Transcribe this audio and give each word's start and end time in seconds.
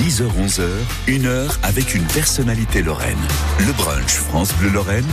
10h-11h, 0.00 0.62
une 1.08 1.26
heure 1.26 1.58
avec 1.62 1.94
une 1.94 2.04
personnalité 2.04 2.80
lorraine. 2.80 3.18
Le 3.58 3.70
brunch 3.74 4.14
France 4.14 4.50
Bleu 4.54 4.70
Lorraine, 4.70 5.04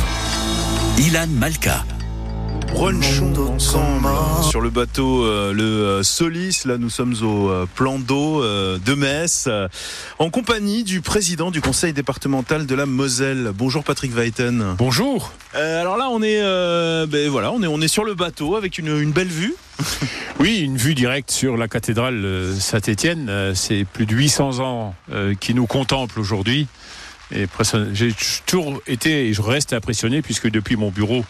Ilan 0.98 1.28
Malka. 1.28 1.84
Brunchons 2.68 3.34
ensemble 3.56 4.08
sur 4.50 4.62
le 4.62 4.70
bateau 4.70 5.24
euh, 5.24 5.54
le 5.54 5.64
euh, 5.64 6.04
Solis. 6.04 6.64
Là, 6.66 6.78
nous 6.78 6.90
sommes 6.90 7.16
au 7.24 7.50
euh, 7.50 7.66
plan 7.76 7.98
d'eau 7.98 8.44
euh, 8.44 8.78
de 8.78 8.94
Metz, 8.94 9.46
euh, 9.48 9.68
en 10.20 10.30
compagnie 10.30 10.84
du 10.84 11.02
président 11.02 11.50
du 11.50 11.62
conseil 11.62 11.94
départemental 11.94 12.66
de 12.66 12.76
la 12.76 12.86
Moselle. 12.86 13.52
Bonjour 13.56 13.84
Patrick 13.84 14.14
Weiten. 14.14 14.76
Bonjour. 14.78 15.32
Euh, 15.56 15.82
alors 15.82 15.98
là, 15.98 16.10
on 16.12 16.22
est, 16.22 16.42
euh, 16.42 17.06
ben 17.08 17.30
voilà, 17.30 17.52
on 17.52 17.64
est, 17.64 17.68
on 17.68 17.82
est 17.82 17.88
sur 17.88 18.04
le 18.04 18.14
bateau 18.14 18.56
avec 18.56 18.78
une, 18.78 18.88
une 19.00 19.12
belle 19.12 19.28
vue. 19.28 19.56
Oui, 20.40 20.60
une 20.60 20.78
vue 20.78 20.94
directe 20.94 21.32
sur 21.32 21.58
la 21.58 21.68
cathédrale 21.68 22.54
Saint-Étienne. 22.60 23.54
C'est 23.56 23.86
plus 23.92 24.06
de 24.06 24.14
800 24.14 24.60
ans 24.60 24.94
euh, 25.12 25.34
qui 25.34 25.56
nous 25.56 25.66
contemplent 25.66 26.20
aujourd'hui. 26.20 26.68
Et 27.32 27.46
j'ai 27.94 28.14
toujours 28.46 28.82
été 28.88 29.28
et 29.28 29.34
je 29.34 29.42
reste 29.42 29.74
impressionné 29.74 30.22
puisque 30.22 30.50
depuis 30.50 30.78
mon 30.78 30.92
bureau, 30.92 31.26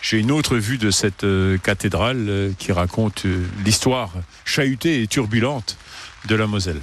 j'ai 0.00 0.18
une 0.18 0.30
autre 0.30 0.56
vue 0.56 0.78
de 0.78 0.90
cette 0.90 1.24
euh, 1.24 1.58
cathédrale 1.58 2.26
euh, 2.28 2.52
qui 2.56 2.70
raconte 2.70 3.26
euh, 3.26 3.44
l'histoire 3.64 4.12
chahutée 4.44 5.02
et 5.02 5.06
turbulente 5.08 5.76
de 6.26 6.36
la 6.36 6.46
Moselle. 6.46 6.80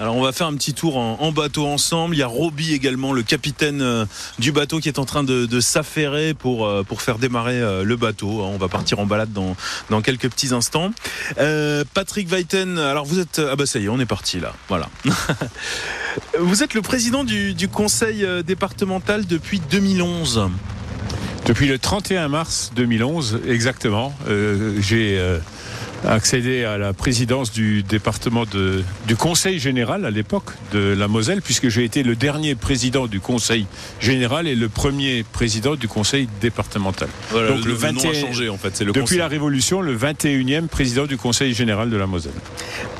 Alors 0.00 0.16
on 0.16 0.22
va 0.22 0.32
faire 0.32 0.46
un 0.46 0.54
petit 0.54 0.74
tour 0.74 0.96
en, 0.96 1.32
bateau 1.32 1.66
ensemble. 1.66 2.14
Il 2.14 2.18
y 2.18 2.22
a 2.22 2.26
Roby 2.26 2.74
également, 2.74 3.12
le 3.12 3.22
capitaine 3.22 3.82
euh, 3.82 4.04
du 4.38 4.52
bateau 4.52 4.80
qui 4.80 4.88
est 4.88 4.98
en 4.98 5.04
train 5.04 5.24
de, 5.24 5.60
s'affairer 5.60 6.34
pour, 6.34 6.66
euh, 6.66 6.82
pour 6.82 7.02
faire 7.02 7.18
démarrer 7.18 7.60
euh, 7.60 7.84
le 7.84 7.96
bateau. 7.96 8.42
On 8.42 8.58
va 8.58 8.68
partir 8.68 8.98
en 8.98 9.06
balade 9.06 9.32
dans, 9.32 9.56
dans 9.90 10.02
quelques 10.02 10.28
petits 10.30 10.52
instants. 10.52 10.92
Patrick 11.94 12.28
Weiten, 12.28 12.78
alors 12.78 13.04
vous 13.04 13.18
êtes... 13.18 13.40
Ah 13.40 13.56
bah 13.56 13.66
ça 13.66 13.78
y 13.78 13.84
est, 13.84 13.88
on 13.88 14.00
est 14.00 14.06
parti 14.06 14.40
là. 14.40 14.52
Voilà. 14.68 14.88
vous 16.38 16.62
êtes 16.62 16.74
le 16.74 16.82
président 16.82 17.24
du, 17.24 17.68
conseil 17.68 18.26
départemental 18.44 19.26
depuis 19.26 19.60
2011. 19.70 20.48
Depuis 21.46 21.66
le 21.66 21.78
31 21.78 22.28
mars 22.28 22.72
2011, 22.74 23.40
exactement, 23.46 24.14
j'ai 24.78 25.20
accédé 26.06 26.64
à 26.64 26.78
la 26.78 26.92
présidence 26.92 27.52
du 27.52 27.82
département 27.82 28.44
de, 28.44 28.82
du 29.06 29.16
conseil 29.16 29.58
général 29.58 30.04
à 30.04 30.10
l'époque 30.10 30.50
de 30.72 30.94
la 30.96 31.08
Moselle, 31.08 31.42
puisque 31.42 31.68
j'ai 31.68 31.84
été 31.84 32.02
le 32.02 32.16
dernier 32.16 32.54
président 32.54 33.06
du 33.06 33.20
conseil 33.20 33.66
général 34.00 34.46
et 34.46 34.54
le 34.54 34.68
premier 34.68 35.24
président 35.24 35.74
du 35.76 35.88
conseil 35.88 36.28
départemental. 36.40 37.08
Voilà, 37.30 37.48
Donc, 37.48 37.64
le, 37.64 37.72
nom 37.72 37.78
a 37.78 37.92
21 37.92 38.12
changé 38.14 38.48
en 38.48 38.58
fait. 38.58 38.70
C'est 38.76 38.84
le 38.84 38.92
Depuis 38.92 39.02
conseil. 39.02 39.18
la 39.18 39.28
Révolution, 39.28 39.80
le 39.80 39.96
21e 39.96 40.66
président 40.68 41.06
du 41.06 41.16
conseil 41.16 41.54
général 41.54 41.90
de 41.90 41.96
la 41.96 42.06
Moselle. 42.06 42.32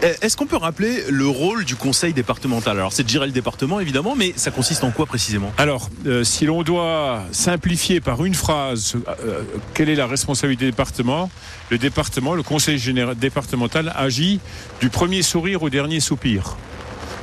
Eh, 0.03 0.13
Est-ce 0.23 0.37
qu'on 0.37 0.47
peut 0.47 0.57
rappeler 0.57 1.05
le 1.11 1.27
rôle 1.27 1.65
du 1.65 1.77
conseil 1.77 2.13
départemental? 2.13 2.79
Alors 2.79 2.93
c'est 2.93 3.05
de 3.05 3.09
gérer 3.09 3.27
le 3.27 3.33
département 3.33 3.81
évidemment, 3.81 4.15
mais 4.17 4.33
ça 4.37 4.51
consiste 4.51 4.85
en 4.85 4.91
quoi 4.91 5.07
précisément? 5.07 5.53
Alors, 5.59 5.91
euh, 6.07 6.25
si 6.25 6.47
l'on 6.47 6.63
doit 6.63 7.25
simplifier 7.33 8.01
par 8.01 8.25
une 8.25 8.35
phrase 8.35 8.97
euh, 9.25 9.43
quelle 9.75 9.89
est 9.89 9.95
la 9.95 10.07
responsabilité 10.07 10.65
du 10.67 10.71
département, 10.71 11.31
le 11.71 11.79
département, 11.79 12.35
le 12.35 12.43
conseil 12.43 12.79
général 12.79 12.94
départemental 13.15 13.93
agit 13.97 14.41
du 14.81 14.91
premier 14.91 15.23
sourire 15.23 15.63
au 15.63 15.71
dernier 15.71 16.01
soupir. 16.01 16.57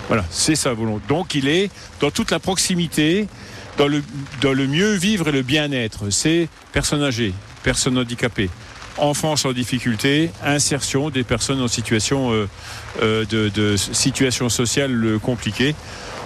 Voilà, 0.08 0.26
c'est 0.30 0.56
sa 0.56 0.74
volonté. 0.74 1.04
Donc 1.08 1.36
il 1.36 1.48
est 1.48 1.70
dans 2.00 2.12
toute 2.12 2.32
la 2.32 2.40
proximité, 2.40 3.28
dans 3.78 3.88
le, 3.88 4.68
mieux 4.68 4.94
vivre 4.94 5.30
et 5.30 5.32
le 5.32 5.42
bien-être. 5.42 6.10
C'est 6.10 6.50
personnes 6.74 7.04
âgées, 7.04 7.34
personnes 7.64 7.98
handicapées, 7.98 8.50
enfants 8.98 9.36
en 9.44 9.54
difficulté, 9.54 10.32
insertion 10.44 11.10
des 11.10 11.24
personnes 11.24 11.62
en 11.62 11.68
situation 11.68 12.32
euh, 12.34 12.48
euh, 13.02 13.26
de, 13.26 13.78
situation 13.78 14.50
sociale 14.50 15.18
compliquée. 15.22 15.76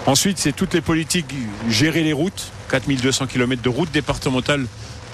Ensuite, 0.08 0.38
c'est 0.38 0.52
toutes 0.52 0.74
les 0.74 0.82
politiques, 0.82 1.34
gérer 1.70 2.04
les 2.04 2.14
routes, 2.14 2.52
4200 2.70 3.28
km 3.28 3.62
de 3.62 3.70
routes 3.70 3.92
départementales 3.92 4.66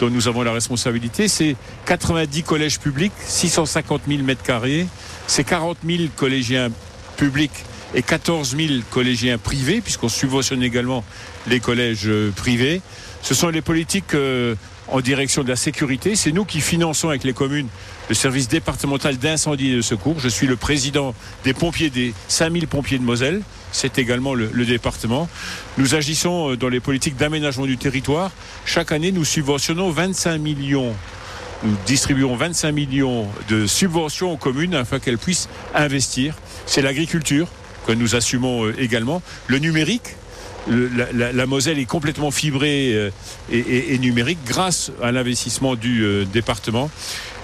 dont 0.02 0.09
nous 0.09 0.27
avons 0.27 0.41
la 0.41 0.52
responsabilité. 0.52 1.27
C'est 1.27 1.55
90 1.86 2.43
collèges 2.43 2.80
publics, 2.80 3.14
650 3.26 4.02
000 4.08 4.23
mètres 4.23 4.43
carrés. 4.43 4.87
C'est 5.27 5.43
40 5.43 5.77
000 5.86 6.03
collégiens 6.15 6.70
publics 7.17 7.52
et 7.93 8.02
14 8.02 8.55
000 8.58 8.70
collégiens 8.89 9.37
privés, 9.37 9.80
puisqu'on 9.80 10.09
subventionne 10.09 10.64
également 10.64 11.03
les 11.48 11.59
collèges 11.59 12.08
euh, 12.08 12.31
privés. 12.31 12.81
Ce 13.21 13.36
sont 13.36 13.49
les 13.49 13.61
politiques 13.61 14.15
euh, 14.15 14.55
en 14.91 15.02
direction 15.02 15.43
de 15.43 15.49
la 15.49 15.55
sécurité. 15.55 16.15
C'est 16.15 16.31
nous 16.31 16.45
qui 16.45 16.61
finançons 16.61 17.09
avec 17.09 17.23
les 17.23 17.33
communes 17.33 17.67
le 18.09 18.15
service 18.15 18.49
départemental 18.49 19.17
d'incendie 19.17 19.71
et 19.71 19.75
de 19.77 19.81
secours. 19.81 20.19
Je 20.19 20.27
suis 20.27 20.45
le 20.45 20.57
président 20.57 21.15
des 21.45 21.53
pompiers, 21.53 21.89
des 21.89 22.13
5000 22.27 22.67
pompiers 22.67 22.99
de 22.99 23.03
Moselle. 23.03 23.41
C'est 23.71 23.97
également 23.99 24.33
le, 24.33 24.49
le 24.52 24.65
département. 24.65 25.29
Nous 25.77 25.95
agissons 25.95 26.52
euh, 26.52 26.57
dans 26.57 26.67
les 26.67 26.81
politiques 26.81 27.15
d'aménagement 27.15 27.65
du 27.65 27.77
territoire. 27.77 28.31
Chaque 28.65 28.91
année, 28.91 29.13
nous 29.13 29.23
subventionnons 29.23 29.91
25 29.91 30.37
millions. 30.39 30.93
Nous 31.63 31.75
distribuons 31.85 32.35
25 32.35 32.71
millions 32.73 33.27
de 33.47 33.65
subventions 33.65 34.31
aux 34.33 34.37
communes 34.37 34.75
afin 34.75 34.99
qu'elles 34.99 35.17
puissent 35.17 35.47
investir. 35.73 36.35
C'est 36.65 36.81
l'agriculture 36.81 37.47
que 37.87 37.93
nous 37.93 38.15
assumons 38.15 38.65
euh, 38.65 38.75
également. 38.77 39.21
Le 39.47 39.59
numérique, 39.59 40.15
le- 40.67 40.88
la, 40.89 41.11
la- 41.11 41.32
la 41.32 41.45
Moselle 41.45 41.80
est 41.80 41.86
complètement 41.86 42.32
fibrée 42.32 42.94
euh, 42.94 43.10
et, 43.52 43.60
et- 43.60 43.94
et 43.94 43.98
numérique 43.98 44.39
grâce 44.45 44.92
à 45.02 45.11
l'investissement 45.11 45.76
du 45.76 46.04
euh, 46.04 46.26
département. 46.26 46.89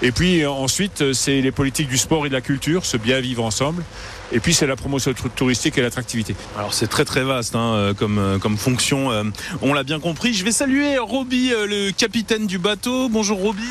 Et 0.02 0.12
puis 0.12 0.42
euh, 0.42 0.50
ensuite, 0.50 1.02
euh, 1.02 1.12
c'est 1.12 1.40
les 1.40 1.50
politiques 1.52 1.88
du 1.88 1.98
sport 1.98 2.24
et 2.26 2.28
de 2.28 2.34
la 2.34 2.40
culture, 2.40 2.84
ce 2.86 2.96
bien 2.96 3.20
vivre 3.20 3.44
ensemble. 3.44 3.82
Et 4.30 4.40
puis 4.40 4.54
c'est 4.54 4.66
la 4.66 4.76
promotion 4.76 5.12
tou- 5.14 5.28
touristique 5.30 5.78
et 5.78 5.82
l'attractivité. 5.82 6.36
Alors 6.56 6.72
c'est 6.74 6.86
très 6.86 7.04
très 7.04 7.24
vaste 7.24 7.54
hein, 7.56 7.72
euh, 7.74 7.94
comme, 7.94 8.18
euh, 8.18 8.38
comme 8.38 8.56
fonction, 8.56 9.10
euh, 9.10 9.24
on 9.62 9.72
l'a 9.72 9.82
bien 9.84 9.98
compris. 10.00 10.34
Je 10.34 10.44
vais 10.44 10.52
saluer 10.52 10.98
Roby, 10.98 11.52
euh, 11.52 11.66
le 11.66 11.90
capitaine 11.92 12.46
du 12.46 12.58
bateau. 12.58 13.08
Bonjour 13.08 13.38
Roby. 13.38 13.62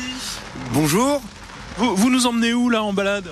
Bonjour. 0.72 1.22
Vous, 1.78 1.94
vous 1.96 2.10
nous 2.10 2.26
emmenez 2.26 2.52
où 2.52 2.68
là 2.70 2.82
en 2.82 2.92
balade? 2.92 3.28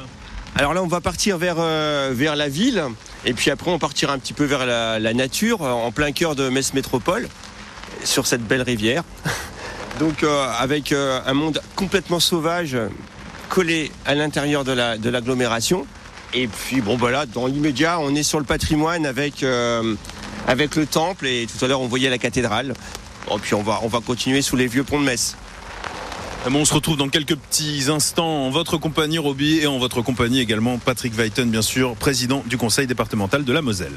Alors 0.58 0.72
là, 0.72 0.82
on 0.82 0.86
va 0.86 1.02
partir 1.02 1.36
vers, 1.36 1.56
euh, 1.58 2.12
vers 2.14 2.34
la 2.34 2.48
ville. 2.48 2.82
Et 3.26 3.34
puis 3.34 3.50
après, 3.50 3.70
on 3.70 3.78
partira 3.78 4.14
un 4.14 4.18
petit 4.18 4.32
peu 4.32 4.44
vers 4.44 4.64
la, 4.64 5.12
nature, 5.12 5.62
euh, 5.62 5.70
en 5.70 5.92
plein 5.92 6.12
cœur 6.12 6.34
de 6.34 6.48
Metz 6.48 6.72
Métropole, 6.72 7.28
sur 8.04 8.26
cette 8.26 8.42
belle 8.42 8.62
rivière. 8.62 9.04
Donc, 10.00 10.22
euh, 10.22 10.48
avec 10.58 10.92
un 10.92 11.32
monde 11.34 11.60
complètement 11.74 12.20
sauvage, 12.20 12.76
collé 13.48 13.90
à 14.04 14.14
l'intérieur 14.14 14.64
de 14.64 14.72
la- 14.72 14.98
de 14.98 15.08
l'agglomération. 15.10 15.86
et 16.34 16.48
puis, 16.48 16.80
bon, 16.82 16.96
voilà, 16.96 17.24
dans 17.24 17.46
l'immédiat, 17.46 17.98
on 18.00 18.14
est 18.14 18.22
sur 18.22 18.38
le 18.38 18.44
patrimoine 18.44 19.06
avec, 19.06 19.40
le 19.42 20.84
temple. 20.84 21.26
Et 21.26 21.46
tout 21.46 21.64
à 21.64 21.68
l'heure, 21.68 21.80
on 21.80 21.86
voyait 21.86 22.10
la 22.10 22.18
cathédrale. 22.18 22.74
Bon, 23.26 23.38
puis, 23.38 23.54
on 23.54 23.62
va 23.62 24.00
continuer 24.04 24.42
sous 24.42 24.56
les 24.56 24.66
vieux 24.66 24.84
ponts 24.84 25.00
de 25.00 25.04
Metz. 25.04 25.36
Ben, 26.46 26.54
On 26.54 26.64
se 26.64 26.74
retrouve 26.74 26.96
dans 26.96 27.08
quelques 27.08 27.34
petits 27.34 27.86
instants 27.88 28.46
en 28.46 28.50
votre 28.50 28.76
compagnie 28.76 29.18
Roby 29.18 29.58
et 29.58 29.66
en 29.66 29.78
votre 29.78 30.00
compagnie 30.00 30.38
également 30.38 30.78
Patrick 30.78 31.12
Weiten 31.12 31.50
bien 31.50 31.60
sûr, 31.60 31.96
président 31.96 32.44
du 32.46 32.56
conseil 32.56 32.86
départemental 32.86 33.44
de 33.44 33.52
la 33.52 33.62
Moselle. 33.62 33.94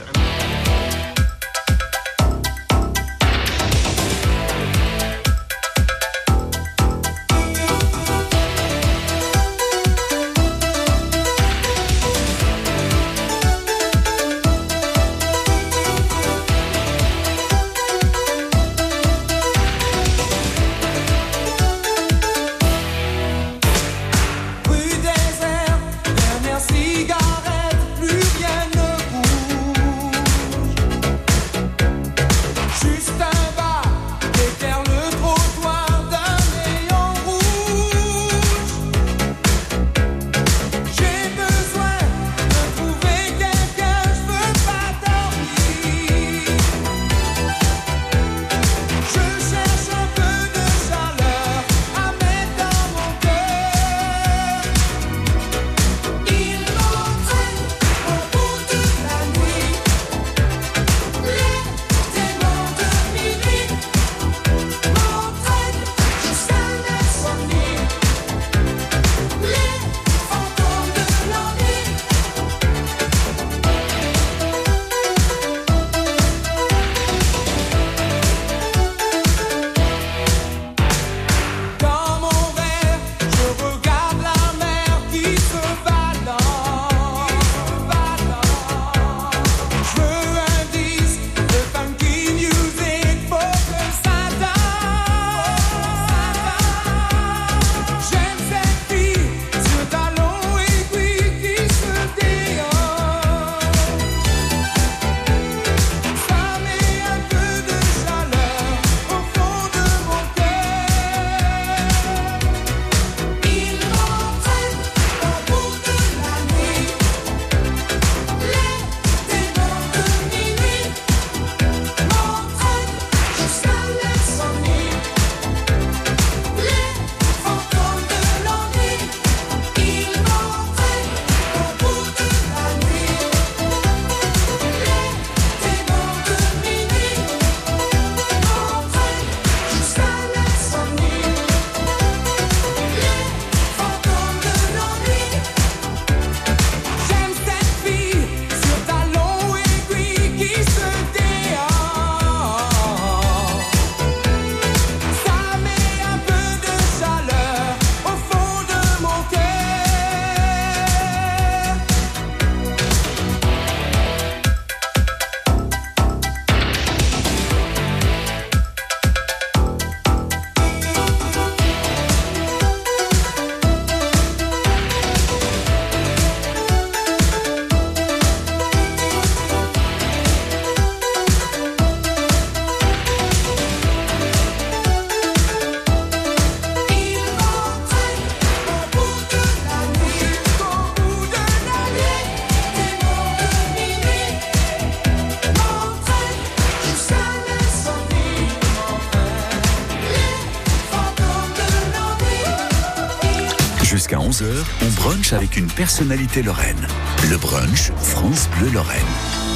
Brunch 205.80 206.00
avec 206.00 206.10
une 206.10 206.10
personnalité 206.10 206.44
lorraine. 206.44 206.88
Le 207.30 207.38
brunch 207.38 207.92
France 207.98 208.50
Bleu 208.58 208.70
Lorraine. 208.72 209.00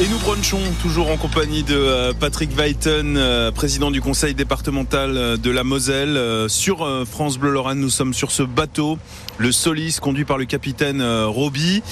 Et 0.01 0.07
nous 0.07 0.17
brunchons 0.19 0.61
toujours 0.81 1.11
en 1.11 1.17
compagnie 1.17 1.63
de 1.63 1.75
euh, 1.75 2.13
Patrick 2.13 2.51
Weiten, 2.57 3.15
euh, 3.17 3.51
président 3.51 3.91
du 3.91 4.01
conseil 4.01 4.33
départemental 4.33 5.17
euh, 5.17 5.37
de 5.37 5.51
la 5.51 5.63
Moselle. 5.63 6.19
Sur 6.49 7.05
France 7.05 7.37
Bleu 7.37 7.51
Lorraine, 7.51 7.79
nous 7.79 7.89
sommes 7.89 8.13
sur 8.13 8.31
ce 8.31 8.43
bateau, 8.43 8.97
le 9.37 9.51
Solis, 9.51 9.97
conduit 10.01 10.25
par 10.25 10.37
le 10.37 10.45
capitaine 10.45 11.03
Roby. 11.03 11.83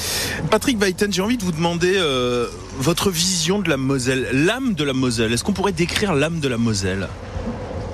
Patrick 0.50 0.80
Weiten, 0.80 1.12
j'ai 1.14 1.22
envie 1.22 1.38
de 1.38 1.44
vous 1.44 1.52
demander 1.52 2.00
votre 2.78 3.10
vision 3.10 3.60
de 3.60 3.70
la 3.70 3.78
Moselle, 3.78 4.28
l'âme 4.34 4.74
de 4.74 4.84
la 4.84 4.94
Moselle. 4.94 5.34
Est-ce 5.34 5.44
qu'on 5.44 5.54
pourrait 5.54 5.72
décrire 5.72 6.14
l'âme 6.14 6.40
de 6.40 6.48
la 6.48 6.58
Moselle? 6.58 7.08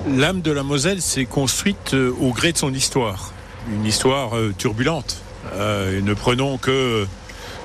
L'âme 0.08 0.40
de 0.40 0.52
la 0.52 0.62
Moselle 0.62 1.02
s'est 1.02 1.26
construite 1.26 1.94
au 1.94 2.32
gré 2.32 2.52
de 2.52 2.58
son 2.58 2.72
histoire 2.72 3.32
une 3.70 3.84
histoire 3.84 4.32
turbulente. 4.56 5.22
Euh, 5.54 6.00
ne 6.00 6.14
prenons 6.14 6.58
que 6.58 7.06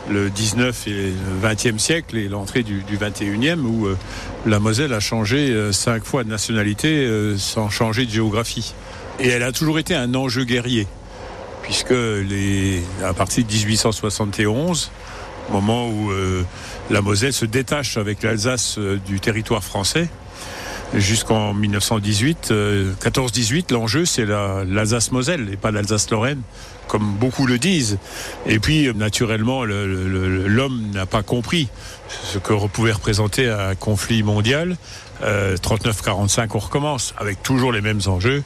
le 0.10 0.30
19 0.30 0.88
et 0.88 0.92
le 0.92 1.48
20e 1.48 1.80
siècle 1.80 2.18
et 2.18 2.28
l'entrée 2.28 2.64
du, 2.64 2.84
21e 2.92 3.60
où 3.62 3.88
euh, 3.88 3.98
la 4.46 4.60
Moselle 4.60 4.94
a 4.94 5.00
changé 5.00 5.72
cinq 5.72 6.04
fois 6.04 6.24
de 6.24 6.30
nationalité 6.30 7.08
sans 7.38 7.70
changer 7.70 8.06
de 8.06 8.12
géographie. 8.12 8.74
Et 9.20 9.30
elle 9.30 9.44
a 9.44 9.52
toujours 9.52 9.80
été 9.80 9.96
un 9.96 10.14
enjeu 10.16 10.44
guerrier, 10.44 10.88
puisque 11.62 11.94
à 13.04 13.14
partir 13.14 13.46
de 13.46 13.54
1871, 13.54 14.92
au 15.50 15.54
moment 15.54 15.88
où 15.88 16.12
la 16.90 17.02
Moselle 17.02 17.32
se 17.32 17.46
détache 17.46 17.96
avec 17.96 18.24
l'Alsace 18.24 18.80
du 19.06 19.20
territoire 19.20 19.64
français, 19.64 20.10
jusqu'en 20.96 21.54
1918. 21.54 22.52
14-18, 22.52 22.52
euh, 22.52 23.62
l'enjeu 23.72 24.06
c'est 24.06 24.26
l'Alsace-Moselle 24.26 25.50
et 25.52 25.58
pas 25.58 25.72
l'Alsace-Lorraine, 25.72 26.42
comme 26.88 27.14
beaucoup 27.14 27.46
le 27.46 27.58
disent. 27.58 27.98
Et 28.46 28.60
puis, 28.60 28.94
naturellement, 28.94 29.64
l'homme 29.64 30.92
n'a 30.94 31.06
pas 31.06 31.24
compris 31.24 31.70
ce 32.08 32.38
que 32.38 32.54
pouvait 32.68 32.92
représenter 32.92 33.50
un 33.50 33.76
conflit 33.76 34.24
mondial. 34.24 34.78
39-45, 35.22 36.42
euh, 36.42 36.46
on 36.54 36.60
recommence 36.60 37.14
avec 37.18 37.42
toujours 37.44 37.72
les 37.72 37.82
mêmes 37.82 38.02
enjeux. 38.08 38.44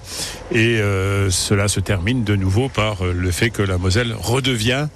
Et 0.52 0.80
euh, 0.80 1.32
cela 1.32 1.68
se 1.68 1.80
termine 1.80 2.24
de 2.24 2.36
nouveau 2.36 2.70
par 2.70 3.04
le 3.04 3.32
fait 3.32 3.50
que 3.50 3.64
la 3.64 3.78
Moselle 3.78 4.14
redevient 4.18 4.88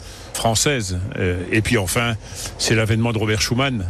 française. 0.41 0.99
et 1.51 1.61
puis 1.61 1.77
enfin, 1.77 2.15
c'est 2.57 2.73
l'avènement 2.73 3.13
de 3.13 3.19
Robert 3.19 3.41
Schuman, 3.41 3.85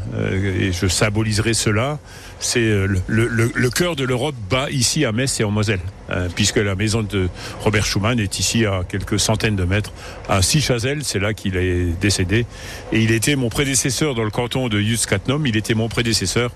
et 0.61 0.73
je 0.73 0.87
symboliserai 0.87 1.53
cela 1.53 1.97
c'est 2.41 2.59
euh, 2.59 2.87
le, 3.07 3.69
cœur 3.69 3.95
de 3.95 4.03
l'Europe 4.03 4.35
bat 4.49 4.69
ici 4.71 5.05
à 5.05 5.11
Metz 5.11 5.39
et 5.39 5.43
en 5.43 5.51
Moselle, 5.51 5.79
euh, 6.09 6.27
puisque 6.35 6.57
la 6.57 6.75
maison 6.75 7.03
de 7.03 7.29
Robert 7.59 7.85
Schuman 7.85 8.19
est 8.19 8.39
ici 8.39 8.65
à 8.65 8.81
quelques 8.87 9.19
centaines 9.19 9.55
de 9.55 9.63
mètres, 9.63 9.93
à 10.27 10.41
Sichazel, 10.41 11.03
c'est 11.03 11.19
là 11.19 11.33
qu'il 11.33 11.55
est 11.55 11.99
décédé. 12.01 12.45
Et 12.91 13.01
il 13.01 13.11
était 13.11 13.35
mon 13.35 13.49
prédécesseur 13.49 14.15
dans 14.15 14.23
le 14.23 14.31
canton 14.31 14.67
de 14.67 14.79
Jus-Cattenom, 14.79 15.45
il 15.45 15.55
était 15.55 15.75
mon 15.75 15.87
prédécesseur 15.87 16.51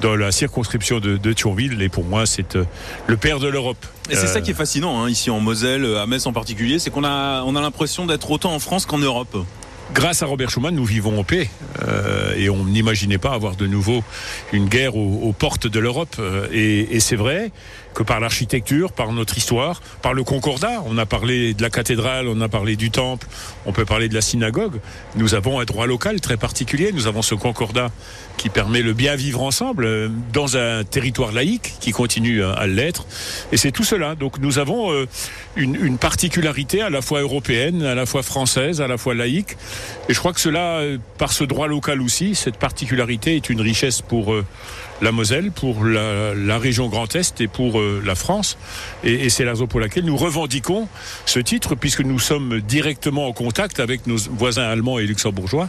dans 0.00 0.14
la 0.14 0.32
circonscription 0.32 1.00
de, 1.00 1.16
de 1.16 1.32
Thionville, 1.32 1.80
et 1.82 1.88
pour 1.88 2.04
moi 2.04 2.26
c'est 2.26 2.56
euh, 2.56 2.64
le 3.06 3.16
père 3.16 3.40
de 3.40 3.48
l'Europe. 3.48 3.84
Et 4.10 4.14
c'est 4.14 4.26
ça 4.26 4.40
qui 4.40 4.52
est 4.52 4.54
fascinant, 4.54 5.02
hein, 5.02 5.10
ici 5.10 5.30
en 5.30 5.40
Moselle, 5.40 5.84
à 5.96 6.06
Metz 6.06 6.26
en 6.26 6.32
particulier, 6.32 6.78
c'est 6.78 6.90
qu'on 6.90 7.04
a, 7.04 7.42
on 7.44 7.56
a 7.56 7.60
l'impression 7.60 8.06
d'être 8.06 8.30
autant 8.30 8.54
en 8.54 8.58
France 8.58 8.86
qu'en 8.86 8.98
Europe 8.98 9.36
grâce 9.92 10.22
à 10.22 10.26
Robert 10.26 10.50
Schuman, 10.50 10.74
nous 10.74 10.84
vivons 10.84 11.18
en 11.18 11.24
paix 11.24 11.48
euh, 11.82 12.34
et 12.36 12.50
on 12.50 12.64
n'imaginait 12.64 13.18
pas 13.18 13.32
avoir 13.32 13.56
de 13.56 13.66
nouveau 13.66 14.02
une 14.52 14.68
guerre 14.68 14.96
aux, 14.96 15.32
portes 15.32 15.66
de 15.66 15.78
l'Europe. 15.78 16.16
Euh, 16.18 16.48
et, 16.52 16.96
et 16.96 17.00
c'est 17.00 17.16
vrai 17.16 17.50
que 17.96 18.02
par 18.02 18.20
l'architecture, 18.20 18.92
par 18.92 19.10
notre 19.10 19.38
histoire, 19.38 19.80
par 20.02 20.12
le 20.12 20.22
concordat. 20.22 20.82
On 20.84 20.98
a 20.98 21.06
parlé 21.06 21.54
de 21.54 21.62
la 21.62 21.70
cathédrale, 21.70 22.28
on 22.28 22.42
a 22.42 22.48
parlé 22.48 22.76
du 22.76 22.90
temple, 22.90 23.26
on 23.64 23.72
peut 23.72 23.86
parler 23.86 24.10
de 24.10 24.14
la 24.14 24.20
synagogue. 24.20 24.80
Nous 25.16 25.34
avons 25.34 25.60
un 25.60 25.64
droit 25.64 25.86
local 25.86 26.20
très 26.20 26.36
particulier. 26.36 26.92
Nous 26.92 27.06
avons 27.06 27.22
ce 27.22 27.34
concordat 27.34 27.90
qui 28.36 28.50
permet 28.50 28.82
le 28.82 28.92
bien 28.92 29.16
vivre 29.16 29.42
ensemble 29.42 29.86
euh, 29.86 30.08
dans 30.34 30.58
un 30.58 30.84
territoire 30.84 31.32
laïque 31.32 31.72
qui 31.80 31.92
continue 31.92 32.44
à 32.44 32.66
l'être. 32.66 33.06
Et 33.50 33.56
c'est 33.56 33.72
tout 33.72 33.84
cela. 33.84 34.14
Donc 34.14 34.40
nous 34.40 34.58
avons 34.58 34.92
euh, 34.92 35.06
une, 35.56 35.74
une, 35.74 35.96
particularité 35.96 36.82
à 36.82 36.90
la 36.90 37.00
fois 37.00 37.22
européenne, 37.22 37.82
à 37.82 37.94
la 37.94 38.04
fois 38.04 38.22
française, 38.22 38.82
à 38.82 38.88
la 38.88 38.98
fois 38.98 39.14
laïque. 39.14 39.56
Et 40.10 40.12
je 40.12 40.18
crois 40.18 40.34
que 40.34 40.40
cela, 40.40 40.80
euh, 40.80 40.98
par 41.16 41.32
ce 41.32 41.44
droit 41.44 41.66
local 41.66 42.02
aussi, 42.02 42.34
cette 42.34 42.58
particularité 42.58 43.36
est 43.36 43.48
une 43.48 43.62
richesse 43.62 44.02
pour 44.02 44.34
la 45.02 45.12
Moselle, 45.12 45.50
pour 45.50 45.84
la, 45.84 46.58
région 46.58 46.88
Grand 46.88 47.14
Est 47.14 47.40
et 47.40 47.48
pour 47.48 47.78
euh, 47.78 48.02
la 48.04 48.14
France. 48.14 48.56
Et, 49.04 49.28
c'est 49.28 49.44
la 49.44 49.52
raison 49.52 49.66
pour 49.66 49.80
laquelle 49.80 50.04
nous 50.04 50.16
revendiquons 50.16 50.88
ce 51.26 51.38
titre, 51.38 51.74
puisque 51.74 52.00
nous 52.00 52.18
sommes 52.18 52.60
directement 52.60 53.26
en 53.26 53.32
contact 53.32 53.80
avec 53.80 54.06
nos 54.06 54.16
voisins 54.16 54.62
allemands 54.62 54.98
et 54.98 55.06
luxembourgeois. 55.06 55.68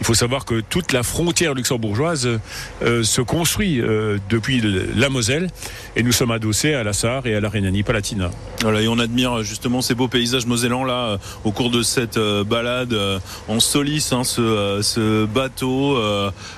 Il 0.00 0.06
faut 0.06 0.14
savoir 0.14 0.44
que 0.44 0.60
toute 0.60 0.92
la 0.92 1.02
frontière 1.02 1.54
luxembourgeoise 1.54 2.38
euh, 2.82 3.02
se 3.02 3.20
construit 3.20 3.80
euh, 3.80 4.18
depuis 4.30 4.62
la 4.94 5.08
Moselle, 5.08 5.48
et 5.96 6.02
nous 6.02 6.12
sommes 6.12 6.30
adossés 6.30 6.74
à 6.74 6.84
la 6.84 6.92
Sarre 6.92 7.26
et 7.26 7.34
à 7.34 7.40
la 7.40 7.48
Rhénanie-Palatinat. 7.48 8.30
Voilà, 8.62 8.80
et 8.82 8.88
on 8.88 8.98
admire 8.98 9.42
justement 9.42 9.82
ces 9.82 9.94
beaux 9.94 10.08
paysages 10.08 10.46
mosellans 10.46 10.84
là 10.84 11.18
au 11.44 11.50
cours 11.50 11.70
de 11.70 11.82
cette 11.82 12.18
balade 12.18 12.94
en 13.48 13.60
Solis, 13.60 14.10
hein, 14.12 14.24
ce, 14.24 14.80
ce, 14.82 15.26
bateau. 15.26 15.98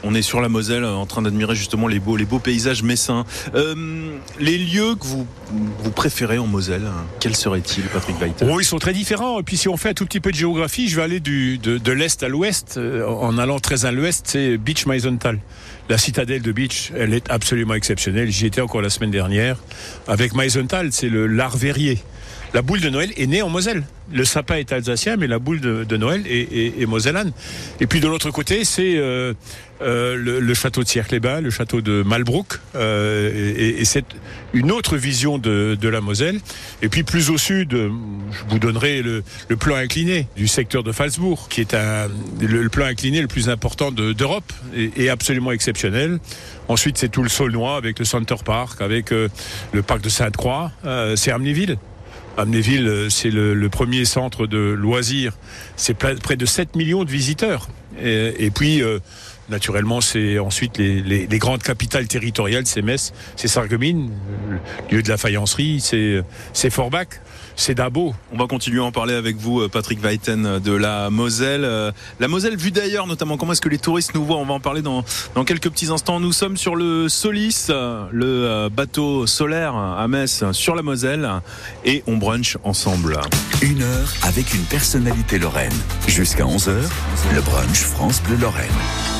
on 0.03 0.15
est 0.15 0.23
sur 0.23 0.41
la 0.41 0.49
Moselle 0.49 0.85
en 0.85 1.07
train 1.07 1.23
d'admirer 1.23 1.55
justement 1.55 1.89
les 1.89 1.99
beaux 1.99 2.10
les 2.17 2.25
beaux 2.25 2.39
paysages 2.39 2.83
messins. 2.83 3.25
Euh, 3.55 3.75
les 4.39 4.59
lieux 4.59 4.95
que 4.95 5.05
vous, 5.05 5.27
vous 5.83 5.91
préférez 5.91 6.39
en 6.39 6.47
Moselle, 6.47 6.89
quels 7.19 7.37
seraient-ils, 7.37 7.85
Patrick 7.85 8.21
Weiter? 8.21 8.47
Oh, 8.51 8.61
ils 8.61 8.65
sont 8.65 8.79
très 8.79 8.93
différents. 8.93 9.41
Et 9.41 9.43
puis 9.43 9.57
si 9.57 9.69
on 9.69 9.77
fait 9.77 9.91
un 9.91 9.95
tout 9.95 10.07
petit 10.07 10.21
peu 10.21 10.31
de 10.31 10.37
géographie, 10.37 10.89
je 10.89 10.97
vais 10.97 11.03
aller 11.03 11.21
du, 11.21 11.59
de, 11.59 11.93
l'est 11.93 12.23
à 12.23 12.29
l'ouest. 12.29 12.77
Euh, 12.77 13.07
en 13.07 13.39
allant 13.39 13.59
très 13.59 13.85
à 13.85 13.93
l'ouest, 13.93 14.27
c'est 14.29 14.57
Beach 14.57 14.87
Meisenthal. 14.87 15.39
La 15.89 15.99
citadelle 15.99 16.43
de 16.43 16.53
Beach, 16.53 16.93
elle 16.97 17.15
est 17.15 17.29
absolument 17.31 17.75
exceptionnelle. 17.75 18.31
J'y 18.31 18.47
étais 18.47 18.61
encore 18.61 18.83
la 18.83 18.91
semaine 18.91 19.11
dernière. 19.11 19.57
Avec 20.07 20.35
Meisenthal, 20.35 20.93
c'est 20.93 21.09
le 21.09 21.27
l'art 21.27 21.57
verrier 21.57 21.99
la 22.53 22.63
boule 22.63 22.81
de 22.81 22.89
Noël 22.89 23.13
est 23.17 23.27
née 23.27 23.43
en 23.43 23.49
Moselle. 23.49 23.85
Le 24.13 24.25
sapin 24.25 24.57
est 24.57 24.73
alsacien, 24.73 25.17
mais 25.17 25.29
la 25.29 25.39
boule 25.39 25.61
de, 25.61 25.97
Noël 25.97 26.25
est, 26.27 26.87
mosellane. 26.87 27.33
Et 27.81 27.87
puis 27.87 28.01
de 28.01 28.09
l'autre 28.09 28.33
côté, 28.33 28.65
c'est 28.65 28.97
euh, 28.97 29.35
euh, 29.83 30.17
le, 30.17 30.55
château 30.55 30.83
de 30.83 30.89
Sierre-les-Bains, 30.89 31.41
le 31.41 31.51
château 31.51 31.81
de 31.81 32.03
Malbrook, 32.03 32.59
euh, 32.75 33.79
et, 33.79 33.85
c'est 33.85 34.05
une 34.53 34.73
autre 34.73 34.97
vision 34.97 35.39
de, 35.39 35.79
la 35.81 36.01
Moselle. 36.01 36.41
Et 36.83 36.89
puis 36.89 37.05
plus 37.05 37.31
au 37.31 37.39
sud, 37.39 37.71
je 37.71 38.45
vous 38.49 38.59
donnerai 38.59 39.03
le, 39.03 39.23
plan 39.57 39.77
incliné 39.77 40.27
du 40.35 40.49
secteur 40.49 40.83
de 40.83 40.91
Falsbourg, 40.91 41.49
qui 41.49 41.61
est 41.61 41.77
le, 42.41 42.69
plan 42.69 42.87
incliné 42.87 43.21
le 43.21 43.29
plus 43.29 43.49
important 43.49 43.93
d'Europe 43.93 44.53
et, 44.75 45.09
absolument 45.09 45.53
exceptionnel. 45.53 46.19
Ensuite, 46.67 46.99
c'est 46.99 47.11
tout 47.11 47.23
le 47.23 47.29
Saulnois 47.29 47.77
avec 47.77 48.01
le 48.01 48.05
Center 48.05 48.37
Park, 48.45 48.81
avec 48.81 49.11
le 49.11 49.83
parc 49.87 50.01
de 50.01 50.09
Sainte-Croix, 50.09 50.73
c'est 51.15 51.31
Amnéville. 51.31 51.79
Amnéville, 52.37 52.87
euh, 52.87 53.09
c'est 53.11 53.31
le, 53.31 53.69
premier 53.69 54.05
centre 54.05 54.47
de 54.47 54.59
loisirs. 54.59 55.33
C'est 55.77 55.95
près 55.95 56.37
de 56.37 56.47
7 56.47 56.77
millions 56.77 57.05
de 57.05 57.11
visiteurs. 57.11 57.69
Et, 58.03 58.51
puis, 58.51 58.83
euh, 58.83 58.99
naturellement, 59.51 60.01
c'est 60.01 60.39
ensuite 60.39 60.79
les, 60.79 61.27
grandes 61.39 61.63
capitales 61.63 62.07
territoriales, 62.07 62.67
c'est 62.67 62.83
Metz, 62.83 63.13
c'est 63.37 63.49
Sarreguemines, 63.49 64.11
lieu 64.91 65.03
de 65.03 65.09
la 65.09 65.17
faïencerie, 65.17 65.81
c'est 65.81 66.71
Forbach 66.71 67.21
c'est 67.61 67.75
Dabo. 67.75 68.15
On 68.33 68.39
va 68.39 68.47
continuer 68.47 68.81
à 68.81 68.85
en 68.85 68.93
parler 68.93 69.13
avec 69.13 69.37
vous, 69.37 69.61
euh, 69.61 69.69
Patrick 69.69 70.03
Weiten 70.03 70.47
euh, 70.47 70.61
de 70.61 70.73
la 70.73 71.11
Moselle. 71.11 71.65
Euh, 71.65 71.93
la 72.19 72.27
Moselle 72.27 72.57
vue 72.57 72.71
d'ailleurs, 72.71 73.07
notamment. 73.07 73.37
Comment 73.37 73.53
est-ce 73.53 73.61
que 73.61 73.69
les 73.69 73.79
touristes 73.79 74.15
nous 74.15 74.25
voient? 74.25 74.39
On 74.39 74.47
va 74.47 74.55
en 74.55 74.61
parler 74.61 74.81
dans, 74.81 75.05
dans 75.35 75.45
quelques 75.45 75.69
petits 75.69 75.91
instants. 75.91 76.21
Nous 76.21 76.33
sommes 76.33 76.57
sur 76.57 76.75
le 76.75 77.11
Solis, 77.11 77.67
le 77.69 78.69
bateau 78.69 79.27
solaire 79.27 79.75
à 79.75 80.07
Metz, 80.09 80.45
sur 80.53 80.75
la 80.75 80.83
Moselle, 80.83 81.29
et 81.85 82.03
on 82.07 82.17
brunch 82.17 82.57
ensemble. 82.65 83.21
Une 83.61 83.83
heure 83.83 84.13
avec 84.23 84.55
une 84.55 84.65
personnalité 84.65 85.39
lorraine. 85.39 85.73
Jusqu'à 86.07 86.45
11h, 86.45 86.73
le 87.35 87.41
brunch 87.43 87.81
France 87.81 88.23
Bleu 88.23 88.37
Lorraine. 88.37 89.20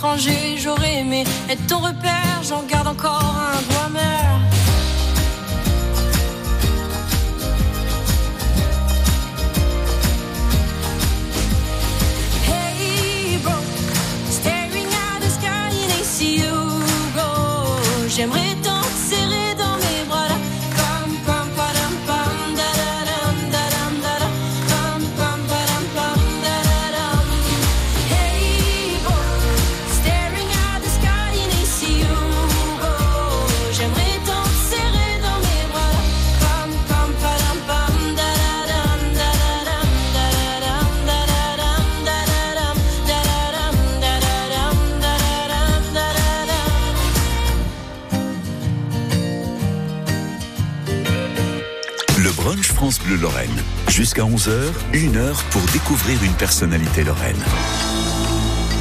étranger, 0.00 0.56
j'aurais 0.56 1.00
aimé 1.00 1.24
être 1.50 1.66
ton 1.66 1.80
repère, 1.80 2.40
j'en 2.42 2.62
garde 2.62 2.88
encore 2.88 3.36
un 3.36 3.69
Jusqu'à 54.00 54.22
11h, 54.22 54.50
une 54.94 55.18
heure 55.18 55.42
pour 55.50 55.60
découvrir 55.74 56.24
une 56.24 56.32
personnalité 56.32 57.04
lorraine. 57.04 57.36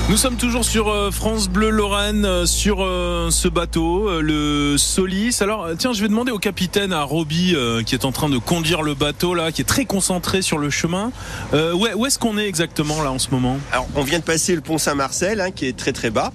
Nous 0.07 0.15
sommes 0.15 0.37
toujours 0.37 0.63
sur 0.63 0.87
euh, 0.87 1.11
France 1.11 1.49
Bleu 1.49 1.69
Lorraine, 1.71 2.23
euh, 2.23 2.45
sur 2.45 2.77
euh, 2.81 3.29
ce 3.29 3.49
bateau, 3.49 4.21
le 4.21 4.77
Solis. 4.77 5.35
Alors, 5.41 5.67
tiens, 5.77 5.91
je 5.91 6.01
vais 6.01 6.07
demander 6.07 6.31
au 6.31 6.39
capitaine, 6.39 6.93
à 6.93 7.03
Roby, 7.03 7.53
qui 7.85 7.95
est 7.95 8.05
en 8.05 8.13
train 8.13 8.29
de 8.29 8.37
conduire 8.37 8.81
le 8.81 8.93
bateau 8.93 9.33
là, 9.33 9.51
qui 9.51 9.59
est 9.61 9.65
très 9.65 9.83
concentré 9.83 10.41
sur 10.41 10.57
le 10.57 10.69
chemin. 10.69 11.11
Euh, 11.53 11.73
où 11.73 11.85
est- 11.85 11.93
où 11.95 12.05
est-ce 12.05 12.17
qu'on 12.17 12.37
est 12.37 12.47
exactement 12.47 13.03
là 13.03 13.11
en 13.11 13.19
ce 13.19 13.27
moment? 13.31 13.57
Alors, 13.73 13.89
on 13.95 14.03
vient 14.03 14.19
de 14.19 14.23
passer 14.23 14.55
le 14.55 14.61
pont 14.61 14.77
Saint-Marcel, 14.77 15.41
hein, 15.41 15.51
qui 15.51 15.65
est 15.65 15.75
très 15.75 15.91
très 15.91 16.11
bas. 16.11 16.31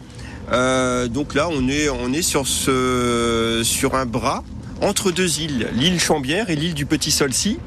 Euh, 0.52 1.08
donc 1.08 1.32
là, 1.32 1.48
on 1.50 1.68
est, 1.70 1.88
on 1.88 2.12
est 2.12 2.20
sur, 2.20 2.46
ce, 2.46 3.62
sur 3.64 3.94
un 3.94 4.04
bras 4.04 4.44
entre 4.82 5.10
deux 5.10 5.40
îles, 5.40 5.68
l'île 5.74 5.98
Chambière 5.98 6.50
et 6.50 6.56
l'île 6.56 6.74
du 6.74 6.84
Petit 6.84 7.10
Solcy. 7.10 7.58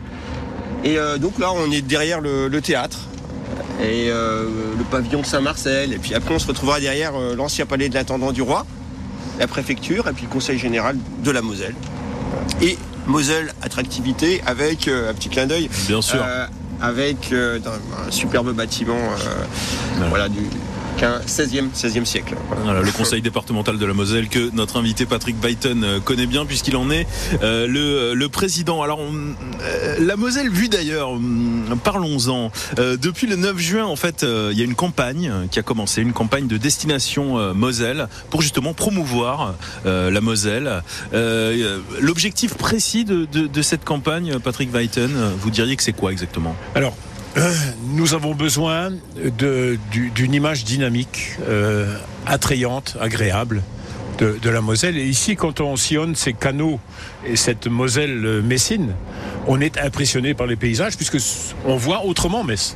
Et 0.83 0.97
euh, 0.97 1.17
donc 1.17 1.39
là, 1.39 1.51
on 1.53 1.71
est 1.71 1.81
derrière 1.81 2.21
le, 2.21 2.47
le 2.47 2.61
théâtre 2.61 2.99
et 3.81 4.09
euh, 4.09 4.45
le 4.77 4.83
pavillon 4.83 5.21
de 5.21 5.25
Saint-Marcel. 5.25 5.93
Et 5.93 5.97
puis 5.97 6.13
après, 6.13 6.33
on 6.33 6.39
se 6.39 6.47
retrouvera 6.47 6.79
derrière 6.79 7.15
euh, 7.15 7.35
l'ancien 7.35 7.65
palais 7.65 7.89
de 7.89 7.93
l'intendant 7.95 8.31
du 8.31 8.41
roi, 8.41 8.65
la 9.39 9.47
préfecture 9.47 10.07
et 10.07 10.13
puis 10.13 10.23
le 10.23 10.29
conseil 10.31 10.57
général 10.57 10.97
de 11.23 11.31
la 11.31 11.41
Moselle. 11.41 11.75
Et 12.61 12.77
Moselle 13.05 13.53
Attractivité 13.61 14.41
avec 14.45 14.87
un 14.87 15.13
petit 15.13 15.29
clin 15.29 15.45
d'œil 15.45 15.69
Bien 15.87 16.01
sûr. 16.01 16.23
avec 16.81 17.31
dans 17.63 17.71
un 18.07 18.11
superbe 18.11 18.51
bâtiment 18.53 18.97
voilà, 20.09 20.27
du 20.27 20.41
15, 20.97 21.25
16e, 21.27 21.69
16e 21.73 22.05
siècle. 22.05 22.35
Voilà. 22.49 22.63
Voilà, 22.63 22.81
le 22.81 22.91
conseil 22.91 23.21
départemental 23.21 23.77
de 23.77 23.85
la 23.85 23.93
Moselle 23.93 24.27
que 24.29 24.49
notre 24.53 24.77
invité 24.77 25.05
Patrick 25.05 25.35
Byton 25.39 25.81
euh, 25.83 25.99
connaît 25.99 26.25
bien 26.25 26.45
puisqu'il 26.45 26.75
en 26.75 26.89
est 26.89 27.07
euh, 27.43 27.67
le, 27.67 28.13
le 28.13 28.29
président. 28.29 28.81
Alors 28.81 28.99
on- 28.99 29.13
euh, 29.61 29.95
la 29.99 30.15
Moselle 30.15 30.49
vue 30.49 30.69
d'ailleurs, 30.69 31.11
hum, 31.11 31.77
parlons-en. 31.83 32.51
Euh, 32.79 32.97
depuis 32.97 33.27
le 33.27 33.35
9 33.35 33.57
juin 33.57 33.85
en 33.85 33.95
fait, 33.95 34.23
euh, 34.23 34.49
il 34.51 34.57
y 34.57 34.61
a 34.61 34.65
une 34.65 34.75
campagne 34.75 35.31
qui 35.51 35.59
a 35.59 35.63
commencé, 35.63 36.01
une 36.01 36.13
campagne 36.13 36.47
de 36.47 36.57
destination 36.57 37.37
euh, 37.37 37.53
Moselle 37.53 38.07
pour 38.29 38.41
justement 38.41 38.73
promouvoir 38.73 39.53
euh, 39.85 40.09
la 40.11 40.21
Moselle. 40.21 40.83
Euh, 41.13 41.79
L'objectif 42.01 42.55
précis 42.55 43.05
de, 43.05 43.25
de- 43.31 43.47
de 43.47 43.61
cette 43.61 43.83
campagne, 43.85 44.37
Patrick 44.39 44.71
Byton, 44.71 45.09
euh, 45.15 45.31
vous 45.39 45.49
diriez 45.51 45.75
que 45.75 45.83
c'est 45.83 45.93
quoi 45.93 46.11
exactement? 46.11 46.55
Alors, 46.75 46.93
euh, 46.93 47.16
nous 47.83 48.13
avons 48.13 48.35
besoin 48.35 48.91
d'une 49.91 50.33
image 50.33 50.63
dynamique, 50.63 51.31
euh, 51.47 51.95
attrayante, 52.25 52.97
agréable 52.99 53.61
de, 54.17 54.49
la 54.49 54.61
Moselle. 54.61 54.97
Et 54.97 55.05
ici, 55.05 55.35
quand 55.35 55.61
on 55.61 55.75
sillonne 55.75 56.15
ces 56.15 56.33
canaux 56.33 56.79
et 57.25 57.35
cette 57.35 57.67
Moselle 57.67 58.25
euh, 58.25 58.41
messine, 58.41 58.93
on 59.45 59.61
est 59.61 59.77
impressionné 59.77 60.33
par 60.33 60.47
les 60.47 60.55
paysages 60.55 60.95
puisque 60.97 61.17
on 61.65 61.77
voit 61.77 62.03
autrement 62.03 62.43
Metz. 62.43 62.75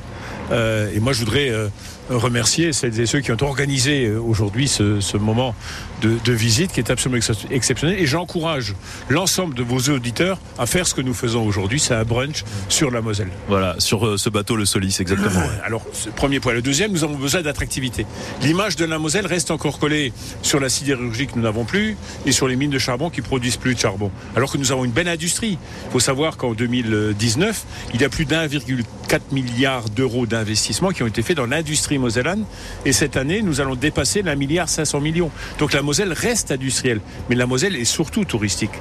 Euh, 0.51 0.91
et 0.93 1.00
moi, 1.00 1.13
je 1.13 1.20
voudrais 1.20 1.50
euh, 1.50 1.67
remercier 2.10 2.74
celles 2.74 3.00
et 3.00 3.05
ceux 3.05 3.22
qui 3.22 3.31
ont 3.31 3.38
organisé 3.41 4.05
euh, 4.05 4.20
aujourd'hui 4.20 4.67
ce 4.67 5.17
moment 5.17 5.55
de, 6.01 6.17
de 6.24 6.34
visite 6.34 6.72
qui 6.72 6.79
est 6.79 6.89
absolument 6.91 7.17
ex- 7.17 7.31
exceptionnel. 7.50 8.00
Et 8.00 8.05
j'encourage 8.05 8.75
l'ensemble 9.10 9.53
de 9.55 9.63
vos 9.63 9.79
auditeurs 9.93 10.39
à 10.58 10.65
faire 10.65 10.88
ce 10.88 10.93
que 10.93 11.01
nous 11.01 11.13
faisons 11.13 11.46
aujourd'hui. 11.46 11.79
C'est 11.79 11.93
un 11.93 12.03
brunch 12.03 12.43
sur 12.70 12.91
la 12.91 13.01
Moselle. 13.01 13.29
Voilà, 13.48 13.75
sur 13.79 14.05
euh, 14.05 14.17
ce 14.17 14.29
bateau 14.29 14.55
le 14.55 14.65
Solis 14.65 14.98
exactement. 15.00 15.41
Alors, 15.63 15.84
ce 15.93 16.10
premier 16.10 16.39
point. 16.39 16.53
Le 16.53 16.62
deuxième, 16.62 16.91
nous 16.91 17.03
avons 17.03 17.15
besoin 17.17 17.41
d'attractivité. 17.41 18.05
L'image 18.41 18.75
de 18.75 18.86
la 18.86 19.00
Moselle 19.00 19.25
reste 19.27 19.51
encore 19.51 19.79
collée 19.79 20.13
sur 20.41 20.60
la 20.60 20.70
sidérurgie 20.70 21.27
que 21.27 21.36
nous 21.36 21.43
n'avons 21.43 21.65
plus 21.65 21.96
et 22.25 22.31
sur 22.31 22.48
les 22.48 22.55
mines 22.55 22.72
de 22.72 22.79
charbon 22.79 23.10
qui 23.10 23.22
produisent 23.22 23.58
plus 23.58 23.75
de 23.75 23.79
charbon. 23.79 24.12
Alors 24.36 24.51
que 24.51 24.58
nous 24.58 24.72
avons 24.72 24.86
une 24.86 24.91
belle 24.91 25.08
industrie. 25.08 25.58
Il 25.88 25.91
faut 25.91 26.00
savoir 26.00 26.38
qu'en 26.38 26.53
2019, 26.53 27.65
il 27.93 28.01
y 28.01 28.03
a 28.05 28.10
plus 28.10 28.25
d'1,4 28.25 29.20
milliard 29.31 29.89
d'euros 29.89 30.25
d'investissements 30.25 30.89
qui 30.89 31.03
ont 31.03 31.08
été 31.08 31.22
faits 31.22 31.38
dans 31.38 31.46
l'industrie 31.46 31.98
mosellane. 31.98 32.46
Et 32.86 32.93
cette 32.93 33.17
année, 33.17 33.41
nous 33.41 33.62
allons 33.62 33.75
dépasser 33.75 34.22
l'un 34.22 34.36
milliard 34.36 34.70
500 34.70 35.00
millions. 35.01 35.31
Donc 35.60 35.74
la 35.74 35.81
Moselle 35.91 36.13
reste 36.13 36.51
industrielle. 36.51 37.01
Mais 37.29 37.36
la 37.36 37.45
Moselle 37.45 37.75
est 37.75 37.83
surtout 37.83 38.24
touristique. 38.24 38.71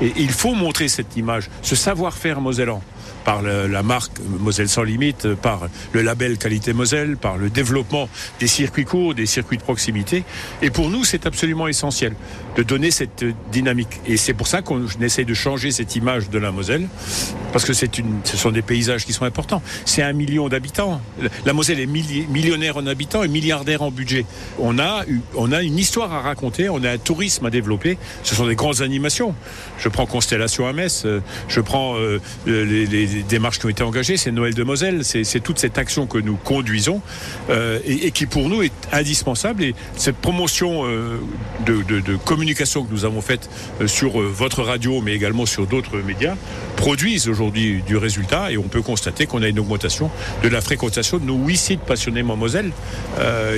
Et 0.00 0.12
il 0.16 0.30
faut 0.30 0.54
montrer 0.54 0.86
cette 0.86 1.16
image, 1.16 1.50
ce 1.60 1.74
savoir-faire 1.74 2.40
mosellan 2.40 2.80
par 3.24 3.42
la 3.42 3.82
marque 3.82 4.18
Moselle 4.40 4.68
sans 4.68 4.82
limite, 4.82 5.26
euh, 5.26 5.36
par 5.36 5.68
le 5.92 6.02
label 6.02 6.38
Qualité 6.38 6.72
Moselle, 6.72 7.16
par 7.16 7.36
le 7.36 7.50
développement 7.50 8.08
des 8.40 8.46
circuits 8.46 8.84
courts, 8.84 9.14
des 9.14 9.26
circuits 9.26 9.58
de 9.58 9.62
proximité. 9.62 10.24
Et 10.60 10.70
pour 10.70 10.90
nous, 10.90 11.04
c'est 11.04 11.26
absolument 11.26 11.68
essentiel 11.68 12.14
de 12.56 12.62
donner 12.62 12.90
cette 12.90 13.22
euh, 13.22 13.32
dynamique. 13.52 14.00
Et 14.06 14.16
c'est 14.16 14.34
pour 14.34 14.46
ça 14.46 14.62
qu'on 14.62 14.86
essaie 15.00 15.24
de 15.24 15.34
changer 15.34 15.70
cette 15.70 15.96
image 15.96 16.30
de 16.30 16.38
la 16.38 16.50
Moselle, 16.50 16.88
parce 17.52 17.64
que 17.64 17.72
c'est 17.72 17.98
une, 17.98 18.20
ce 18.24 18.36
sont 18.36 18.50
des 18.50 18.62
paysages 18.62 19.06
qui 19.06 19.12
sont 19.12 19.24
importants. 19.24 19.62
C'est 19.84 20.02
un 20.02 20.12
million 20.12 20.48
d'habitants. 20.48 21.00
La 21.46 21.52
Moselle 21.52 21.80
est 21.80 21.86
milli- 21.86 22.26
millionnaire 22.28 22.76
en 22.76 22.86
habitants 22.86 23.22
et 23.22 23.28
milliardaire 23.28 23.82
en 23.82 23.90
budget. 23.90 24.26
On 24.58 24.78
a, 24.78 25.04
on 25.34 25.52
a 25.52 25.62
une 25.62 25.78
histoire 25.78 26.12
à 26.12 26.20
raconter, 26.20 26.68
on 26.68 26.82
a 26.84 26.90
un 26.90 26.98
tourisme 26.98 27.46
à 27.46 27.50
développer. 27.50 27.98
Ce 28.22 28.34
sont 28.34 28.46
des 28.46 28.56
grandes 28.56 28.82
animations. 28.82 29.34
Je 29.78 29.88
prends 29.88 30.06
Constellation 30.06 30.66
à 30.66 30.72
Metz, 30.72 31.04
euh, 31.04 31.20
je 31.48 31.60
prends 31.60 31.96
euh, 31.96 32.20
les, 32.46 32.86
les 32.92 33.22
démarches 33.22 33.58
qui 33.58 33.66
ont 33.66 33.70
été 33.70 33.82
engagées, 33.82 34.16
c'est 34.16 34.30
Noël 34.30 34.54
de 34.54 34.62
Moselle, 34.62 35.04
c'est 35.04 35.40
toute 35.40 35.58
cette 35.58 35.78
action 35.78 36.06
que 36.06 36.18
nous 36.18 36.36
conduisons 36.36 37.00
euh, 37.50 37.78
et, 37.84 38.10
qui 38.10 38.26
pour 38.26 38.48
nous 38.48 38.62
est 38.62 38.72
indispensable. 38.92 39.64
Et 39.64 39.74
cette 39.96 40.16
promotion 40.16 40.82
euh, 40.84 41.18
de, 41.66 42.16
communication 42.24 42.84
que 42.84 42.92
nous 42.92 43.04
avons 43.04 43.22
faite 43.22 43.48
euh, 43.80 43.86
sur 43.86 44.20
votre 44.20 44.62
radio, 44.62 45.00
mais 45.00 45.14
également 45.14 45.46
sur 45.46 45.66
d'autres 45.66 45.98
médias, 45.98 46.36
produisent 46.76 47.28
aujourd'hui 47.28 47.82
du 47.86 47.96
résultat 47.96 48.52
et 48.52 48.58
on 48.58 48.64
peut 48.64 48.82
constater 48.82 49.26
qu'on 49.26 49.42
a 49.42 49.48
une 49.48 49.58
augmentation 49.58 50.10
de 50.42 50.48
la 50.48 50.60
fréquentation 50.60 51.18
de 51.18 51.24
nos 51.24 51.36
huit 51.36 51.56
sites 51.56 51.80
passionnément 51.80 52.36
Moselle 52.36 52.72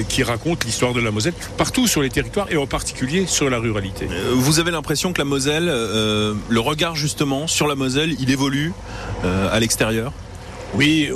qui 0.09 0.23
racontent 0.23 0.61
l'histoire 0.67 0.93
de 0.93 1.01
la 1.01 1.11
Moselle 1.11 1.33
partout 1.57 1.87
sur 1.87 2.03
les 2.03 2.11
territoires 2.11 2.47
et 2.51 2.57
en 2.57 2.67
particulier 2.67 3.25
sur 3.27 3.49
la 3.49 3.59
ruralité. 3.59 4.07
Vous 4.35 4.61
avez 4.61 4.71
l'impression 4.71 5.13
que 5.13 5.19
la 5.19 5.25
Moselle, 5.25 5.67
le 5.67 6.61
regard 6.61 6.97
justement 6.97 7.47
sur 7.47 7.67
la 7.67 7.75
Moselle, 7.75 8.15
il 8.21 8.31
évolue 8.31 8.73
à 9.25 9.61
l'extérieur 9.61 10.13
Oui, 10.75 11.11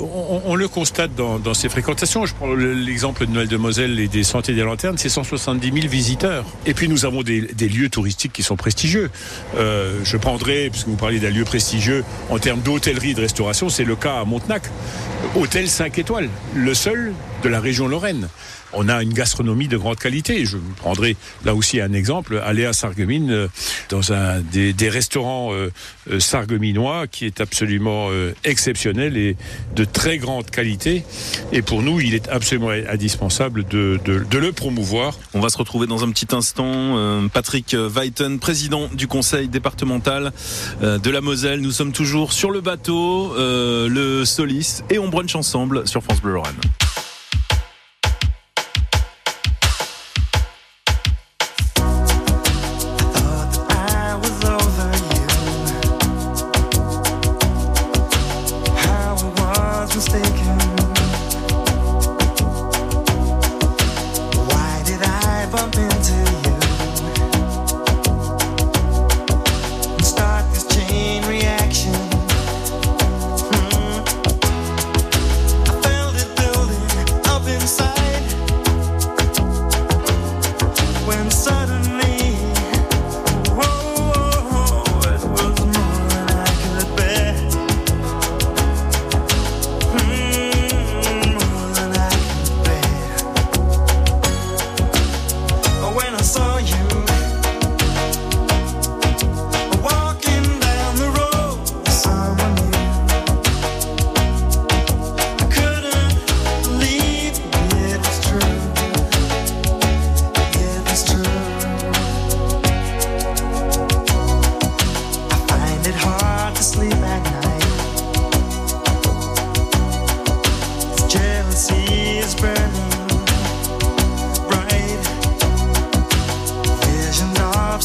on, 0.45 0.55
le 0.55 0.67
constate 0.67 1.11
dans, 1.15 1.53
ces 1.53 1.69
fréquentations. 1.69 2.25
Je 2.25 2.33
prends 2.33 2.53
l'exemple 2.53 3.25
de 3.25 3.31
Noël 3.31 3.47
de 3.47 3.57
Moselle 3.57 3.99
et 3.99 4.07
des 4.07 4.23
Sentiers 4.23 4.53
des 4.53 4.63
Lanternes, 4.63 4.97
c'est 4.97 5.09
170 5.09 5.71
000 5.71 5.87
visiteurs. 5.87 6.45
Et 6.65 6.73
puis 6.73 6.87
nous 6.87 7.05
avons 7.05 7.23
des, 7.23 7.41
lieux 7.41 7.89
touristiques 7.89 8.33
qui 8.33 8.43
sont 8.43 8.55
prestigieux. 8.55 9.09
Euh, 9.57 9.99
je 10.03 10.17
prendrai, 10.17 10.69
puisque 10.69 10.87
vous 10.87 10.95
parlez 10.95 11.19
d'un 11.19 11.29
lieu 11.29 11.43
prestigieux, 11.43 12.03
en 12.29 12.39
termes 12.39 12.61
d'hôtellerie 12.61 13.11
et 13.11 13.13
de 13.13 13.21
restauration, 13.21 13.69
c'est 13.69 13.83
le 13.83 13.95
cas 13.95 14.19
à 14.19 14.25
Montenac. 14.25 14.63
Hôtel 15.35 15.69
5 15.69 15.97
étoiles, 15.99 16.29
le 16.55 16.73
seul 16.73 17.13
de 17.43 17.49
la 17.49 17.59
région 17.59 17.87
Lorraine 17.87 18.29
on 18.73 18.89
a 18.89 19.01
une 19.01 19.13
gastronomie 19.13 19.67
de 19.67 19.77
grande 19.77 19.97
qualité. 19.97 20.45
Je 20.45 20.57
vous 20.57 20.73
prendrai 20.73 21.15
là 21.45 21.55
aussi 21.55 21.81
un 21.81 21.93
exemple, 21.93 22.41
aller 22.43 22.65
à 22.65 22.73
Sarreguemines 22.73 23.31
euh, 23.31 23.47
dans 23.89 24.13
un 24.13 24.41
des, 24.41 24.89
restaurants 24.89 25.53
euh, 25.53 25.71
euh, 26.11 27.05
qui 27.11 27.25
est 27.25 27.41
absolument 27.41 28.09
exceptionnel 28.43 29.17
et 29.17 29.35
de 29.75 29.83
très 29.83 30.17
grande 30.17 30.49
qualité. 30.49 31.03
Et 31.51 31.61
pour 31.61 31.81
nous, 31.81 31.99
il 31.99 32.13
est 32.13 32.27
absolument 32.29 32.69
indispensable 32.69 33.65
de, 33.65 33.99
le 34.05 34.51
promouvoir. 34.51 35.17
On 35.33 35.39
va 35.39 35.49
se 35.49 35.57
retrouver 35.57 35.87
dans 35.87 36.03
un 36.03 36.11
petit 36.11 36.27
instant. 36.35 37.29
Patrick 37.33 37.75
Weiten, 37.75 38.39
président 38.39 38.89
du 38.93 39.07
conseil 39.07 39.47
départemental 39.47 40.31
de 40.81 41.09
la 41.09 41.21
Moselle. 41.21 41.61
Nous 41.61 41.71
sommes 41.71 41.91
toujours 41.91 42.33
sur 42.33 42.51
le 42.51 42.61
bateau, 42.61 43.33
le 43.37 44.23
Solis, 44.25 44.81
et 44.89 44.99
on 44.99 45.09
brunch 45.09 45.35
ensemble 45.35 45.87
sur 45.87 46.03
France 46.03 46.21
Bleu 46.21 46.33
Lorraine. 46.33 46.59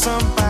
somebody 0.05 0.44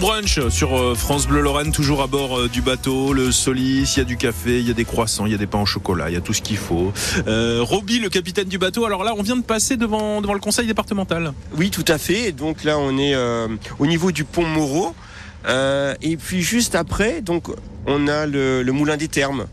brunch 0.00 0.48
sur 0.48 0.76
euh, 0.76 0.94
France 0.94 1.26
Bleu 1.26 1.42
Lorraine, 1.42 1.72
toujours 1.72 2.00
à 2.00 2.06
bord 2.06 2.38
euh, 2.38 2.48
du 2.48 2.62
bateau, 2.62 3.12
le 3.12 3.30
Solis, 3.30 3.92
il 3.94 3.98
y 3.98 4.00
a 4.00 4.04
du 4.04 4.16
café, 4.16 4.58
il 4.58 4.66
y 4.66 4.70
a 4.70 4.74
des 4.74 4.86
croissants, 4.86 5.26
il 5.26 5.32
y 5.32 5.34
a 5.34 5.38
des 5.38 5.46
pains 5.46 5.60
au 5.60 5.66
chocolat, 5.66 6.08
il 6.08 6.14
y 6.14 6.16
a 6.16 6.22
tout 6.22 6.32
ce 6.32 6.40
qu'il 6.40 6.56
faut. 6.56 6.90
Euh, 7.28 7.60
Roby, 7.62 8.00
le 8.00 8.08
capitaine 8.08 8.48
du 8.48 8.56
bateau, 8.56 8.86
alors 8.86 9.04
là 9.04 9.12
on 9.16 9.22
vient 9.22 9.36
de 9.36 9.42
passer 9.42 9.76
devant, 9.76 10.20
le 10.20 10.38
conseil 10.38 10.66
départemental. 10.66 11.34
Oui, 11.56 11.70
tout 11.70 11.84
à 11.86 11.98
fait. 11.98 12.32
Donc 12.32 12.64
là, 12.64 12.78
on 12.78 12.96
est 12.96 13.14
euh, 13.14 13.46
au 13.78 13.86
niveau 13.86 14.10
du 14.10 14.24
pont 14.24 14.46
Moreau. 14.46 14.94
Euh, 15.46 15.94
et 16.00 16.16
puis 16.16 16.40
juste 16.40 16.74
après, 16.74 17.20
donc, 17.20 17.48
on 17.86 18.08
a 18.08 18.26
le, 18.26 18.62
le 18.62 18.72
moulin 18.72 18.96
des 18.96 19.08
Thermes. 19.08 19.46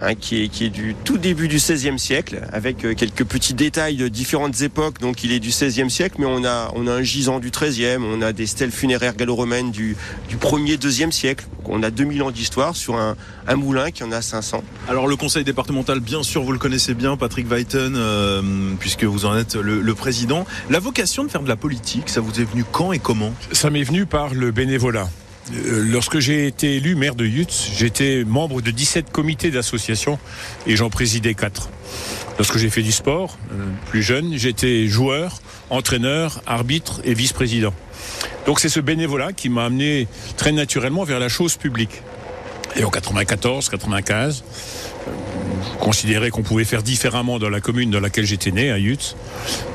Hein, 0.00 0.14
qui, 0.14 0.42
est, 0.44 0.48
qui 0.48 0.64
est 0.64 0.70
du 0.70 0.94
tout 1.04 1.18
début 1.18 1.48
du 1.48 1.56
XVIe 1.56 1.98
siècle, 1.98 2.46
avec 2.52 2.84
euh, 2.84 2.94
quelques 2.94 3.24
petits 3.24 3.54
détails 3.54 3.96
de 3.96 4.08
différentes 4.08 4.60
époques. 4.62 5.00
Donc 5.00 5.24
il 5.24 5.32
est 5.32 5.40
du 5.40 5.48
XVIe 5.50 5.90
siècle, 5.90 6.16
mais 6.18 6.26
on 6.26 6.44
a, 6.44 6.70
on 6.74 6.86
a 6.86 6.92
un 6.92 7.02
gisant 7.02 7.38
du 7.38 7.50
XIIIe, 7.50 7.98
on 7.98 8.22
a 8.22 8.32
des 8.32 8.46
stèles 8.46 8.70
funéraires 8.70 9.14
gallo-romaines 9.14 9.70
du, 9.70 9.96
du 10.28 10.36
1er, 10.36 10.76
2e 10.78 11.10
siècle. 11.10 11.46
Donc, 11.58 11.68
on 11.68 11.82
a 11.82 11.90
2000 11.90 12.22
ans 12.22 12.30
d'histoire 12.30 12.76
sur 12.76 12.96
un, 12.96 13.16
un 13.46 13.56
moulin 13.56 13.90
qui 13.90 14.02
en 14.04 14.12
a 14.12 14.22
500. 14.22 14.62
Alors 14.88 15.06
le 15.06 15.16
conseil 15.16 15.44
départemental, 15.44 16.00
bien 16.00 16.22
sûr, 16.22 16.42
vous 16.42 16.52
le 16.52 16.58
connaissez 16.58 16.94
bien, 16.94 17.16
Patrick 17.16 17.46
Weiten, 17.50 17.94
euh, 17.96 18.42
puisque 18.78 19.04
vous 19.04 19.26
en 19.26 19.36
êtes 19.36 19.54
le, 19.56 19.80
le 19.80 19.94
président. 19.94 20.46
La 20.70 20.78
vocation 20.78 21.24
de 21.24 21.30
faire 21.30 21.42
de 21.42 21.48
la 21.48 21.56
politique, 21.56 22.08
ça 22.08 22.20
vous 22.20 22.40
est 22.40 22.44
venu 22.44 22.64
quand 22.70 22.92
et 22.92 22.98
comment? 22.98 23.32
Ça 23.52 23.70
m'est 23.70 23.82
venu 23.82 24.06
par 24.06 24.34
le 24.34 24.50
bénévolat. 24.50 25.08
Euh, 25.52 25.84
Lorsque 25.90 26.18
j'ai 26.18 26.46
été 26.46 26.76
élu 26.76 26.94
maire 26.94 27.14
de 27.14 27.26
Yutz, 27.26 27.70
j'étais 27.76 28.24
membre 28.24 28.60
de 28.60 28.70
17 28.70 29.10
comités 29.10 29.50
d'association 29.50 30.18
et 30.66 30.76
j'en 30.76 30.90
présidais 30.90 31.34
4. 31.34 31.68
Lorsque 32.38 32.56
j'ai 32.58 32.70
fait 32.70 32.82
du 32.82 32.92
sport, 32.92 33.36
euh, 33.52 33.66
plus 33.86 34.02
jeune, 34.02 34.36
j'étais 34.36 34.86
joueur, 34.86 35.40
entraîneur, 35.68 36.42
arbitre 36.46 37.00
et 37.04 37.14
vice-président. 37.14 37.74
Donc 38.46 38.60
c'est 38.60 38.68
ce 38.68 38.80
bénévolat 38.80 39.32
qui 39.32 39.48
m'a 39.48 39.64
amené 39.64 40.08
très 40.36 40.52
naturellement 40.52 41.04
vers 41.04 41.18
la 41.18 41.28
chose 41.28 41.56
publique. 41.56 42.02
Et 42.76 42.84
en 42.84 42.90
94, 42.90 43.68
95, 43.68 44.44
euh, 45.08 45.10
je 45.29 45.29
considérais 45.80 46.30
qu'on 46.30 46.42
pouvait 46.42 46.64
faire 46.64 46.82
différemment 46.82 47.38
dans 47.38 47.48
la 47.48 47.60
commune 47.60 47.90
dans 47.90 48.00
laquelle 48.00 48.26
j'étais 48.26 48.50
né, 48.50 48.70
à 48.70 48.78
Yutz. 48.78 49.16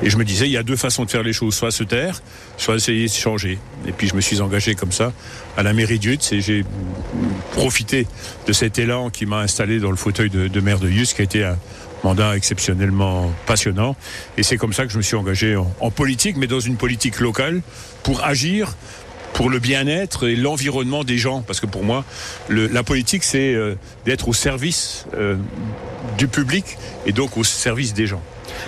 Et 0.02 0.10
je 0.10 0.16
me 0.16 0.24
disais, 0.24 0.46
il 0.46 0.52
y 0.52 0.56
a 0.56 0.62
deux 0.62 0.76
façons 0.76 1.04
de 1.04 1.10
faire 1.10 1.22
les 1.22 1.32
choses, 1.32 1.54
soit 1.54 1.70
se 1.70 1.84
taire, 1.84 2.22
soit 2.56 2.76
essayer 2.76 3.06
de 3.06 3.12
changer. 3.12 3.58
Et 3.86 3.92
puis 3.92 4.08
je 4.08 4.14
me 4.14 4.20
suis 4.20 4.40
engagé 4.40 4.74
comme 4.74 4.92
ça 4.92 5.12
à 5.56 5.62
la 5.62 5.72
mairie 5.72 5.98
de 5.98 6.06
Yutz 6.06 6.32
et 6.32 6.40
j'ai 6.40 6.64
profité 7.52 8.06
de 8.46 8.52
cet 8.52 8.78
élan 8.78 9.10
qui 9.10 9.26
m'a 9.26 9.38
installé 9.38 9.78
dans 9.78 9.90
le 9.90 9.96
fauteuil 9.96 10.30
de, 10.30 10.48
de 10.48 10.60
maire 10.60 10.78
de 10.78 10.88
Yutz, 10.88 11.14
qui 11.14 11.22
a 11.22 11.24
été 11.24 11.44
un 11.44 11.56
mandat 12.04 12.36
exceptionnellement 12.36 13.32
passionnant. 13.46 13.96
Et 14.36 14.42
c'est 14.42 14.56
comme 14.56 14.72
ça 14.72 14.86
que 14.86 14.92
je 14.92 14.98
me 14.98 15.02
suis 15.02 15.16
engagé 15.16 15.56
en, 15.56 15.72
en 15.80 15.90
politique, 15.90 16.36
mais 16.36 16.46
dans 16.46 16.60
une 16.60 16.76
politique 16.76 17.20
locale, 17.20 17.62
pour 18.02 18.24
agir 18.24 18.76
pour 19.36 19.50
le 19.50 19.58
bien-être 19.58 20.28
et 20.28 20.34
l'environnement 20.34 21.04
des 21.04 21.18
gens. 21.18 21.42
Parce 21.42 21.60
que 21.60 21.66
pour 21.66 21.84
moi, 21.84 22.04
la 22.48 22.82
politique, 22.82 23.22
c'est 23.22 23.52
euh, 23.52 23.74
d'être 24.06 24.28
au 24.28 24.32
service 24.32 25.04
euh, 25.14 25.36
du 26.16 26.26
public 26.26 26.64
et 27.04 27.12
donc 27.12 27.36
au 27.36 27.44
service 27.44 27.92
des 27.92 28.06
gens. 28.06 28.22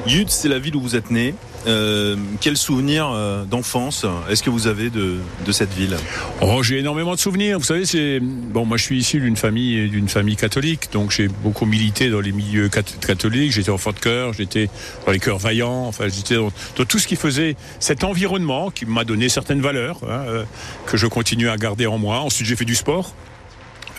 Yutz, 0.07 0.33
c'est 0.33 0.49
la 0.49 0.59
ville 0.59 0.77
où 0.77 0.81
vous 0.81 0.97
êtes 0.97 1.11
né. 1.11 1.35
Euh, 1.67 2.17
quel 2.41 2.57
souvenir 2.57 3.11
euh, 3.13 3.45
d'enfance 3.45 4.07
est-ce 4.31 4.45
que 4.45 4.49
vous 4.49 4.69
avez 4.69 4.91
de, 4.91 5.17
de 5.45 5.53
cette 5.53 5.73
ville? 5.75 5.97
Oh, 6.41 6.63
j'ai 6.63 6.79
énormément 6.79 7.15
de 7.15 7.19
souvenirs. 7.19 7.59
Vous 7.59 7.65
savez, 7.65 7.85
c'est 7.85 8.21
bon. 8.21 8.65
Moi, 8.65 8.77
je 8.77 8.85
suis 8.85 8.99
issu 8.99 9.19
d'une 9.21 9.37
famille 9.37 9.89
d'une 9.89 10.09
famille 10.09 10.37
catholique, 10.37 10.89
donc 10.93 11.11
j'ai 11.11 11.27
beaucoup 11.27 11.67
milité 11.67 12.11
dans 12.11 12.21
les 12.21 12.33
milieux 12.33 12.69
cat- 12.69 12.83
catholiques. 13.05 13.53
J'étais 13.53 13.71
enfant 13.71 13.91
de 13.93 13.99
chœur, 13.99 14.33
j'étais 14.33 14.71
dans 15.05 15.13
les 15.13 15.19
chœurs 15.19 15.39
vaillants. 15.39 15.87
Enfin, 15.89 16.05
j'étais 16.09 16.37
dans, 16.37 16.53
dans 16.77 16.85
tout 16.85 16.99
ce 17.01 17.09
qui 17.09 17.17
faisait 17.17 17.57
cet 17.81 18.05
environnement 18.05 18.71
qui 18.71 18.87
m'a 18.87 19.05
donné 19.05 19.29
certaines 19.29 19.61
valeurs 19.61 19.99
hein, 20.05 20.25
euh, 20.29 20.45
que 20.87 20.97
je 20.97 21.09
continue 21.09 21.49
à 21.49 21.57
garder 21.57 21.87
en 21.87 21.99
moi. 21.99 22.21
Ensuite, 22.21 22.47
j'ai 22.47 22.57
fait 22.57 22.65
du 22.65 22.77
sport. 22.77 23.15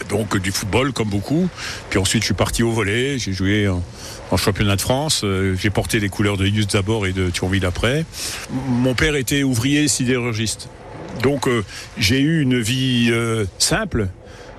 Donc 0.07 0.37
du 0.37 0.51
football 0.51 0.93
comme 0.93 1.09
beaucoup. 1.09 1.49
Puis 1.89 1.99
ensuite 1.99 2.23
je 2.23 2.27
suis 2.27 2.33
parti 2.33 2.63
au 2.63 2.71
volet, 2.71 3.19
j'ai 3.19 3.33
joué 3.33 3.67
en, 3.67 3.81
championnat 4.37 4.75
de 4.75 4.81
France, 4.81 5.21
Euh, 5.23 5.55
j'ai 5.59 5.69
porté 5.69 5.99
les 5.99 6.09
couleurs 6.09 6.37
de 6.37 6.45
Yutz 6.45 6.71
d'abord 6.73 7.05
et 7.05 7.13
de 7.13 7.29
Thionville 7.29 7.65
après. 7.65 8.05
Mon 8.51 8.95
père 8.95 9.15
était 9.15 9.43
ouvrier 9.43 9.87
sidérurgiste. 9.87 10.69
Donc 11.21 11.47
euh, 11.47 11.63
j'ai 11.97 12.19
eu 12.19 12.41
une 12.41 12.59
vie 12.59 13.09
euh, 13.11 13.45
simple, 13.57 14.07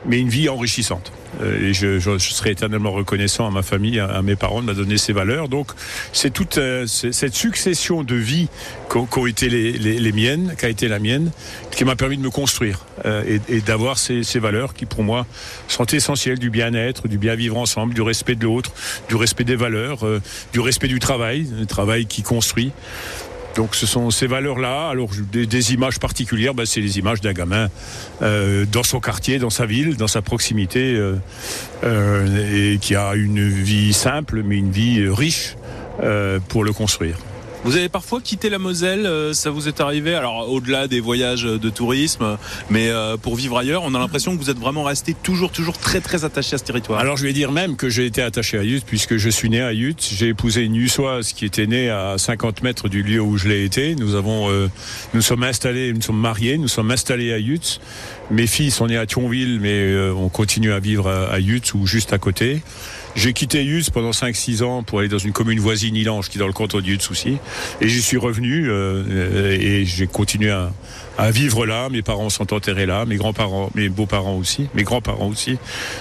mais 0.07 0.19
une 0.19 0.29
vie 0.29 0.49
enrichissante. 0.49 1.13
Euh, 1.41 1.69
et 1.69 1.75
je, 1.75 1.99
je- 1.99 2.19
serai 2.19 2.51
éternellement 2.51 2.91
reconnaissant 2.91 3.47
à 3.47 3.51
ma 3.51 3.63
famille, 3.63 4.01
à, 4.01 4.21
mes 4.23 4.35
parents 4.35 4.63
de 4.63 4.67
m'a 4.67 4.75
donné 4.75 4.99
ces 4.99 5.13
valeurs. 5.13 5.49
Donc 5.49 5.71
c'est 6.13 6.33
toute 6.33 6.59
euh, 6.59 6.87
cette 6.87 7.35
succession 7.35 8.03
de 8.03 8.15
vies 8.17 8.49
qu'ont 8.89 9.07
qu'ont 9.07 9.27
été 9.27 9.49
les, 9.49 9.73
les, 9.73 9.99
les 10.01 10.13
miennes, 10.13 10.55
qu'a 10.59 10.69
été 10.69 10.89
la 10.89 10.99
mienne, 10.99 11.31
qui 11.71 11.85
m'a 11.85 11.95
permis 11.97 12.17
de 12.17 12.23
me 12.23 12.31
construire 12.31 12.85
euh, 13.05 13.39
et, 13.49 13.61
d'avoir 13.61 13.99
ces, 13.99 14.23
valeurs 14.41 14.75
qui 14.75 14.87
pour 14.87 15.05
moi 15.05 15.27
sont 15.69 15.87
essentielles 15.87 16.39
du 16.39 16.51
bien-être, 16.51 17.07
du 17.07 17.19
bien 17.19 17.35
vivre 17.37 17.57
ensemble, 17.59 17.95
du 17.95 18.03
respect 18.03 18.35
de 18.35 18.45
l'autre, 18.45 18.73
du 19.09 19.15
respect 19.15 19.45
des 19.45 19.57
valeurs, 19.57 20.01
du 20.53 20.61
respect 20.61 20.89
du 20.89 20.99
travail, 20.99 21.47
le 21.59 21.67
travail 21.67 22.07
qui 22.07 22.23
construit. 22.23 22.73
Donc 23.57 23.75
ce 23.75 23.87
sont 23.87 24.11
ces 24.11 24.27
valeurs-là. 24.27 24.89
Alors 24.89 25.11
des, 25.33 25.75
images 25.75 25.99
particulières, 25.99 26.55
ben, 26.55 26.67
c'est 26.67 26.81
les 26.81 26.99
images 26.99 27.21
d'un 27.21 27.33
gamin 27.33 27.69
euh, 28.23 28.65
dans 28.71 28.83
son 28.83 29.01
quartier, 29.01 29.39
dans 29.39 29.51
sa 29.51 29.67
ville, 29.67 29.97
dans 29.97 30.09
sa 30.09 30.23
proximité, 30.23 30.95
euh, 30.95 31.17
euh, 31.85 32.75
et 32.75 32.79
qui 32.79 32.95
a 32.95 33.15
une 33.15 33.49
vie 33.49 33.93
simple, 33.93 34.43
mais 34.45 34.57
une 34.57 34.71
vie 34.71 35.09
riche 35.09 35.57
pour 36.49 36.65
le 36.65 36.73
construire. 36.73 37.17
Vous 37.63 37.77
avez 37.77 37.91
parfois 37.91 38.23
quitté 38.23 38.49
la 38.49 38.59
Moselle, 38.59 39.05
euh, 39.05 39.35
ça 39.35 39.51
vous 39.51 39.69
est 39.69 39.83
arrivé 39.83 40.15
Alors 40.15 40.51
au-delà 40.51 40.89
des 40.89 40.99
voyages 40.99 41.43
de 41.43 41.71
tourisme, 41.71 42.39
mais 42.71 42.89
euh, 42.89 43.19
pour 43.19 43.37
vivre 43.37 43.59
ailleurs, 43.59 43.83
on 43.85 43.95
a 43.95 43.99
l'impression 43.99 44.35
que 44.35 44.43
vous 44.43 44.49
êtes 44.49 44.59
vraiment 44.59 44.83
resté 44.83 45.15
toujours, 45.15 45.53
toujours 45.53 45.77
très, 45.77 46.01
très 46.01 46.25
attaché 46.25 46.55
à 46.55 46.59
ce 46.59 46.65
territoire. 46.65 46.99
Alors 46.99 47.19
je 47.19 47.25
vais 47.25 47.35
dire 47.35 47.53
même 47.53 47.77
que 47.77 47.91
j'ai 47.91 48.07
été 48.07 48.23
attaché 48.23 48.59
à 48.59 48.63
Yutz 48.63 48.83
puisque 48.87 49.19
je 49.19 49.29
suis 49.29 49.51
né 49.51 49.61
à 49.61 49.75
Yutz. 49.75 50.15
J'ai 50.15 50.29
épousé 50.29 50.63
une 50.63 50.75
Yussoise 50.75 51.35
qui 51.35 51.45
était 51.45 51.67
née 51.67 51.91
à 51.91 52.17
50 52.17 52.63
mètres 52.63 52.89
du 52.89 53.03
lieu 53.03 53.21
où 53.21 53.37
je 53.37 53.47
l'ai 53.47 53.63
été. 53.65 53.95
Nous 53.95 54.15
avons, 54.15 54.51
euh, 54.51 54.71
nous 55.13 55.23
sommes 55.23 55.43
installés, 55.43 55.93
nous 55.93 56.01
sommes 56.01 56.19
mariés, 56.19 56.57
nous 56.57 56.69
sommes 56.69 56.91
installés 56.91 57.31
à 57.31 57.39
Yutz. 57.39 57.79
Mes 58.31 58.47
filles 58.47 58.71
sont 58.71 58.87
nées 58.87 58.97
à 58.97 59.05
Thionville, 59.05 59.61
mais 59.61 59.83
euh, 59.83 60.15
on 60.15 60.31
continue 60.31 60.73
à 60.73 60.81
vivre 60.81 61.09
à, 61.09 61.35
à 61.35 61.39
ou 61.75 61.87
juste 61.87 62.15
à 62.15 62.19
côté. 62.19 62.63
J'ai 63.17 63.33
quitté 63.33 63.65
Yutz 63.65 63.91
pendant 63.91 64.11
5-6 64.11 64.63
ans 64.63 64.83
pour 64.83 65.01
aller 65.01 65.09
dans 65.09 65.19
une 65.19 65.33
commune 65.33 65.59
voisine, 65.59 65.97
Ilange, 65.97 66.29
qui 66.29 66.39
est 66.39 66.41
dans 66.41 66.47
le 66.47 66.53
canton 66.53 66.81
de 66.81 66.87
Yutz. 66.87 67.11
Et 67.81 67.89
j'y 67.89 68.03
suis 68.03 68.17
revenu 68.17 68.69
euh, 68.69 69.57
et 69.59 69.85
j'ai 69.85 70.07
continué 70.07 70.51
à, 70.51 70.73
à 71.21 71.31
vivre 71.31 71.67
là. 71.67 71.89
Mes 71.91 72.03
parents 72.03 72.31
sont 72.31 72.53
enterrés 72.53 72.87
là, 72.87 73.05
mes 73.05 73.17
grands-parents, 73.17 73.71
mes 73.75 73.89
beaux-parents 73.89 74.37
aussi, 74.37 74.69
mes 74.75 74.83
grands-parents 74.83 75.27
aussi. 75.27 75.59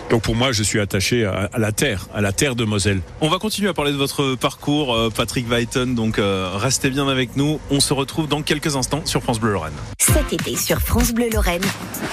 Donc 0.09 0.21
pour 0.21 0.35
moi, 0.35 0.51
je 0.51 0.63
suis 0.63 0.79
attaché 0.79 1.25
à, 1.25 1.49
à 1.51 1.59
la 1.59 1.71
terre, 1.71 2.07
à 2.13 2.21
la 2.21 2.31
terre 2.31 2.55
de 2.55 2.63
Moselle. 2.63 3.01
On 3.21 3.29
va 3.29 3.37
continuer 3.37 3.69
à 3.69 3.73
parler 3.73 3.91
de 3.91 3.97
votre 3.97 4.35
parcours, 4.35 4.95
euh, 4.95 5.09
Patrick 5.09 5.47
Weiten, 5.49 5.95
donc 5.95 6.19
euh, 6.19 6.51
restez 6.55 6.89
bien 6.89 7.07
avec 7.07 7.35
nous. 7.35 7.59
On 7.69 7.79
se 7.79 7.93
retrouve 7.93 8.27
dans 8.27 8.41
quelques 8.41 8.75
instants 8.75 9.01
sur 9.05 9.21
France 9.21 9.39
Bleu 9.39 9.53
Lorraine. 9.53 9.73
Cet 9.99 10.33
été 10.33 10.55
sur 10.55 10.79
France 10.79 11.11
Bleu 11.11 11.29
Lorraine, 11.31 11.61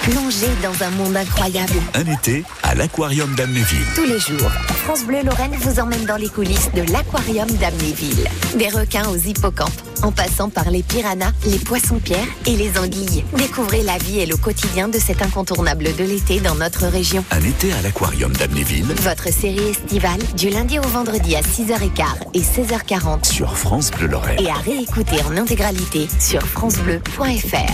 plongez 0.03 0.49
dans 0.61 0.83
un 0.85 0.89
monde 0.91 1.15
incroyable. 1.15 1.73
Un 1.93 2.05
été 2.11 2.43
à 2.63 2.75
l'aquarium 2.75 3.33
d'Amnéville. 3.35 3.85
Tous 3.95 4.05
les 4.05 4.19
jours, 4.19 4.51
France 4.83 5.05
Bleu 5.05 5.23
Lorraine 5.23 5.55
vous 5.59 5.79
emmène 5.79 6.05
dans 6.05 6.17
les 6.17 6.29
coulisses 6.29 6.71
de 6.73 6.81
l'aquarium 6.91 7.49
d'Amnéville. 7.57 8.27
Des 8.57 8.69
requins 8.69 9.07
aux 9.09 9.17
hippocampes, 9.17 9.71
en 10.03 10.11
passant 10.11 10.49
par 10.49 10.69
les 10.71 10.83
piranhas, 10.83 11.31
les 11.45 11.59
poissons-pierres 11.59 12.27
et 12.45 12.55
les 12.55 12.77
anguilles. 12.77 13.23
Découvrez 13.37 13.83
la 13.83 13.97
vie 13.97 14.19
et 14.19 14.25
le 14.25 14.37
quotidien 14.37 14.87
de 14.87 14.99
cet 14.99 15.21
incontournable 15.21 15.95
de 15.95 16.03
l'été 16.03 16.39
dans 16.39 16.55
notre 16.55 16.85
région. 16.87 17.23
Un 17.31 17.43
été 17.43 17.71
à 17.73 17.81
l'aquarium 17.81 18.31
d'Amnéville 18.33 18.85
Votre 19.01 19.31
série 19.31 19.69
estivale 19.69 20.19
du 20.35 20.49
lundi 20.49 20.79
au 20.79 20.87
vendredi 20.87 21.35
à 21.35 21.41
6h15 21.41 22.03
et 22.33 22.41
16h40 22.41 23.25
sur 23.31 23.57
France 23.57 23.91
Bleu 23.91 24.07
Lorraine. 24.07 24.39
et 24.39 24.49
à 24.49 24.55
réécouter 24.55 25.17
en 25.29 25.37
intégralité 25.37 26.07
sur 26.19 26.41
francebleu.fr. 26.41 27.73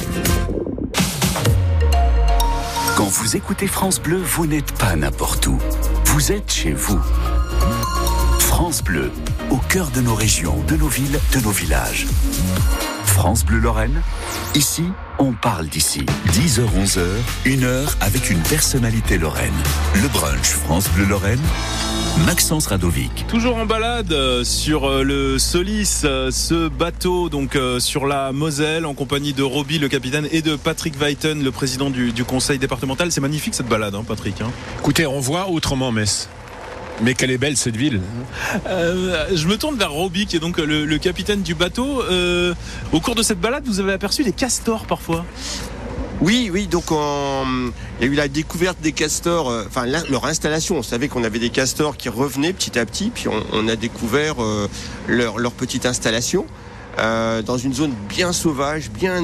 Quand 2.95 3.07
vous 3.07 3.36
écoutez 3.36 3.67
France 3.67 3.99
Bleu, 3.99 4.21
vous 4.23 4.45
n'êtes 4.45 4.71
pas 4.73 4.95
n'importe 4.95 5.47
où. 5.47 5.57
Vous 6.05 6.31
êtes 6.31 6.51
chez 6.51 6.71
vous. 6.73 6.99
France 8.55 8.83
Bleu, 8.83 9.09
au 9.49 9.57
cœur 9.57 9.89
de 9.89 9.99
nos 9.99 10.13
régions, 10.13 10.63
de 10.67 10.75
nos 10.75 10.87
villes, 10.87 11.19
de 11.33 11.39
nos 11.39 11.49
villages. 11.49 12.05
France 13.03 13.43
Bleu 13.43 13.57
Lorraine, 13.57 13.99
ici, 14.53 14.83
on 15.17 15.31
parle 15.33 15.65
d'ici. 15.65 16.05
10h-11h, 16.33 17.01
une 17.45 17.63
heure 17.63 17.97
avec 17.99 18.29
une 18.29 18.37
personnalité 18.41 19.17
lorraine. 19.17 19.55
Le 19.95 20.07
brunch 20.07 20.49
France 20.49 20.87
Bleu 20.91 21.05
Lorraine, 21.05 21.41
Maxence 22.27 22.67
Radovic. 22.67 23.25
Toujours 23.27 23.57
en 23.57 23.65
balade 23.65 24.13
euh, 24.13 24.43
sur 24.43 24.87
euh, 24.87 25.01
le 25.01 25.39
Solis, 25.39 26.01
euh, 26.03 26.29
ce 26.29 26.67
bateau 26.67 27.29
donc 27.29 27.57
sur 27.79 28.05
la 28.05 28.31
Moselle 28.33 28.85
en 28.85 28.93
compagnie 28.93 29.33
de 29.33 29.41
Roby 29.41 29.79
le 29.79 29.89
capitaine 29.89 30.27
et 30.31 30.43
de 30.43 30.55
Patrick 30.55 30.95
Weiten 31.01 31.43
le 31.43 31.49
président 31.49 31.89
du, 31.89 32.11
du 32.11 32.23
conseil 32.23 32.59
départemental. 32.59 33.11
C'est 33.11 33.19
magnifique 33.19 33.55
cette 33.55 33.67
balade, 33.67 33.95
hein, 33.95 34.03
Patrick. 34.07 34.41
hein. 34.41 34.51
Écoutez, 34.77 35.07
on 35.07 35.19
voit 35.19 35.49
autrement 35.49 35.91
Metz. 35.91 36.29
Mais 37.01 37.15
qu'elle 37.15 37.32
est 37.32 37.38
belle 37.38 37.58
cette 37.58 37.75
ville. 37.75 38.01
Euh, 38.67 39.27
je 39.34 39.47
me 39.47 39.58
tourne 39.58 39.77
vers 39.77 39.91
Roby 39.91 40.25
qui 40.25 40.36
est 40.36 40.39
donc 40.39 40.58
le, 40.58 40.86
le 40.86 40.97
capitaine 40.99 41.41
du 41.41 41.56
bateau. 41.56 42.01
Euh, 42.03 42.53
au 42.91 42.99
cours 42.99 43.15
de 43.15 43.23
cette 43.23 43.39
balade, 43.39 43.63
vous 43.65 43.79
avez 43.79 43.93
aperçu 43.93 44.23
des 44.23 44.32
castors 44.32 44.86
parfois? 44.86 45.25
Oui, 46.23 46.49
oui, 46.53 46.67
donc 46.67 46.86
il 46.89 48.06
y 48.06 48.10
a 48.10 48.12
eu 48.12 48.15
la 48.15 48.29
découverte 48.29 48.79
des 48.82 48.93
castors, 48.93 49.49
euh, 49.49 49.65
enfin 49.67 49.86
leur 49.86 50.25
installation. 50.25 50.77
On 50.77 50.84
savait 50.84 51.10
qu'on 51.10 51.25
avait 51.25 51.39
des 51.39 51.49
castors 51.49 51.97
qui 51.97 52.08
revenaient 52.08 52.53
petit 52.53 52.79
à 52.79 52.86
petit, 52.86 53.10
puis 53.10 53.25
on, 53.27 53.67
a 53.67 53.75
découvert 53.75 54.41
euh, 54.41 54.69
leur, 55.08 55.51
petite 55.51 55.86
installation 55.86 56.45
euh, 56.97 57.41
dans 57.41 57.58
une 57.58 57.73
zone 57.73 57.93
bien 58.08 58.32
sauvage, 58.32 58.89
bien, 58.89 59.21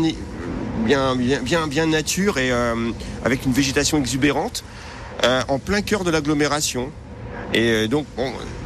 bien, 0.86 1.16
bien, 1.16 1.68
bien, 1.68 1.86
nature 1.86 2.38
et 2.38 2.52
avec 3.24 3.46
une 3.46 3.54
végétation 3.54 3.98
exubérante, 3.98 4.66
en 5.48 5.58
plein 5.58 5.82
cœur 5.82 6.04
de 6.04 6.12
l'agglomération. 6.12 6.92
Et 7.54 7.88
donc, 7.88 8.06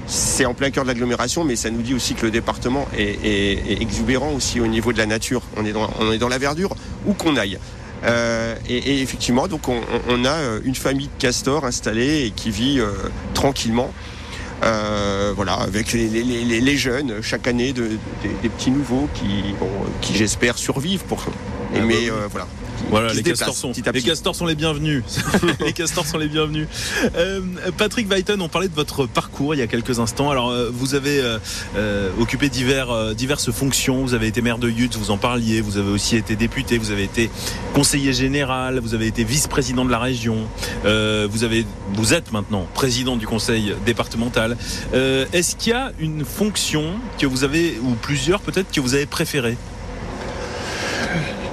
c'est 0.07 0.45
en 0.45 0.53
plein 0.53 0.71
cœur 0.71 0.83
de 0.83 0.89
l'agglomération, 0.89 1.43
mais 1.43 1.55
ça 1.55 1.69
nous 1.69 1.81
dit 1.81 1.93
aussi 1.93 2.15
que 2.15 2.25
le 2.25 2.31
département 2.31 2.87
est, 2.97 3.81
exubérant 3.81 4.31
aussi 4.33 4.59
au 4.59 4.67
niveau 4.67 4.93
de 4.93 4.97
la 4.97 5.05
nature. 5.05 5.41
On 5.57 5.65
est 5.65 5.71
dans, 5.71 5.89
on 5.99 6.11
est 6.11 6.17
dans 6.17 6.29
la 6.29 6.37
verdure 6.37 6.75
où 7.05 7.13
qu'on 7.13 7.35
aille. 7.37 7.57
Euh, 8.05 8.55
et, 8.67 9.01
effectivement, 9.01 9.47
donc 9.47 9.69
on, 9.69 10.25
a 10.25 10.29
euh, 10.29 10.59
une 10.65 10.75
famille 10.75 11.07
de 11.07 11.21
castors 11.21 11.65
installée 11.65 12.25
et 12.25 12.31
qui 12.31 12.51
vit 12.51 12.79
euh, 12.79 12.91
tranquillement. 13.33 13.93
voilà, 14.61 15.53
avec 15.53 15.93
les, 15.93 16.77
jeunes 16.77 17.21
chaque 17.21 17.47
année, 17.47 17.73
des, 17.73 18.49
petits 18.49 18.71
nouveaux 18.71 19.07
qui, 19.13 19.55
qui 20.01 20.15
j'espère 20.15 20.57
survivent 20.57 21.03
pour. 21.05 21.23
Ah 21.75 21.79
mais 21.85 22.07
bah 22.07 22.27
voilà, 22.29 22.47
voilà, 22.89 23.13
les 23.13 23.23
castors, 23.23 23.55
sont, 23.55 23.71
les 23.93 24.01
castors 24.01 24.35
sont 24.35 24.45
les 24.45 24.55
bienvenus. 24.55 25.03
les 25.59 25.73
castors 25.73 26.05
sont 26.05 26.17
les 26.17 26.27
bienvenus. 26.27 26.67
Euh, 27.15 27.41
Patrick 27.77 28.09
Weiton, 28.09 28.39
on 28.39 28.49
parlait 28.49 28.67
de 28.67 28.75
votre 28.75 29.05
parcours 29.05 29.55
il 29.55 29.59
y 29.59 29.61
a 29.61 29.67
quelques 29.67 29.99
instants. 29.99 30.29
Alors, 30.29 30.49
euh, 30.49 30.69
vous 30.71 30.95
avez 30.95 31.19
euh, 31.75 32.09
occupé 32.19 32.49
divers, 32.49 33.15
diverses 33.15 33.51
fonctions. 33.51 34.03
Vous 34.03 34.13
avez 34.13 34.27
été 34.27 34.41
maire 34.41 34.57
de 34.57 34.69
Yutz, 34.69 34.95
vous 34.97 35.11
en 35.11 35.17
parliez. 35.17 35.61
Vous 35.61 35.77
avez 35.77 35.91
aussi 35.91 36.15
été 36.17 36.35
député. 36.35 36.77
Vous 36.77 36.91
avez 36.91 37.03
été 37.03 37.29
conseiller 37.73 38.13
général. 38.13 38.79
Vous 38.79 38.93
avez 38.93 39.07
été 39.07 39.23
vice-président 39.23 39.85
de 39.85 39.91
la 39.91 39.99
région. 39.99 40.47
vous 40.83 41.43
avez, 41.43 41.65
vous 41.93 42.13
êtes 42.13 42.31
maintenant 42.31 42.67
président 42.73 43.15
du 43.15 43.27
conseil 43.27 43.73
départemental. 43.85 44.57
Est-ce 44.93 45.55
qu'il 45.55 45.71
y 45.71 45.75
a 45.75 45.91
une 45.99 46.25
fonction 46.25 46.85
que 47.19 47.25
vous 47.25 47.43
avez, 47.43 47.79
ou 47.81 47.95
plusieurs 47.95 48.41
peut-être, 48.41 48.71
que 48.71 48.81
vous 48.81 48.93
avez 48.93 49.05
préférées 49.05 49.57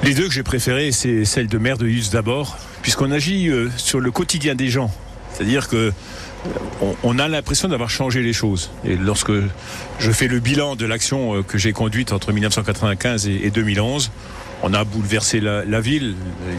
les 0.02 0.14
deux 0.14 0.28
que 0.28 0.32
j'ai 0.32 0.42
préférées, 0.42 0.92
c'est 0.92 1.24
celle 1.24 1.46
de 1.46 1.58
maire 1.58 1.76
de 1.78 1.86
Hus 1.86 2.10
d'abord, 2.10 2.56
puisqu'on 2.82 3.10
agit 3.10 3.48
euh, 3.48 3.68
sur 3.76 4.00
le 4.00 4.10
quotidien 4.10 4.54
des 4.54 4.68
gens. 4.68 4.90
C'est-à-dire 5.32 5.68
que 5.68 5.76
euh, 5.76 6.92
on, 7.02 7.18
a 7.18 7.28
l'impression 7.28 7.68
d'avoir 7.68 7.90
changé 7.90 8.22
les 8.22 8.32
choses. 8.32 8.70
Et 8.84 8.96
lorsque 8.96 9.32
je 9.98 10.10
fais 10.10 10.26
le 10.26 10.40
bilan 10.40 10.74
de 10.74 10.86
l'action 10.86 11.36
euh, 11.36 11.42
que 11.42 11.58
j'ai 11.58 11.72
conduite 11.72 12.12
entre 12.12 12.32
1995 12.32 13.28
et 13.28 13.50
2011, 13.50 14.10
on 14.62 14.74
a 14.74 14.84
bouleversé 14.84 15.40
la, 15.40 15.80
ville. 15.80 16.14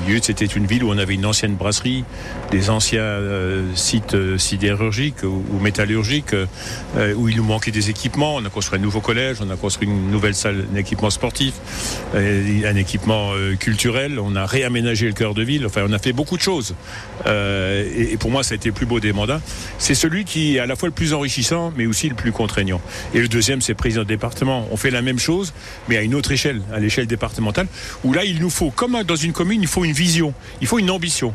Lieu, 0.08 0.20
c'était 0.22 0.46
une 0.46 0.66
ville 0.66 0.84
où 0.84 0.92
on 0.92 0.98
avait 0.98 1.14
une 1.14 1.26
ancienne 1.26 1.56
brasserie, 1.56 2.04
des 2.50 2.70
anciens 2.70 3.02
euh, 3.02 3.66
sites 3.76 4.16
euh, 4.16 4.38
sidérurgiques 4.38 5.24
ou, 5.24 5.60
métallurgiques, 5.60 6.34
euh, 6.34 7.14
où 7.16 7.30
il 7.30 7.38
nous 7.38 7.44
manquait 7.44 7.72
des 7.72 7.90
équipements. 7.90 8.36
On 8.36 8.46
a 8.46 8.50
construit 8.50 8.80
un 8.80 8.82
nouveau 8.82 9.02
collège, 9.02 9.38
on 9.42 9.50
a 9.50 9.56
construit 9.56 9.88
une 9.88 10.10
nouvelle 10.10 10.36
salle, 10.36 10.66
un 10.74 10.78
équipement 10.78 11.10
sportif, 11.10 11.54
un 12.14 12.76
équipement 12.76 13.32
culturel. 13.60 14.20
On 14.20 14.36
a 14.36 14.46
réaménagé 14.46 15.08
le 15.08 15.14
cœur 15.14 15.34
de 15.34 15.44
ville. 15.44 15.66
Enfin, 15.66 15.84
on 15.88 15.94
a 15.94 16.00
fait 16.00 16.14
beaucoup 16.14 16.38
de 16.38 16.42
choses. 16.42 16.76
Et, 17.28 18.14
et, 18.14 18.18
pour 18.18 18.32
moi, 18.32 18.44
ça 18.44 18.54
a 18.54 18.56
été 18.56 18.70
le 18.70 18.76
plus 18.76 18.86
beau 18.86 19.00
des 19.00 19.14
mandats. 19.14 19.42
C'est 19.78 19.96
celui 19.96 20.26
qui 20.26 20.56
est 20.56 20.60
à 20.60 20.66
la 20.66 20.76
fois 20.76 20.90
le 20.90 20.94
plus 20.94 21.14
enrichissant, 21.14 21.72
mais 21.76 21.86
aussi 21.86 22.10
le 22.10 22.16
plus 22.16 22.32
contraignant. 22.32 22.82
Et 23.14 23.20
le 23.20 23.28
deuxième, 23.28 23.62
c'est 23.62 23.74
président 23.74 24.04
de 24.04 24.08
département. 24.08 24.68
On 24.72 24.78
fait 24.78 24.92
la 24.92 25.02
même 25.02 25.20
chose, 25.20 25.54
mais 25.88 25.98
à 25.98 26.02
une 26.02 26.16
autre 26.16 26.32
échelle, 26.32 26.62
à 26.74 26.80
l'échelle 26.80 27.08
départementale 27.08 27.68
où 28.04 28.14
là, 28.14 28.26
il 28.26 28.40
nous 28.40 28.50
faut, 28.50 28.72
comme 28.72 29.04
dans 29.04 29.16
une 29.16 29.34
commune, 29.34 29.62
il 29.62 29.68
faut 29.68 29.86
une 29.86 29.92
vision, 29.92 30.34
il 30.62 30.68
faut 30.68 30.80
une 30.80 30.92
ambition. 30.92 31.34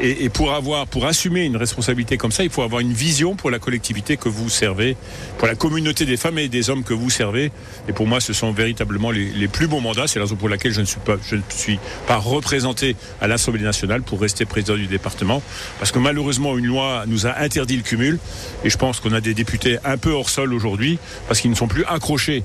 Et, 0.00 0.28
pour 0.28 0.52
avoir, 0.52 0.86
pour 0.86 1.06
assumer 1.06 1.44
une 1.44 1.56
responsabilité 1.56 2.16
comme 2.18 2.30
ça, 2.30 2.44
il 2.44 2.50
faut 2.50 2.62
avoir 2.62 2.80
une 2.80 2.92
vision 2.92 3.34
pour 3.34 3.50
la 3.50 3.58
collectivité 3.58 4.16
que 4.16 4.28
vous 4.28 4.48
servez, 4.48 4.96
pour 5.38 5.48
la 5.48 5.56
communauté 5.56 6.04
des 6.04 6.16
femmes 6.16 6.38
et 6.38 6.48
des 6.48 6.70
hommes 6.70 6.84
que 6.84 6.94
vous 6.94 7.10
servez. 7.10 7.50
Et 7.88 7.92
pour 7.92 8.06
moi, 8.06 8.20
ce 8.20 8.32
sont 8.32 8.52
véritablement 8.52 9.10
les, 9.10 9.48
plus 9.48 9.66
bons 9.66 9.80
mandats. 9.80 10.06
C'est 10.06 10.20
la 10.20 10.26
raison 10.26 10.36
pour 10.36 10.48
laquelle 10.48 10.72
je 10.72 10.80
ne 10.80 10.86
suis 10.86 11.00
pas, 11.00 11.16
je 11.28 11.36
ne 11.36 11.42
suis 11.48 11.80
pas 12.06 12.16
représenté 12.16 12.94
à 13.20 13.26
l'Assemblée 13.26 13.62
nationale 13.62 14.02
pour 14.02 14.20
rester 14.20 14.44
président 14.44 14.76
du 14.76 14.86
département, 14.86 15.42
parce 15.78 15.90
que 15.90 15.98
malheureusement, 15.98 16.56
une 16.56 16.66
loi 16.66 17.04
nous 17.08 17.26
a 17.26 17.36
interdit 17.38 17.76
le 17.76 17.82
cumul. 17.82 18.18
Et 18.62 18.70
je 18.70 18.76
pense 18.76 19.00
qu'on 19.00 19.12
a 19.12 19.20
des 19.20 19.34
députés 19.34 19.78
un 19.84 19.96
peu 19.96 20.12
hors 20.12 20.30
sol 20.30 20.54
aujourd'hui, 20.54 20.98
parce 21.26 21.40
qu'ils 21.40 21.50
ne 21.50 21.56
sont 21.56 21.68
plus 21.68 21.84
accrochés 21.86 22.44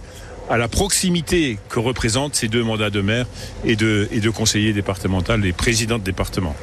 à 0.54 0.58
la 0.60 0.68
proximité 0.68 1.58
que 1.68 1.80
représentent 1.80 2.36
ces 2.36 2.48
deux 2.48 2.64
mandats 2.64 2.92
de 2.92 3.02
maire 3.02 3.26
et 3.66 3.76
de, 3.76 4.08
et 4.12 4.20
de 4.20 4.30
conseiller 4.30 4.72
départemental 4.72 5.44
et 5.48 5.52
président 5.52 5.98
de 5.98 6.04
département. 6.04 6.56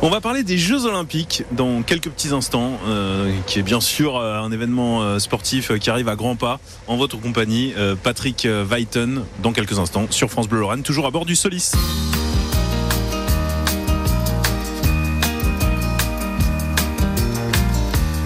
On 0.00 0.10
va 0.10 0.20
parler 0.20 0.44
des 0.44 0.58
Jeux 0.58 0.86
Olympiques 0.86 1.42
dans 1.50 1.82
quelques 1.82 2.08
petits 2.08 2.28
instants, 2.28 2.78
euh, 2.86 3.32
qui 3.48 3.58
est 3.58 3.62
bien 3.62 3.80
sûr 3.80 4.16
euh, 4.16 4.38
un 4.38 4.52
événement 4.52 5.02
euh, 5.02 5.18
sportif 5.18 5.76
qui 5.78 5.90
arrive 5.90 6.08
à 6.08 6.14
grands 6.14 6.36
pas 6.36 6.60
en 6.86 6.96
votre 6.96 7.20
compagnie. 7.20 7.74
Patrick 8.04 8.46
Weiten, 8.46 9.24
dans 9.42 9.52
quelques 9.52 9.80
instants, 9.80 10.06
sur 10.10 10.30
France 10.30 10.48
Bleu 10.48 10.60
Lorraine, 10.60 10.82
toujours 10.82 11.06
à 11.06 11.10
bord 11.10 11.24
du 11.24 11.34
Solis. 11.34 11.72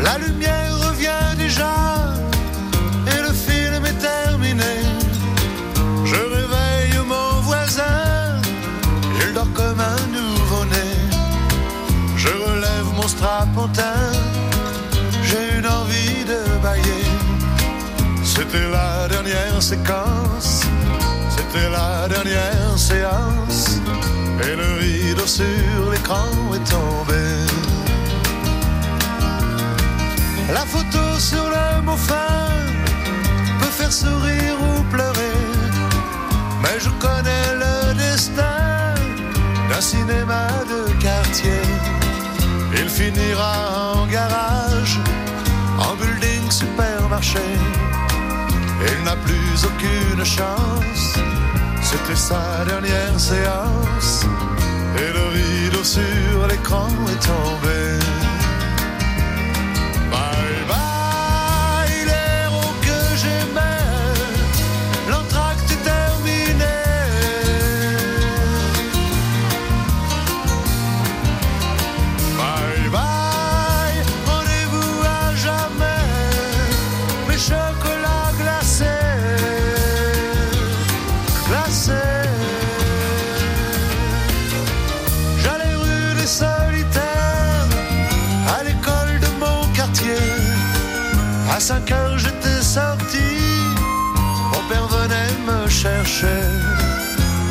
La 0.02 0.18
lumière 0.18 0.57
C'était 18.50 18.70
la 18.70 19.06
dernière 19.08 19.62
séquence, 19.62 20.62
c'était 21.28 21.68
la 21.68 22.08
dernière 22.08 22.78
séance, 22.78 23.78
et 24.42 24.56
le 24.56 24.78
rideau 24.80 25.26
sur 25.26 25.44
l'écran 25.92 26.30
est 26.54 26.70
tombé. 26.70 27.24
La 30.50 30.64
photo 30.64 31.18
sur 31.18 31.44
le 31.44 31.82
mot 31.82 31.96
fin 31.96 32.48
peut 33.60 33.66
faire 33.66 33.92
sourire 33.92 34.56
ou 34.62 34.82
pleurer, 34.84 35.40
mais 36.62 36.80
je 36.80 36.88
connais 37.04 37.48
le 37.52 37.94
destin 37.96 38.94
d'un 39.68 39.80
cinéma 39.82 40.46
de 40.70 40.90
quartier. 41.02 41.60
Il 42.72 42.88
finira 42.88 43.92
en 43.94 44.06
garage, 44.06 44.98
en 45.78 45.94
building 45.96 46.50
supermarché. 46.50 47.42
Il 48.80 49.04
n'a 49.04 49.16
plus 49.16 49.64
aucune 49.64 50.24
chance, 50.24 51.18
c'était 51.82 52.16
sa 52.16 52.64
dernière 52.64 53.18
séance. 53.18 54.24
Et 54.96 55.12
le 55.12 55.24
rideau 55.28 55.84
sur 55.84 56.46
l'écran 56.48 56.88
est 57.08 57.26
tombé. 57.26 58.17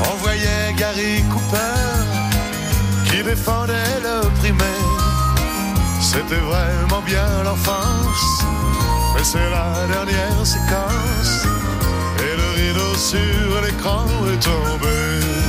On 0.02 0.16
voyait 0.18 0.74
Gary 0.76 1.24
Cooper 1.32 1.78
qui 3.06 3.24
défendait 3.24 4.00
le 4.02 4.28
primaire. 4.40 4.68
C'était 6.02 6.42
vraiment 6.42 7.02
bien 7.06 7.44
l'enfance, 7.44 8.44
mais 9.16 9.24
c'est 9.24 9.50
la 9.50 9.86
dernière 9.88 10.46
séquence. 10.46 11.46
Et 12.20 12.36
le 12.36 12.48
rideau 12.60 12.96
sur 12.96 13.62
l'écran 13.62 14.06
est 14.34 14.44
tombé. 14.44 15.47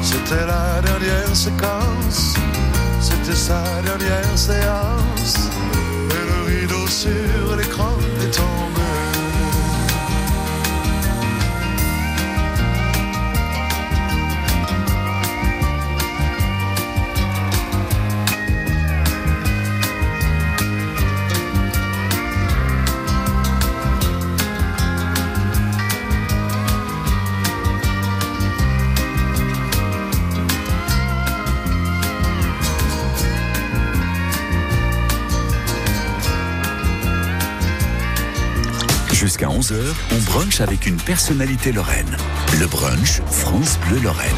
C'était 0.00 0.46
la 0.46 0.80
dernière 0.80 1.36
séquence, 1.36 2.34
c'était 3.00 3.36
sa 3.36 3.62
dernière 3.82 4.36
séance. 4.38 5.50
Et 6.10 6.24
le 6.30 6.60
rideau 6.60 6.86
sur 6.86 7.56
l'écran 7.56 7.96
est 8.22 8.38
11h, 39.68 39.94
on 40.12 40.30
brunch 40.30 40.60
avec 40.60 40.86
une 40.86 40.96
personnalité 40.96 41.72
lorraine. 41.72 42.16
Le 42.58 42.66
brunch 42.66 43.20
France 43.30 43.78
Bleu 43.86 44.00
Lorraine. 44.00 44.30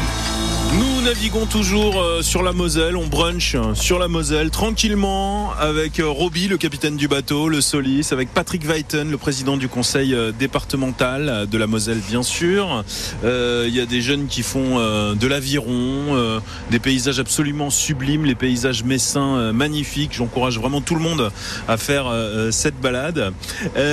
Nous 0.73 1.01
naviguons 1.01 1.45
toujours 1.45 2.01
euh, 2.01 2.21
sur 2.21 2.43
la 2.43 2.51
Moselle, 2.51 2.97
on 2.97 3.07
brunch 3.07 3.55
sur 3.73 3.99
la 3.99 4.07
Moselle 4.07 4.49
tranquillement 4.49 5.40
avec 5.59 5.99
euh, 5.99 6.07
Roby, 6.07 6.47
le 6.47 6.57
capitaine 6.57 6.97
du 6.97 7.07
bateau, 7.07 7.49
le 7.49 7.61
Solis, 7.61 8.09
avec 8.11 8.33
Patrick 8.33 8.65
Weiten, 8.65 9.09
le 9.09 9.17
président 9.17 9.57
du 9.57 9.67
conseil 9.67 10.15
départemental 10.37 11.47
de 11.49 11.57
la 11.57 11.67
Moselle 11.67 11.99
bien 12.07 12.23
sûr. 12.23 12.83
Il 13.23 13.69
y 13.73 13.79
a 13.79 13.85
des 13.85 14.01
jeunes 14.01 14.27
qui 14.27 14.43
font 14.43 14.77
de 14.79 15.27
l'aviron, 15.27 16.41
des 16.69 16.79
paysages 16.79 17.19
absolument 17.19 17.69
sublimes, 17.69 18.25
les 18.25 18.35
paysages 18.35 18.83
messins 18.83 19.51
magnifiques. 19.51 20.11
J'encourage 20.13 20.59
vraiment 20.59 20.81
tout 20.81 20.95
le 20.95 21.01
monde 21.01 21.31
à 21.67 21.77
faire 21.77 22.11
cette 22.51 22.79
balade. 22.79 23.33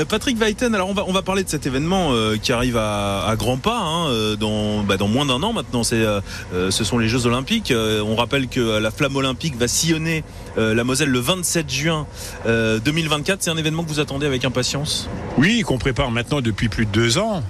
Patrick 0.09 0.39
Weiten, 0.39 0.75
alors 0.75 0.89
on 0.89 0.95
va, 0.95 1.05
on 1.07 1.13
va 1.13 1.23
parler 1.23 1.45
de 1.45 1.49
cet 1.49 1.67
événement 1.67 2.13
qui 2.43 2.53
arrive 2.53 2.77
à, 2.77 3.27
à 3.27 3.37
grands 3.37 3.59
pas 3.59 3.79
hein, 3.79 4.35
dans, 4.39 4.83
bah, 4.83 4.97
dans 4.97 5.09
moins 5.09 5.27
d'un 5.27 5.43
an 5.43 5.53
maintenant. 5.53 5.83
Ce 5.85 6.85
sont 6.85 6.99
les 6.99 7.09
Jeux 7.09 7.27
Olympiques. 7.27 7.71
Euh, 7.71 8.03
on 8.03 8.17
rappelle 8.17 8.49
que 8.49 8.79
la 8.79 8.91
flamme 8.91 9.17
olympique 9.17 9.57
va 9.57 9.69
sillonner 9.69 10.25
euh, 10.59 10.75
la 10.75 10.83
Moselle 10.83 11.11
le 11.11 11.21
27 11.21 11.71
juin 11.71 12.07
2024. 12.45 12.47
Euh, 12.47 13.37
C'est 13.41 13.51
un 13.51 13.57
événement 13.57 13.85
que 13.85 13.89
vous 13.89 14.01
attendez 14.01 14.27
avec 14.27 14.45
impatience? 14.45 15.09
Oui, 15.39 15.63
qu'on 15.63 15.79
prépare 15.79 16.11
maintenant 16.11 16.41
depuis 16.41 16.69
plus 16.69 16.85
de 16.85 16.91
deux 16.91 17.19
ans, 17.19 17.43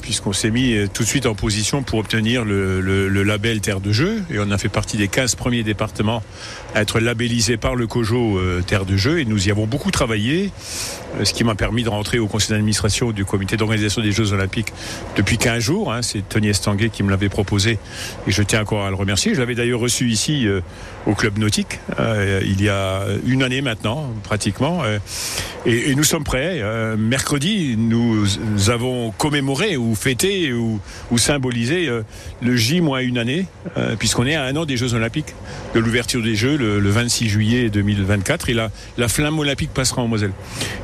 puisqu'on 0.00 0.32
s'est 0.32 0.50
mis 0.50 0.76
tout 0.94 1.02
de 1.02 1.08
suite 1.08 1.26
en 1.26 1.34
position 1.34 1.82
pour 1.82 1.98
obtenir 1.98 2.44
le, 2.44 3.22
label 3.22 3.60
Terre 3.60 3.80
de 3.80 3.92
Jeux. 3.92 4.22
Et 4.30 4.38
on 4.38 4.50
a 4.50 4.56
fait 4.56 4.70
partie 4.70 4.96
des 4.96 5.08
15 5.08 5.34
premiers 5.34 5.62
départements 5.62 6.22
à 6.74 6.82
être 6.82 7.00
labellisés 7.00 7.58
par 7.58 7.74
le 7.74 7.86
COJO 7.86 8.40
Terre 8.66 8.86
de 8.86 8.96
Jeux. 8.96 9.20
Et 9.20 9.24
nous 9.26 9.48
y 9.48 9.50
avons 9.50 9.66
beaucoup 9.66 9.90
travaillé, 9.90 10.50
ce 11.22 11.32
qui 11.34 11.44
m'a 11.44 11.54
permis 11.54 11.82
de 11.82 11.90
rentrer 11.90 12.18
au 12.18 12.28
conseil 12.28 12.50
d'administration 12.50 13.12
du 13.12 13.26
comité 13.26 13.58
d'organisation 13.58 14.00
des 14.00 14.12
Jeux 14.12 14.32
Olympiques 14.32 14.72
depuis 15.16 15.36
15 15.36 15.62
jours. 15.62 15.92
Hein. 15.92 16.00
C'est 16.00 16.26
Tony 16.26 16.48
Estanguet 16.48 16.88
qui 16.88 17.02
me 17.02 17.10
l'avait 17.10 17.28
proposé. 17.28 17.78
Et 18.26 18.30
je 18.30 18.42
tiens 18.42 18.62
encore 18.62 18.86
à 18.86 18.90
le 18.90 18.96
remercier. 18.96 19.34
Je 19.34 19.40
l'avais 19.40 19.54
d'ailleurs 19.54 19.80
reçu 19.80 20.08
ici 20.08 20.48
au 21.06 21.14
club 21.14 21.38
nautique 21.38 21.80
euh, 21.98 22.21
il 22.44 22.62
y 22.62 22.68
a 22.68 23.04
une 23.26 23.42
année 23.42 23.60
maintenant, 23.60 24.10
pratiquement. 24.22 24.82
Euh, 24.84 24.98
et, 25.66 25.94
nous 25.94 26.04
sommes 26.04 26.24
prêts. 26.24 26.60
Euh, 26.60 26.96
mercredi, 26.96 27.76
nous, 27.76 28.26
avons 28.68 29.10
commémoré 29.12 29.76
ou 29.76 29.94
fêté 29.94 30.52
ou, 30.52 30.80
symbolisé 31.16 31.88
le 32.40 32.56
J 32.56 32.80
moins 32.80 33.00
une 33.00 33.18
année, 33.18 33.46
puisqu'on 33.98 34.26
est 34.26 34.34
à 34.34 34.44
un 34.44 34.56
an 34.56 34.64
des 34.64 34.76
Jeux 34.76 34.94
Olympiques, 34.94 35.34
de 35.74 35.78
l'ouverture 35.78 36.20
des 36.20 36.34
Jeux 36.34 36.56
le, 36.56 36.90
26 36.90 37.28
juillet 37.28 37.70
2024. 37.70 38.48
Et 38.48 38.54
la, 38.54 38.70
la 38.98 39.08
flamme 39.08 39.38
olympique 39.38 39.72
passera 39.72 40.02
en 40.02 40.08
Moselle. 40.08 40.32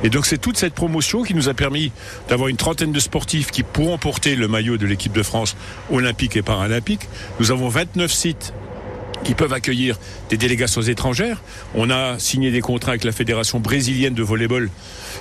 Et 0.03 0.09
donc 0.09 0.25
c'est 0.25 0.37
toute 0.37 0.57
cette 0.57 0.73
promotion 0.73 1.23
qui 1.23 1.33
nous 1.33 1.49
a 1.49 1.53
permis 1.53 1.91
d'avoir 2.29 2.47
une 2.47 2.57
trentaine 2.57 2.91
de 2.91 2.99
sportifs 2.99 3.51
qui 3.51 3.63
pourront 3.63 3.97
porter 3.97 4.35
le 4.35 4.47
maillot 4.47 4.77
de 4.77 4.85
l'équipe 4.85 5.11
de 5.11 5.23
France 5.23 5.57
olympique 5.91 6.37
et 6.37 6.41
paralympique. 6.41 7.07
Nous 7.39 7.51
avons 7.51 7.69
29 7.69 8.11
sites 8.11 8.53
qui 9.23 9.33
peuvent 9.33 9.53
accueillir 9.53 9.97
des 10.29 10.37
délégations 10.37 10.81
étrangères. 10.81 11.41
On 11.75 11.89
a 11.89 12.17
signé 12.19 12.51
des 12.51 12.61
contrats 12.61 12.91
avec 12.91 13.03
la 13.03 13.11
Fédération 13.11 13.59
brésilienne 13.59 14.13
de 14.13 14.23
volleyball. 14.23 14.69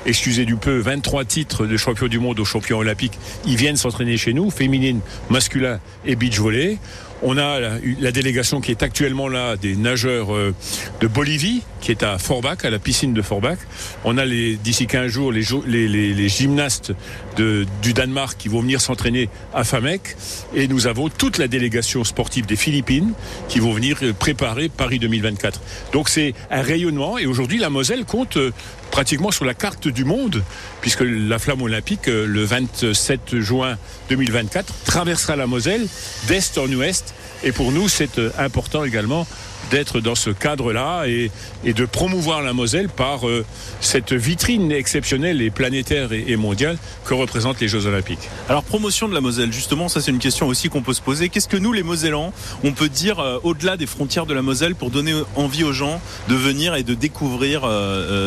Excusez 0.06 0.44
du 0.44 0.56
peu, 0.56 0.78
23 0.78 1.24
titres 1.24 1.66
de 1.66 1.76
champion 1.76 2.06
du 2.08 2.18
monde 2.18 2.38
aux 2.40 2.44
champions 2.44 2.78
olympiques. 2.78 3.18
Ils 3.46 3.56
viennent 3.56 3.76
s'entraîner 3.76 4.16
chez 4.16 4.32
nous, 4.32 4.50
féminine, 4.50 5.00
masculin 5.30 5.80
et 6.06 6.16
beach 6.16 6.38
volley. 6.38 6.78
On 7.22 7.36
a 7.36 7.58
la, 7.60 8.12
délégation 8.12 8.60
qui 8.60 8.70
est 8.70 8.82
actuellement 8.82 9.28
là 9.28 9.56
des 9.56 9.74
nageurs 9.74 10.34
euh, 10.34 10.54
de 11.00 11.06
Bolivie, 11.08 11.62
qui 11.80 11.90
est 11.90 12.02
à 12.04 12.16
Forbach, 12.18 12.64
à 12.64 12.70
la 12.70 12.78
piscine 12.78 13.12
de 13.12 13.22
Forbach. 13.22 13.58
On 14.04 14.18
a 14.18 14.26
d'ici 14.26 14.86
15 14.86 15.10
jours 15.10 15.32
les, 15.32 16.28
gymnastes 16.28 16.92
du 17.36 17.92
Danemark 17.92 18.36
qui 18.38 18.48
vont 18.48 18.60
venir 18.60 18.80
s'entraîner 18.80 19.28
à 19.52 19.64
Famec. 19.64 20.16
Et 20.54 20.68
nous 20.68 20.86
avons 20.86 21.08
toute 21.08 21.38
la 21.38 21.48
délégation 21.48 22.04
sportive 22.04 22.46
des 22.46 22.56
Philippines 22.56 23.12
qui 23.48 23.58
vont 23.58 23.72
venir 23.72 23.98
euh, 24.02 24.12
préparer 24.12 24.68
Paris 24.68 24.98
2024. 24.98 25.60
Donc 25.92 26.08
c'est 26.08 26.34
un 26.50 26.62
rayonnement. 26.62 27.18
Et 27.18 27.26
aujourd'hui, 27.26 27.58
la 27.58 27.70
Moselle 27.70 28.04
compte 28.04 28.36
euh, 28.36 28.52
pratiquement 28.90 29.30
sur 29.30 29.44
la 29.44 29.54
carte 29.54 29.88
du 29.88 30.04
monde, 30.04 30.42
puisque 30.80 31.02
la 31.02 31.38
flamme 31.38 31.62
olympique, 31.62 32.06
le 32.06 32.44
27 32.44 33.40
juin 33.40 33.76
2024, 34.08 34.72
traversera 34.84 35.36
la 35.36 35.46
Moselle 35.46 35.86
d'est 36.26 36.58
en 36.58 36.66
ouest. 36.72 37.14
Et 37.42 37.52
pour 37.52 37.72
nous, 37.72 37.88
c'est 37.88 38.18
euh, 38.18 38.30
important 38.38 38.84
également 38.84 39.26
d'être 39.70 40.00
dans 40.00 40.14
ce 40.14 40.30
cadre-là 40.30 41.04
et, 41.06 41.30
de 41.64 41.84
promouvoir 41.84 42.42
la 42.42 42.52
Moselle 42.52 42.88
par 42.88 43.28
euh, 43.28 43.44
cette 43.80 44.12
vitrine 44.12 44.72
exceptionnelle 44.72 45.42
et 45.42 45.50
planétaire 45.50 46.12
et, 46.12 46.36
mondiale 46.36 46.78
que 47.04 47.14
représentent 47.14 47.60
les 47.60 47.68
Jeux 47.68 47.86
Olympiques. 47.86 48.28
Alors 48.48 48.62
promotion 48.62 49.08
de 49.08 49.14
la 49.14 49.20
Moselle, 49.20 49.52
justement, 49.52 49.88
ça 49.88 50.00
c'est 50.00 50.10
une 50.10 50.18
question 50.18 50.46
aussi 50.46 50.68
qu'on 50.68 50.82
peut 50.82 50.92
se 50.92 51.02
poser. 51.02 51.28
Qu'est-ce 51.28 51.48
que 51.48 51.56
nous, 51.56 51.72
les 51.72 51.82
Mosellans, 51.82 52.32
on 52.64 52.72
peut 52.72 52.88
dire 52.88 53.18
euh, 53.20 53.38
au-delà 53.42 53.76
des 53.76 53.86
frontières 53.86 54.26
de 54.26 54.34
la 54.34 54.42
Moselle 54.42 54.74
pour 54.74 54.90
donner 54.90 55.14
envie 55.36 55.64
aux 55.64 55.72
gens 55.72 56.00
de 56.28 56.34
venir 56.34 56.74
et 56.74 56.82
de 56.82 56.94
découvrir 56.94 57.66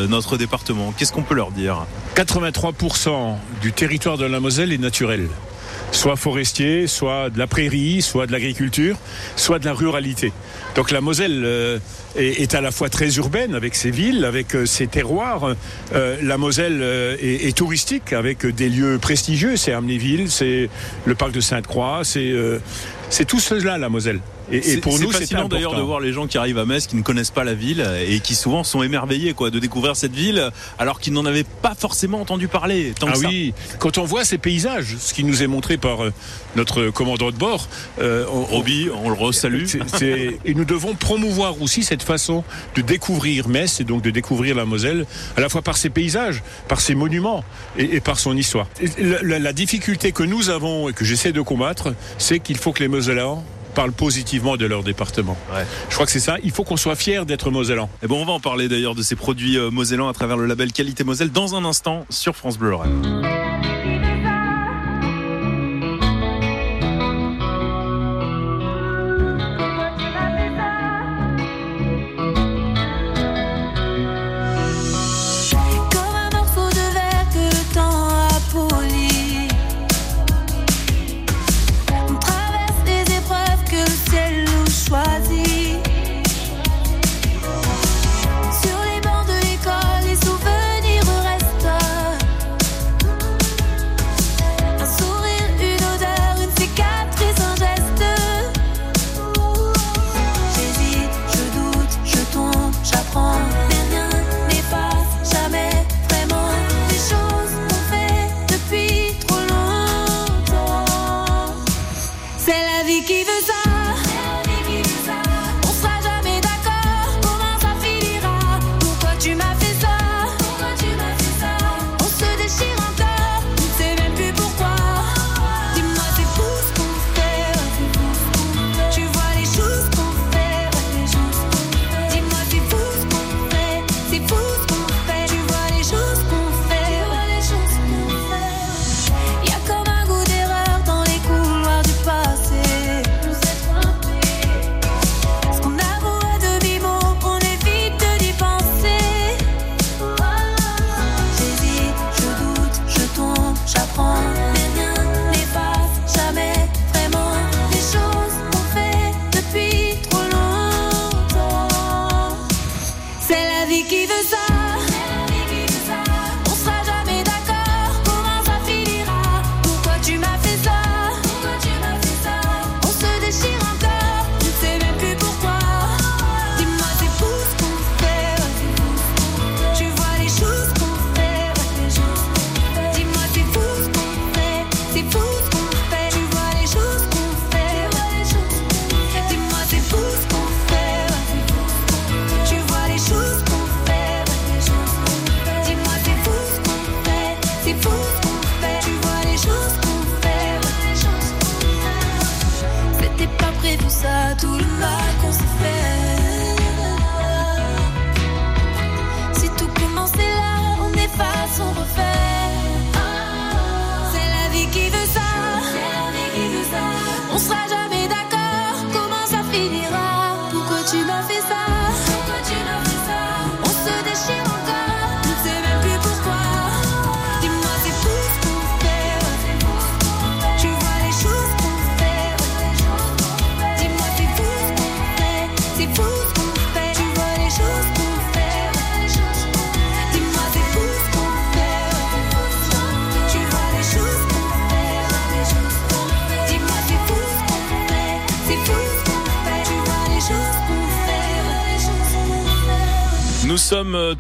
notre 0.10 0.38
département? 0.38 0.94
Qu'est-ce 0.98 1.12
qu'on 1.12 1.24
peut 1.24 1.36
leur 1.36 1.52
dire? 1.52 1.86
83% 2.16 3.36
du 3.62 3.72
territoire 3.72 4.18
de 4.18 4.26
la 4.26 4.40
Moselle 4.40 4.72
est 4.72 4.78
naturel 4.78 5.28
soit 5.92 6.16
forestier, 6.16 6.88
soit 6.88 7.30
de 7.30 7.38
la 7.38 7.48
prairie, 7.48 8.02
soit 8.02 8.28
de 8.28 8.32
l'agriculture, 8.32 8.98
soit 9.36 9.60
de 9.60 9.66
la 9.66 9.74
ruralité. 9.74 10.32
Donc 10.76 10.92
la 10.92 11.02
Moselle 11.02 11.42
euh, 11.44 11.80
est, 12.16 12.56
à 12.56 12.62
la 12.62 12.72
fois 12.72 12.90
très 12.90 13.18
urbaine 13.18 13.56
avec 13.56 13.76
ses 13.76 13.92
villes, 13.92 14.26
avec 14.26 14.56
euh, 14.56 14.66
ses 14.66 14.88
terroirs. 14.88 15.56
Euh, 15.94 16.18
la 16.24 16.38
Moselle 16.38 16.82
est, 17.22 17.56
touristique 17.56 18.14
avec 18.14 18.46
des 18.46 18.70
lieux 18.70 18.98
prestigieux. 19.00 19.58
C'est 19.58 19.74
Amnéville, 19.74 20.32
c'est 20.32 20.70
le 21.06 21.16
parc 21.16 21.32
de 21.32 21.42
Sainte-Croix, 21.42 22.02
c'est 22.04 22.34
c'est 23.10 23.26
tout 23.26 23.40
cela 23.40 23.78
la 23.78 23.90
Moselle. 23.90 24.22
Et, 24.52 24.78
pour 24.78 25.00
nous, 25.00 25.12
c'est 25.12 25.20
fascinant 25.20 25.48
d'ailleurs 25.48 25.76
de 25.76 25.82
voir 25.82 26.00
les 26.00 26.14
gens 26.14 26.28
qui 26.28 26.38
arrivent 26.38 26.58
à 26.58 26.66
Metz, 26.66 26.88
qui 26.88 26.96
ne 26.96 27.02
connaissent 27.02 27.32
pas 27.32 27.44
la 27.44 27.54
ville 27.54 27.86
et 28.08 28.20
qui 28.20 28.36
souvent 28.36 28.64
sont 28.64 28.84
émerveillés 28.84 29.34
quoi, 29.34 29.50
de 29.50 29.60
découvrir 29.60 29.96
cette 29.96 30.14
ville 30.14 30.52
alors 30.80 31.00
qu'ils 31.00 31.14
n'en 31.14 31.26
avaient 31.26 31.44
pas 31.44 31.76
forcément 31.76 32.22
entendu 32.22 32.48
parler. 32.48 32.94
ah 33.02 33.14
oui, 33.18 33.54
quand 33.80 33.98
on 33.98 34.06
voit 34.06 34.26
ces 34.26 34.38
paysages, 34.38 34.96
ce 35.00 35.14
qui 35.14 35.24
nous 35.24 35.44
est 35.44 35.48
montré 35.48 35.78
par 35.78 36.04
euh, 36.04 36.14
notre 36.56 36.90
commandant 36.90 37.32
de 37.32 37.38
bord, 37.38 37.68
euh, 38.00 38.26
Roby, 38.28 38.90
on 39.04 39.10
le 39.10 39.16
resalue. 39.16 39.66
et 40.02 40.54
nous 40.54 40.66
devons 40.66 40.96
promouvoir 40.96 41.62
aussi 41.62 41.84
cette 41.84 42.04
façon 42.04 42.44
de 42.76 42.82
découvrir 42.82 43.48
Metz 43.48 43.80
et 43.80 43.84
donc 43.84 44.02
de 44.02 44.10
découvrir 44.10 44.56
la 44.56 44.66
Moselle, 44.66 45.06
à 45.38 45.42
la 45.42 45.50
fois 45.50 45.62
par 45.62 45.78
ses 45.78 45.90
paysages, 45.90 46.44
par 46.68 46.82
ses 46.82 46.96
monuments 46.96 47.44
et, 47.78 48.00
par 48.00 48.20
son 48.20 48.36
histoire. 48.36 48.68
La, 48.98 49.40
la 49.40 49.54
difficulté 49.54 50.12
que 50.12 50.24
nous 50.24 50.50
avons 50.50 50.90
et 50.90 50.94
que 50.94 51.06
j'essaie 51.06 51.32
de 51.32 51.42
combattre, 51.42 51.94
c'est 52.18 52.40
qu'il 52.40 52.58
faut 52.58 52.72
que 52.72 52.82
les 52.82 52.88
Mosellans 52.88 53.44
parlent 53.72 53.92
positivement 53.92 54.58
de 54.58 54.66
leur 54.66 54.84
département. 54.84 55.38
Je 55.90 55.94
crois 55.96 56.06
que 56.06 56.12
c'est 56.12 56.20
ça. 56.20 56.38
Il 56.44 56.52
faut 56.52 56.64
qu'on 56.64 56.78
soit 56.78 56.96
fier 56.96 57.26
d'être 57.26 57.52
mosellan. 57.52 57.90
Et 58.04 58.08
bon, 58.08 58.22
on 58.22 58.26
va 58.26 58.34
en 58.34 58.40
parler 58.40 58.68
d'ailleurs 58.68 58.96
de 58.96 59.02
ces 59.02 59.16
produits 59.16 59.58
euh, 59.58 59.72
mosellans 59.72 60.08
à 60.08 60.14
travers 60.14 60.38
le 60.38 60.46
label 60.46 60.72
Qualité 60.72 61.04
Moselle 61.04 61.32
dans 61.32 61.56
un 61.56 61.66
instant 61.66 62.06
sur 62.10 62.36
France 62.36 62.58
Bleu 62.58 62.72
Lorraine. 62.72 63.81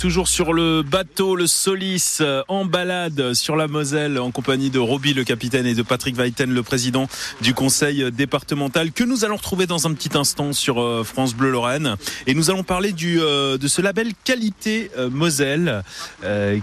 Toujours 0.01 0.27
sur 0.27 0.53
le 0.53 0.81
bateau, 0.81 1.35
le 1.35 1.45
Solis, 1.45 2.17
euh, 2.21 2.41
en 2.47 2.65
balade 2.65 3.35
sur 3.35 3.55
la 3.55 3.67
Moselle, 3.67 4.17
en 4.17 4.31
compagnie 4.31 4.71
de 4.71 4.79
Roby, 4.79 5.13
le 5.13 5.23
capitaine, 5.23 5.67
et 5.67 5.75
de 5.75 5.83
Patrick 5.83 6.17
Weiten, 6.17 6.51
le 6.51 6.63
président 6.63 7.07
du 7.41 7.53
conseil 7.53 8.11
départemental, 8.11 8.93
que 8.93 9.03
nous 9.03 9.25
allons 9.25 9.35
retrouver 9.35 9.67
dans 9.67 9.85
un 9.85 9.93
petit 9.93 10.17
instant 10.17 10.53
sur 10.53 10.81
euh, 10.81 11.03
France 11.03 11.35
Bleu 11.35 11.51
Lorraine. 11.51 11.97
Et 12.25 12.33
nous 12.33 12.49
allons 12.49 12.63
parler 12.63 12.95
euh, 13.03 13.59
de 13.59 13.67
ce 13.67 13.79
label 13.79 14.13
qualité 14.23 14.89
Moselle, 15.11 15.83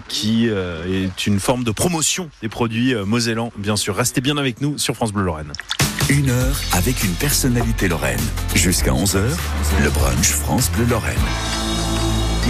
qui 0.09 0.49
est 0.49 1.27
une 1.27 1.39
forme 1.39 1.63
de 1.63 1.71
promotion 1.71 2.31
des 2.43 2.49
produits 2.49 2.95
mosellans, 2.95 3.53
bien 3.57 3.77
sûr. 3.77 3.95
Restez 3.95 4.21
bien 4.21 4.37
avec 4.37 4.61
nous 4.61 4.79
sur 4.79 4.97
France 4.97 5.13
Bleu 5.13 5.23
Lorraine. 5.23 5.53
Une 6.09 6.31
heure 6.31 6.61
avec 6.73 7.05
une 7.05 7.15
personnalité 7.15 7.87
lorraine. 7.87 8.21
Jusqu'à 8.57 8.93
11h, 8.93 9.21
le 9.85 9.91
brunch 9.91 10.31
France 10.31 10.71
Bleu 10.73 10.87
Lorraine. 10.87 11.68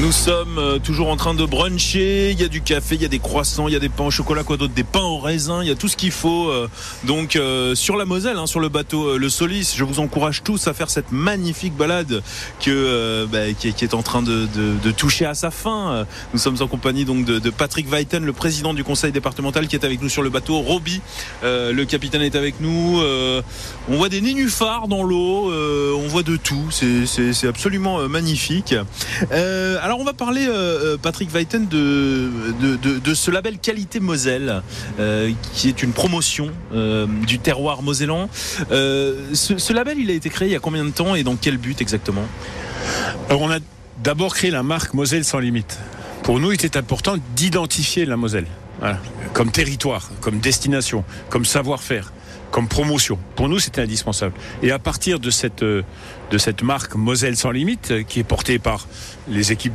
Nous 0.01 0.13
sommes 0.13 0.59
euh, 0.59 0.79
toujours 0.79 1.09
en 1.09 1.17
train 1.17 1.35
de 1.35 1.45
bruncher. 1.45 2.31
Il 2.31 2.41
y 2.41 2.45
a 2.45 2.49
du 2.49 2.61
café, 2.63 2.95
il 2.95 3.03
y 3.03 3.05
a 3.05 3.09
des 3.09 3.19
croissants, 3.19 3.67
il 3.67 3.73
y 3.75 3.77
a 3.77 3.81
des 3.81 3.89
pains 3.89 4.05
au 4.05 4.11
chocolat, 4.13 4.45
quoi 4.45 4.57
d'autre, 4.57 4.73
des 4.73 4.85
pains 4.85 5.03
au 5.03 5.19
raisin. 5.19 5.61
Il 5.63 5.69
y 5.69 5.73
a 5.73 5.75
tout 5.75 5.89
ce 5.89 5.97
qu'il 5.97 6.13
faut. 6.13 6.49
euh, 6.51 6.69
donc 7.03 7.35
euh, 7.35 7.75
sur 7.75 7.97
la 7.97 8.05
Moselle, 8.05 8.37
hein, 8.39 8.47
sur 8.47 8.61
le 8.61 8.69
bateau 8.69 9.19
le 9.19 9.29
Solis, 9.29 9.75
je 9.77 9.83
vous 9.83 9.99
encourage 9.99 10.45
tous 10.45 10.69
à 10.69 10.73
faire 10.73 10.89
cette 10.89 11.11
magnifique 11.11 11.75
balade 11.77 12.23
que 12.61 13.27
bah, 13.27 13.53
qui, 13.59 13.67
est, 13.69 13.93
en 13.95 14.03
train 14.03 14.23
de, 14.23 14.47
de- 14.55 14.75
de 14.85 14.91
toucher 14.93 15.25
à 15.27 15.35
sa 15.35 15.51
fin. 15.51 16.07
Nous 16.33 16.39
sommes 16.39 16.59
en 16.61 16.69
compagnie 16.69 17.05
donc 17.05 17.25
de, 17.25 17.41
de 17.41 17.51
Patrick 17.51 17.91
Weiten, 17.91 18.25
le 18.25 18.33
président 18.33 18.75
du 18.75 18.85
conseil 18.85 19.11
départemental, 19.11 19.67
qui 19.67 19.75
est 19.75 19.85
avec 19.85 20.01
nous 20.01 20.09
sur 20.09 20.23
le 20.23 20.31
bateau. 20.31 20.61
Roby, 20.61 21.01
le 21.43 21.83
capitaine 21.85 22.23
est 22.23 22.37
avec 22.37 22.61
nous. 22.61 23.03
On 23.89 23.97
voit 23.97 24.09
des 24.09 24.21
nénuphars 24.21 24.87
dans 24.87 25.03
l'eau. 25.03 25.53
on 25.53 26.07
voit 26.07 26.23
de 26.23 26.37
tout. 26.37 26.69
C'est- 26.71 27.49
absolument 27.49 28.09
magnifique. 28.09 28.75
Alors 29.89 30.01
on 30.01 30.05
va 30.05 30.13
parler, 30.13 30.45
euh, 30.47 30.53
euh, 30.53 30.97
Patrick 30.99 31.31
Weiten, 31.33 31.67
de, 31.67 33.15
ce 33.15 33.31
label 33.31 33.57
Qualité 33.57 34.01
Moselle, 34.01 34.63
euh, 35.01 35.33
qui 35.55 35.71
est 35.71 35.83
une 35.83 35.93
promotion 35.93 36.51
du 37.27 37.39
terroir 37.39 37.81
mosellan. 37.81 38.29
Ce, 38.69 39.73
label, 39.73 39.99
il 39.99 40.11
a 40.11 40.13
été 40.13 40.29
créé 40.29 40.49
il 40.49 40.53
y 40.53 40.57
a 40.57 40.61
combien 40.61 40.85
de 40.85 40.91
temps 40.91 41.15
et 41.15 41.23
dans 41.23 41.37
quel 41.37 41.57
but 41.57 41.81
exactement? 41.81 42.27
Alors 43.31 43.41
on 43.41 43.51
a 43.51 43.61
d'abord 44.05 44.35
créé 44.35 44.51
la 44.51 44.63
marque 44.63 44.93
Moselle 44.93 45.25
sans 45.25 45.39
limite. 45.39 45.79
Pour 46.23 46.39
nous, 46.39 46.53
il 46.53 46.57
était 46.57 46.77
important 46.77 47.17
d'identifier 47.35 48.05
la 48.05 48.19
Moselle 48.19 48.47
comme 49.33 49.51
territoire, 49.51 50.11
comme 50.21 50.39
destination, 50.39 51.03
comme 51.31 51.47
savoir-faire, 51.47 52.13
comme 52.51 52.69
promotion. 52.69 53.19
Pour 53.37 53.49
nous, 53.49 53.59
c'était 53.59 53.83
indispensable. 53.83 54.35
Et 54.63 54.71
à 54.71 54.79
partir 54.79 55.21
de 55.21 55.31
cette, 55.31 55.63
euh, 55.63 55.83
de 56.31 56.39
cette 56.39 56.63
marque 56.63 56.95
Moselle 56.95 57.37
sans 57.37 57.51
limite, 57.51 57.91
euh, 57.91 58.03
qui 58.03 58.21
est 58.21 58.25
portée 58.25 58.59
par 58.59 58.87
les 59.29 59.53
équipes 59.53 59.75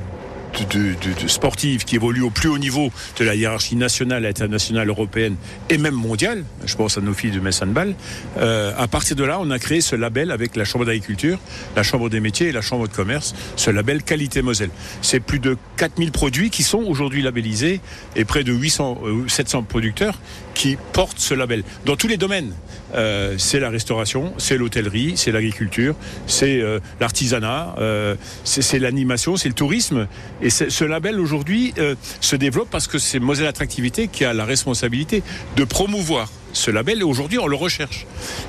de, 0.62 1.28
sportives 1.28 1.84
qui 1.84 1.96
évoluent 1.96 2.24
au 2.24 2.30
plus 2.30 2.50
haut 2.50 2.58
niveau 2.58 2.92
de 3.20 3.26
la 3.26 3.36
hiérarchie 3.36 3.76
nationale, 3.76 4.26
internationale, 4.26 4.90
européenne 4.90 5.36
et 5.70 5.78
même 5.78 5.96
mondiale. 5.96 6.44
Je 6.66 6.76
pense 6.76 6.98
à 6.98 7.02
nos 7.02 7.14
filles 7.14 7.32
de 7.32 7.40
Messanball. 7.40 7.96
Euh, 8.38 8.74
à 8.78 8.88
partir 8.88 9.16
de 9.16 9.24
là, 9.24 9.40
on 9.40 9.50
a 9.52 9.60
créé 9.60 9.82
ce 9.82 9.96
label 9.96 10.32
avec 10.32 10.56
la 10.56 10.66
Chambre 10.66 10.86
d'agriculture, 10.86 11.40
la 11.76 11.84
Chambre 11.84 12.10
des 12.10 12.20
métiers 12.20 12.48
et 12.48 12.52
la 12.52 12.62
Chambre 12.62 12.88
de 12.88 12.94
commerce, 12.94 13.34
ce 13.56 13.72
label 13.72 14.04
Qualité 14.04 14.42
Moselle. 14.42 14.70
C'est 15.02 15.20
plus 15.20 15.40
de 15.40 15.58
4000 15.78 16.12
produits 16.12 16.50
qui 16.50 16.64
sont 16.64 16.84
aujourd'hui 16.84 17.22
labellisés 17.22 17.82
et 18.16 18.26
près 18.26 18.44
de 18.44 18.54
800, 18.54 19.02
euh, 19.04 19.28
700 19.28 19.64
producteurs 19.64 20.20
qui 20.54 20.78
portent 20.94 21.20
ce 21.20 21.34
label 21.34 21.64
dans 21.86 21.96
tous 21.96 22.08
les 22.08 22.18
domaines. 22.18 22.54
Euh, 22.96 23.36
c'est 23.38 23.60
la 23.60 23.70
restauration, 23.70 24.34
c'est 24.38 24.58
l'hôtellerie, 24.58 25.14
c'est 25.16 25.32
l'agriculture, 25.32 25.96
c'est 26.28 26.62
euh, 26.62 26.80
l'artisanat, 27.00 27.76
euh, 27.80 28.16
c'est 28.44 28.80
l'animation, 28.80 29.36
c'est 29.36 29.50
le 29.50 29.56
tourisme. 29.56 30.08
Et 30.44 30.50
ce 30.50 30.84
label 30.84 31.22
aujourd'hui 31.22 31.74
euh, 31.78 31.96
se 32.20 32.36
développe 32.36 32.70
parce 32.70 32.88
que 32.88 33.00
c'est 33.00 33.20
Moselle 33.20 33.48
Attractivité 33.48 34.10
qui 34.10 34.26
a 34.26 34.34
la 34.34 34.44
responsabilité 34.44 35.24
de 35.56 35.64
promouvoir 35.64 36.30
ce 36.54 36.72
label 36.72 37.00
et 37.00 37.04
aujourd'hui 37.04 37.40
on 37.40 37.48
le 37.48 37.56
recherche. 37.56 38.06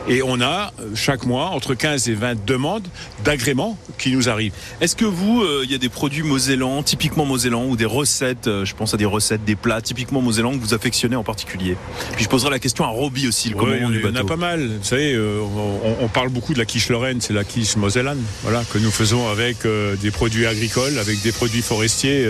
Et 0.08 0.22
on 0.22 0.40
a 0.40 0.72
euh, 0.80 0.94
chaque 0.94 1.26
mois 1.26 1.46
entre 1.46 1.74
15 1.74 2.08
et 2.08 2.14
20 2.14 2.44
demandes 2.44 2.86
d'agrément 3.24 3.76
qui 3.98 4.12
nous 4.12 4.28
arrivent. 4.28 4.52
Est-ce 4.80 4.96
que 4.96 5.04
vous, 5.04 5.42
euh, 5.42 5.62
il 5.64 5.70
y 5.70 5.74
a 5.74 5.78
des 5.78 5.88
produits 5.88 6.22
mosellans, 6.22 6.82
typiquement 6.82 7.24
mosellans, 7.24 7.66
ou 7.66 7.76
des 7.76 7.84
recettes, 7.84 8.46
euh, 8.46 8.64
je 8.64 8.74
pense 8.74 8.94
à 8.94 8.96
des 8.96 9.04
recettes, 9.04 9.44
des 9.44 9.56
plats 9.56 9.80
typiquement 9.80 10.20
mosellans 10.20 10.52
que 10.52 10.58
vous 10.58 10.74
affectionnez 10.74 11.16
en 11.16 11.24
particulier? 11.24 11.76
Puis 12.14 12.24
je 12.24 12.28
poserai 12.28 12.50
la 12.50 12.58
question 12.58 12.84
à 12.84 12.88
Roby 12.88 13.28
aussi, 13.28 13.50
le 13.50 13.56
Ouais, 13.56 13.78
commandant 13.78 13.94
il 13.94 14.00
y 14.00 14.06
en 14.06 14.14
a 14.16 14.24
pas 14.24 14.36
mal. 14.36 14.66
Vous 14.66 14.84
savez, 14.84 15.14
euh, 15.14 15.40
on, 15.40 16.04
on 16.04 16.08
parle 16.08 16.28
beaucoup 16.28 16.52
de 16.52 16.58
la 16.58 16.64
quiche 16.64 16.88
Lorraine, 16.88 17.20
c'est 17.20 17.32
la 17.32 17.44
quiche 17.44 17.76
mosellane, 17.76 18.22
voilà, 18.42 18.62
que 18.72 18.78
nous 18.78 18.90
faisons 18.90 19.28
avec 19.28 19.58
des 20.00 20.10
produits 20.10 20.46
agricoles, 20.46 20.98
avec 20.98 21.22
des 21.22 21.32
produits 21.32 21.62
forestiers 21.62 22.28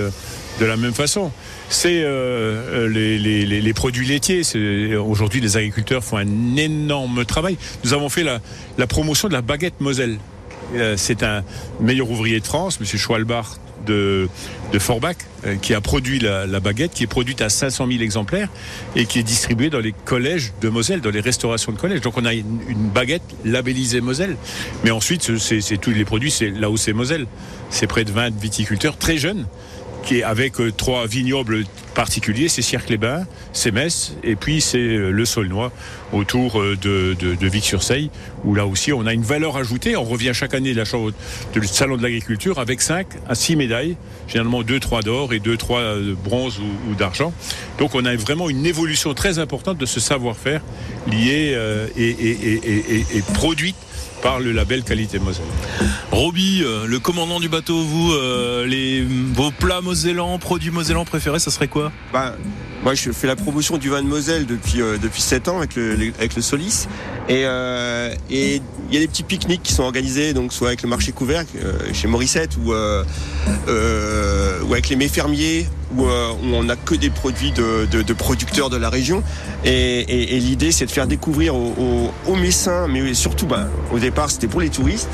de 0.60 0.66
la 0.66 0.76
même 0.76 0.94
façon. 0.94 1.30
C'est 1.68 2.02
euh, 2.02 2.86
euh, 2.86 2.88
les, 2.88 3.72
produits 3.72 4.06
laitiers. 4.06 4.44
C'est- 4.44 4.94
Aujourd'hui, 4.96 5.40
les 5.40 5.56
agriculteurs 5.56 6.04
font 6.04 6.16
un 6.16 6.56
énorme 6.56 7.24
travail. 7.24 7.56
Nous 7.84 7.92
avons 7.92 8.08
fait 8.08 8.24
la, 8.24 8.86
promotion 8.86 9.28
de 9.28 9.32
la 9.32 9.42
baguette 9.42 9.80
Moselle. 9.80 10.18
Euh, 10.74 10.94
C'est 10.96 11.22
un 11.22 11.44
meilleur 11.80 12.10
ouvrier 12.10 12.40
de 12.40 12.46
France, 12.46 12.78
M. 12.80 12.86
Schwalbach 12.86 13.58
de, 13.86 14.28
Forbach, 14.78 15.16
euh, 15.46 15.56
qui 15.56 15.74
a 15.74 15.80
produit 15.80 16.18
la, 16.18 16.46
baguette, 16.60 16.92
qui 16.94 17.04
est 17.04 17.08
produite 17.08 17.42
à 17.42 17.48
500 17.48 17.86
000 17.86 18.02
exemplaires 18.02 18.48
et 18.96 19.06
qui 19.06 19.18
est 19.18 19.22
distribuée 19.22 19.70
dans 19.70 19.80
les 19.80 19.92
collèges 19.92 20.52
de 20.60 20.68
Moselle, 20.68 21.00
dans 21.00 21.10
les 21.10 21.20
restaurations 21.20 21.72
de 21.72 21.78
collèges. 21.78 22.00
Donc 22.00 22.16
on 22.16 22.24
a 22.24 22.32
une, 22.32 22.58
baguette 22.94 23.22
labellisée 23.44 24.00
Moselle. 24.00 24.36
Mais 24.84 24.90
ensuite, 24.90 25.38
c'est 25.38 25.76
tous 25.78 25.90
les 25.90 26.04
produits, 26.04 26.30
c'est 26.30 26.50
là 26.50 26.70
où 26.70 26.76
c'est 26.76 26.92
Moselle. 26.92 27.26
C'est 27.70 27.86
près 27.86 28.04
de 28.04 28.12
20 28.12 28.34
viticulteurs 28.38 28.96
très 28.96 29.18
jeunes 29.18 29.46
qui 30.04 30.22
avec 30.22 30.60
euh, 30.60 30.70
trois 30.70 31.06
vignobles 31.06 31.64
particuliers, 31.94 32.48
c'est 32.48 32.62
Cirque-les-Bains, 32.62 33.26
c'est 33.52 33.70
Metz, 33.70 34.16
et 34.22 34.36
puis 34.36 34.60
c'est 34.60 34.78
euh, 34.78 35.10
le 35.10 35.24
Saulnois, 35.24 35.72
autour 36.12 36.60
euh, 36.60 36.76
de, 36.80 37.14
de, 37.18 37.34
de 37.34 37.46
Vic-sur-Seille, 37.46 38.10
où 38.44 38.54
là 38.54 38.66
aussi 38.66 38.92
on 38.92 39.06
a 39.06 39.12
une 39.12 39.22
valeur 39.22 39.56
ajoutée. 39.56 39.96
On 39.96 40.04
revient 40.04 40.32
chaque 40.34 40.54
année 40.54 40.72
de 40.72 40.76
la 40.76 40.84
chambre 40.84 41.12
du 41.54 41.66
salon 41.66 41.96
de 41.96 42.02
l'agriculture 42.02 42.58
avec 42.58 42.82
5 42.82 43.06
à 43.28 43.34
6 43.34 43.56
médailles, 43.56 43.96
généralement 44.28 44.62
2, 44.62 44.78
3 44.78 45.02
d'or 45.02 45.32
et 45.32 45.40
2, 45.40 45.56
3 45.56 45.80
de 45.80 46.14
bronze 46.14 46.60
ou, 46.60 46.94
d'argent. 46.94 47.32
Donc 47.78 47.94
on 47.94 48.04
a 48.04 48.14
vraiment 48.16 48.50
une 48.50 48.66
évolution 48.66 49.14
très 49.14 49.38
importante 49.38 49.78
de 49.78 49.86
ce 49.86 50.00
savoir-faire 50.00 50.60
lié 51.10 51.56
et, 51.96 52.08
et, 52.08 53.22
par 54.24 54.40
le 54.40 54.52
label 54.52 54.82
Qualité 54.84 55.18
Moselle. 55.18 55.44
Roby, 56.10 56.62
euh, 56.64 56.86
le 56.86 56.98
commandant 56.98 57.40
du 57.40 57.50
bateau, 57.50 57.82
vous, 57.82 58.12
euh, 58.14 58.64
les, 58.64 59.04
vos 59.04 59.50
plats 59.50 59.82
mosellans, 59.82 60.38
produits 60.38 60.70
mosellans 60.70 61.04
préférés, 61.04 61.38
ça 61.38 61.50
serait 61.50 61.68
quoi? 61.68 61.92
Bah, 62.10 62.34
moi, 62.84 62.94
je 62.94 63.10
fais 63.12 63.26
la 63.26 63.34
promotion 63.34 63.78
du 63.78 63.88
vin 63.88 64.02
de 64.02 64.06
Moselle 64.06 64.44
depuis 64.44 64.82
euh, 64.82 64.98
depuis 64.98 65.22
7 65.22 65.48
ans 65.48 65.58
avec 65.58 65.74
le, 65.74 65.94
avec 66.18 66.36
le 66.36 66.42
Solis. 66.42 66.86
Et 67.28 67.42
euh, 67.46 68.14
et 68.30 68.60
il 68.90 68.94
y 68.94 68.98
a 68.98 69.00
des 69.00 69.08
petits 69.08 69.22
pique-niques 69.22 69.62
qui 69.62 69.72
sont 69.72 69.84
organisés, 69.84 70.34
donc 70.34 70.52
soit 70.52 70.68
avec 70.68 70.82
le 70.82 70.88
marché 70.90 71.12
couvert 71.12 71.44
euh, 71.56 71.78
chez 71.94 72.06
Morissette 72.08 72.58
ou 72.62 72.74
euh, 72.74 73.02
euh, 73.68 74.60
ou 74.64 74.72
avec 74.74 74.90
les 74.90 74.96
mets 74.96 75.08
fermiers 75.08 75.66
où, 75.96 76.04
euh, 76.04 76.32
où 76.32 76.54
on 76.54 76.64
n'a 76.64 76.76
que 76.76 76.94
des 76.94 77.10
produits 77.10 77.52
de, 77.52 77.86
de, 77.90 78.02
de 78.02 78.12
producteurs 78.12 78.68
de 78.68 78.76
la 78.76 78.90
région. 78.90 79.22
Et, 79.64 79.70
et, 79.70 80.36
et 80.36 80.40
l'idée, 80.40 80.72
c'est 80.72 80.86
de 80.86 80.90
faire 80.90 81.06
découvrir 81.06 81.54
aux, 81.54 81.74
aux, 81.78 82.30
aux 82.30 82.36
Messins, 82.36 82.88
mais 82.88 83.14
surtout, 83.14 83.46
bah, 83.46 83.68
au 83.92 83.98
départ, 83.98 84.30
c'était 84.30 84.48
pour 84.48 84.60
les 84.60 84.70
touristes. 84.70 85.08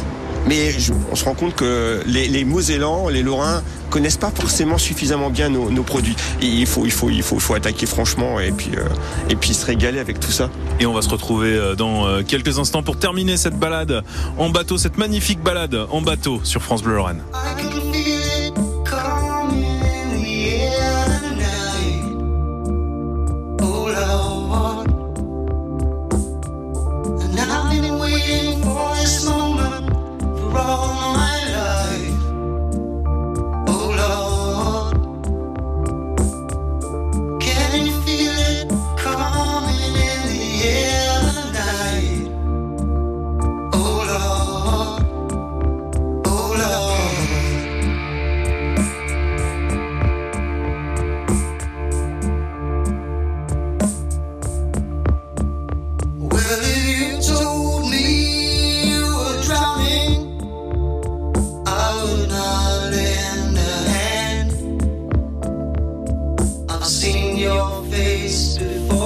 Mais 0.51 0.72
je- 0.72 0.92
on 1.12 1.14
se 1.14 1.24
rend 1.24 1.34
compte 1.34 1.55
que 1.55 2.03
les, 2.07 2.26
les 2.26 2.44
Mosellans, 2.44 3.09
les 3.09 3.22
Lorrains 3.22 3.62
connaissent 3.88 4.16
pas 4.16 4.32
forcément 4.34 4.78
suffisamment 4.78 5.30
bien 5.30 5.48
nos, 5.48 5.70
nos 5.70 5.84
produits. 5.84 6.16
Et 6.42 6.46
il 6.46 6.66
faut, 6.66 6.84
il 6.86 6.90
faut, 6.90 7.09
il 7.09 7.22
faut, 7.22 7.36
il 7.36 7.40
faut 7.40 7.55
attaquer 7.55 7.86
franchement 7.86 8.40
et 8.40 8.51
puis, 8.51 8.70
euh, 8.76 8.82
et 9.28 9.36
puis 9.36 9.55
se 9.55 9.64
régaler 9.64 10.01
avec 10.01 10.18
tout 10.18 10.32
ça. 10.32 10.51
Et 10.80 10.86
on 10.86 10.92
va 10.92 11.03
se 11.03 11.09
retrouver 11.09 11.53
euh, 11.55 11.76
dans 11.76 12.05
euh, 12.09 12.22
quelques 12.26 12.59
instants 12.59 12.82
pour 12.82 12.98
terminer 12.98 13.36
cette 13.36 13.57
balade 13.59 14.03
en 14.38 14.51
bateau, 14.51 14.76
cette 14.76 14.98
magnifique 14.98 15.40
balade 15.40 15.76
en 15.90 16.03
bateau 16.03 16.40
sur 16.42 16.62
France 16.62 16.82
Bleu 16.82 16.96
Lorraine. 16.96 17.22
I've 66.83 66.87
seen 66.87 67.37
your 67.37 67.85
face 67.85 68.57
before, 68.57 68.99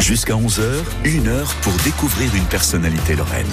Jusqu'à 0.00 0.34
11h, 0.34 0.62
une 1.04 1.28
heure 1.28 1.54
pour 1.62 1.72
découvrir 1.84 2.34
une 2.34 2.44
personnalité 2.44 3.14
lorraine. 3.14 3.46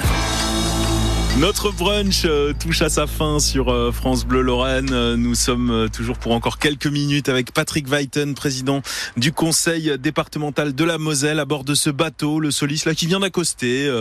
Notre 1.38 1.70
brunch 1.70 2.24
euh, 2.24 2.54
touche 2.58 2.82
à 2.82 2.88
sa 2.88 3.08
fin 3.08 3.40
sur 3.40 3.68
euh, 3.70 3.92
France 3.92 4.26
Bleu 4.26 4.40
Lorraine. 4.40 4.94
Euh, 4.94 5.18
Nous 5.18 5.36
sommes 5.36 5.90
toujours 5.92 6.18
pour 6.18 6.32
encore 6.32 6.60
quelques 6.60 6.88
minutes 6.88 7.28
avec 7.28 7.52
Patrick 7.52 7.90
Weiten, 7.90 8.36
président 8.36 8.82
du 9.18 9.34
conseil 9.34 10.00
départemental 10.00 10.74
de 10.74 10.84
la 10.86 10.98
Moselle, 10.98 11.42
à 11.42 11.46
bord 11.46 11.66
de 11.66 11.76
ce 11.76 11.90
bateau, 11.90 12.40
le 12.40 12.52
Solis, 12.52 12.84
là, 12.86 12.96
qui 12.96 13.06
vient 13.06 13.20
d'accoster 13.20 13.92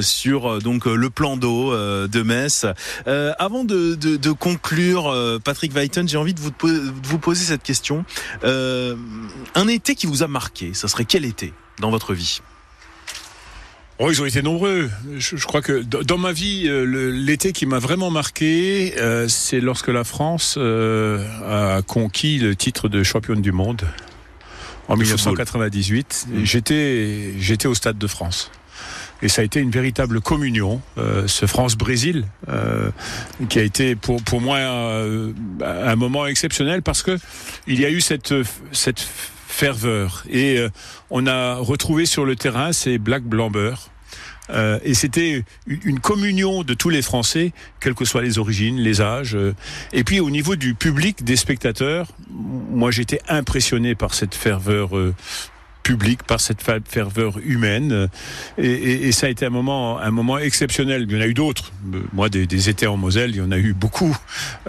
sur 0.00 0.60
donc 0.60 0.86
le 0.86 1.10
plan 1.10 1.36
d'eau 1.36 1.72
de 1.72 2.22
Metz. 2.22 2.66
Avant 3.06 3.64
de, 3.64 4.32
conclure, 4.32 5.40
Patrick 5.44 5.72
Weiten, 5.72 6.08
j'ai 6.08 6.16
envie 6.16 6.34
de 6.34 6.40
vous, 6.40 6.50
de 6.50 6.92
vous 7.04 7.18
poser 7.18 7.44
cette 7.44 7.62
question. 7.62 8.04
Un 8.42 9.68
été 9.68 9.94
qui 9.94 10.06
vous 10.06 10.22
a 10.22 10.28
marqué, 10.28 10.74
ça 10.74 10.88
serait 10.88 11.04
quel 11.04 11.24
été 11.24 11.52
dans 11.78 11.90
votre 11.90 12.14
vie? 12.14 12.40
Oh, 14.00 14.10
ils 14.10 14.20
ont 14.20 14.26
été 14.26 14.42
nombreux. 14.42 14.90
Je, 15.16 15.36
je 15.36 15.46
crois 15.46 15.62
que 15.62 15.82
dans 15.82 16.18
ma 16.18 16.32
vie, 16.32 16.64
euh, 16.66 16.84
l'été 17.12 17.52
qui 17.52 17.64
m'a 17.64 17.78
vraiment 17.78 18.10
marqué, 18.10 18.94
euh, 18.98 19.28
c'est 19.28 19.60
lorsque 19.60 19.88
la 19.88 20.02
France 20.02 20.56
euh, 20.58 21.24
a 21.78 21.82
conquis 21.82 22.38
le 22.38 22.56
titre 22.56 22.88
de 22.88 23.04
championne 23.04 23.40
du 23.40 23.52
monde 23.52 23.82
en 24.88 24.96
De 24.96 25.02
1998. 25.02 26.26
Et 26.34 26.44
J'étais, 26.44 27.34
j'étais 27.38 27.68
au 27.68 27.74
Stade 27.74 27.96
de 27.96 28.06
France. 28.08 28.50
Et 29.22 29.28
ça 29.28 29.42
a 29.42 29.44
été 29.44 29.60
une 29.60 29.70
véritable 29.70 30.20
communion, 30.20 30.82
euh, 30.98 31.26
ce 31.26 31.46
France-Brésil, 31.46 32.26
euh, 32.48 32.90
qui 33.48 33.58
a 33.58 33.62
été 33.62 33.94
pour, 33.94 34.22
pour 34.22 34.40
moi 34.40 34.58
euh, 34.58 35.32
un 35.62 35.96
moment 35.96 36.26
exceptionnel 36.26 36.82
parce 36.82 37.02
que 37.02 37.18
il 37.66 37.80
y 37.80 37.86
a 37.86 37.90
eu 37.90 38.00
cette, 38.00 38.34
cette 38.72 39.06
ferveur. 39.54 40.24
Et 40.28 40.58
euh, 40.58 40.68
on 41.10 41.26
a 41.26 41.54
retrouvé 41.54 42.06
sur 42.06 42.24
le 42.24 42.34
terrain 42.34 42.72
ces 42.72 42.98
Black 42.98 43.22
Blamber. 43.22 43.74
Euh, 44.50 44.78
et 44.84 44.92
c'était 44.92 45.42
une 45.66 46.00
communion 46.00 46.64
de 46.64 46.74
tous 46.74 46.90
les 46.90 47.00
Français, 47.00 47.52
quelles 47.80 47.94
que 47.94 48.04
soient 48.04 48.20
les 48.20 48.38
origines, 48.38 48.78
les 48.78 49.00
âges. 49.00 49.34
euh. 49.36 49.54
Et 49.94 50.04
puis 50.04 50.20
au 50.20 50.28
niveau 50.28 50.54
du 50.56 50.74
public, 50.74 51.24
des 51.24 51.36
spectateurs, 51.36 52.08
moi 52.30 52.90
j'étais 52.90 53.20
impressionné 53.28 53.94
par 53.94 54.12
cette 54.12 54.34
ferveur 54.34 54.98
euh, 54.98 55.14
publique, 55.82 56.22
par 56.24 56.40
cette 56.40 56.62
ferveur 56.86 57.38
humaine. 57.44 58.08
Et, 58.58 58.66
et- 58.70 59.06
et 59.08 59.12
ça 59.12 59.26
a 59.26 59.30
été 59.30 59.44
un 59.46 59.50
moment, 59.50 59.98
un 59.98 60.10
moment 60.10 60.38
exceptionnel. 60.38 61.06
Il 61.08 61.14
y 61.14 61.18
en 61.18 61.22
a 61.22 61.26
eu 61.26 61.34
d'autres. 61.34 61.72
Euh, 61.94 62.00
Moi, 62.12 62.28
des, 62.28 62.46
des 62.46 62.68
étés 62.70 62.86
en 62.86 62.96
Moselle, 62.98 63.30
il 63.30 63.36
y 63.36 63.40
en 63.42 63.52
a 63.52 63.58
eu 63.58 63.72
beaucoup 63.74 64.14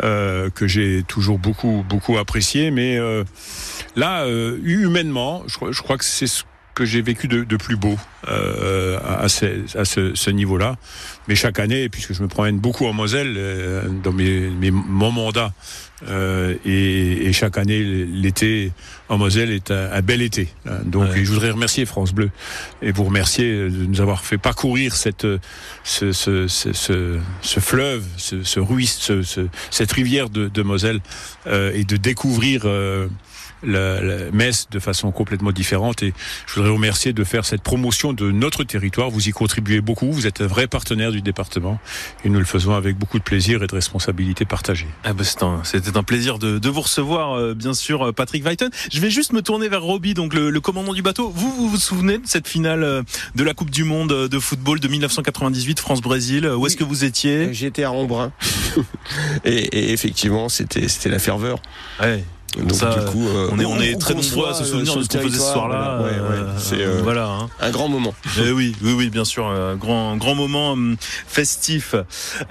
euh, 0.03 0.49
que 0.49 0.67
j'ai 0.67 1.03
toujours 1.07 1.39
beaucoup, 1.39 1.85
beaucoup 1.87 2.17
apprécié. 2.17 2.69
Mais 2.71 2.97
euh, 2.97 3.23
là, 3.95 4.23
euh, 4.25 4.57
humainement, 4.63 5.43
je, 5.47 5.55
crois- 5.55 5.71
je 5.71 5.81
crois 5.81 5.97
que 5.97 6.05
c'est 6.05 6.27
ce 6.27 6.43
que 6.73 6.83
j'ai 6.83 7.01
vécu 7.01 7.29
de, 7.29 7.45
de 7.45 7.55
plus 7.55 7.77
beau 7.77 7.95
euh, 8.27 8.99
à, 9.07 9.29
ce, 9.29 9.45
à 9.77 9.85
ce- 9.85 10.13
ce 10.13 10.29
niveau-là. 10.29 10.75
Mais 11.29 11.35
chaque 11.35 11.57
année, 11.57 11.87
puisque 11.87 12.13
je 12.13 12.21
me 12.21 12.27
promène 12.27 12.59
beaucoup 12.59 12.85
en 12.85 12.91
Moselle 12.91 13.35
euh, 13.37 13.83
dans 14.03 14.11
mes, 14.11 14.49
mes, 14.49 14.71
mon 14.71 15.09
mandat, 15.09 15.53
euh, 16.09 16.53
et, 16.65 17.27
et 17.27 17.31
chaque 17.31 17.57
année, 17.57 17.81
l'été 17.81 18.73
en 19.07 19.17
Moselle 19.17 19.51
est 19.51 19.71
un, 19.71 19.89
un 19.93 20.01
bel 20.01 20.21
été. 20.21 20.49
hein. 20.67 20.79
Donc, 20.85 21.11
Ouais. 21.11 21.23
je 21.23 21.31
voudrais 21.31 21.51
remercier 21.51 21.85
France 21.85 22.11
Bleu 22.13 22.29
et 22.81 22.91
vous 22.91 23.05
remercier 23.05 23.49
de 23.69 23.85
nous 23.87 24.01
avoir 24.01 24.25
fait 24.25 24.37
parcourir 24.37 24.97
cette, 24.97 25.25
ce, 25.85 26.11
ce, 26.11 26.49
ce, 26.49 26.73
ce, 26.73 27.19
ce 27.41 27.59
fleuve, 27.61 28.03
ce, 28.17 28.43
ce 28.43 28.59
ruisse, 28.59 28.97
ce, 28.99 29.21
ce- 29.21 29.47
cette 29.71 29.93
rivière 29.93 30.29
de, 30.29 30.49
de 30.49 30.61
Moselle 30.61 30.99
euh, 31.47 31.71
et 31.73 31.85
de 31.85 31.95
découvrir 31.95 32.63
euh, 32.65 33.07
la, 33.63 34.01
la 34.01 34.31
Metz 34.31 34.67
de 34.71 34.79
façon 34.79 35.11
complètement 35.11 35.51
différente. 35.51 36.03
Et 36.03 36.13
je 36.47 36.53
voudrais 36.55 36.69
vous 36.69 36.75
remercier 36.75 37.13
de 37.13 37.23
faire 37.23 37.45
cette 37.45 37.61
promotion 37.61 38.13
de 38.13 38.31
notre 38.31 38.63
territoire. 38.63 39.09
Vous 39.09 39.27
y 39.27 39.31
contribuez 39.31 39.81
beaucoup. 39.81 40.11
Vous 40.11 40.27
êtes 40.27 40.41
un 40.41 40.47
vrai 40.47 40.67
partenaire 40.67 41.11
du 41.11 41.21
département 41.21 41.79
et 42.23 42.29
nous 42.29 42.39
le 42.39 42.45
faisons 42.45 42.73
avec 42.73 42.97
beaucoup 42.97 43.17
de 43.19 43.23
plaisir 43.23 43.63
et 43.63 43.67
de 43.67 43.75
responsabilité 43.75 44.45
partagée. 44.45 44.87
Ah 45.03 45.13
bah, 45.13 45.23
c'est 45.23 45.43
un- 45.43 45.63
C'était 45.63 45.97
un, 45.97 46.03
plaisir 46.03 46.39
de, 46.39 46.59
de 46.59 46.69
vous 46.69 46.81
recevoir, 46.81 47.33
euh, 47.37 47.53
bien 47.53 47.73
sûr, 47.73 48.07
euh, 48.07 48.11
Patrick 48.11 48.43
Weiten. 48.43 48.69
Je 48.91 48.99
vais 48.99 49.09
juste 49.09 49.33
me 49.33 49.41
tourner 49.41 49.69
vers 49.69 49.81
Roby, 49.81 50.13
donc 50.13 50.33
le, 50.33 50.49
le 50.49 50.61
commandant 50.61 50.93
du 50.93 51.01
bateau. 51.01 51.29
Vous, 51.33 51.51
vous 51.51 51.69
vous 51.69 51.77
souvenez 51.77 52.17
de 52.19 52.27
cette 52.27 52.47
finale 52.47 52.83
euh, 52.83 53.01
de 53.35 53.43
la 53.43 53.53
Coupe 53.53 53.69
du 53.71 53.83
Monde 53.83 54.11
euh, 54.11 54.27
de 54.27 54.39
football 54.39 54.79
de 54.79 54.87
1998, 54.87 55.79
France-Brésil? 55.79 56.47
Où 56.47 56.67
est-ce 56.67 56.77
que 56.77 56.83
vous 56.83 57.03
étiez? 57.03 57.53
J'étais 57.53 57.83
à 57.83 57.91
Embrun. 57.91 58.31
et, 59.45 59.55
et 59.55 59.91
effectivement, 59.93 60.49
c'était 60.49 60.87
c'était 60.87 61.09
la 61.09 61.19
ferveur. 61.19 61.59
Ouais. 62.01 62.23
Donc 62.57 62.73
Ça, 62.73 62.95
du 62.95 63.05
coup, 63.11 63.27
euh, 63.27 63.49
On 63.51 63.59
est, 63.59 63.65
on 63.65 63.79
est 63.79 63.95
où 63.95 63.99
très 63.99 64.13
nombreux 64.13 64.47
à 64.49 64.53
se 64.53 64.63
souvenir 64.63 64.93
euh, 64.93 64.99
de 64.99 65.03
ce 65.03 65.09
qu'on 65.09 65.23
faisait 65.23 65.37
ce 65.37 65.51
soir-là. 65.51 65.97
voilà. 65.99 66.23
Ouais, 66.23 66.29
ouais. 66.29 66.45
C'est 66.57 66.81
euh, 66.81 67.01
voilà. 67.03 67.27
hein. 67.27 67.49
un 67.59 67.71
grand 67.71 67.87
moment. 67.87 68.13
Eh 68.45 68.51
oui, 68.51 68.75
oui, 68.83 68.93
oui, 68.93 69.09
bien 69.09 69.25
sûr, 69.25 69.47
euh, 69.47 69.75
grand, 69.75 70.17
grand 70.17 70.35
moment 70.35 70.71
hum, 70.71 70.95
festif. 71.27 71.95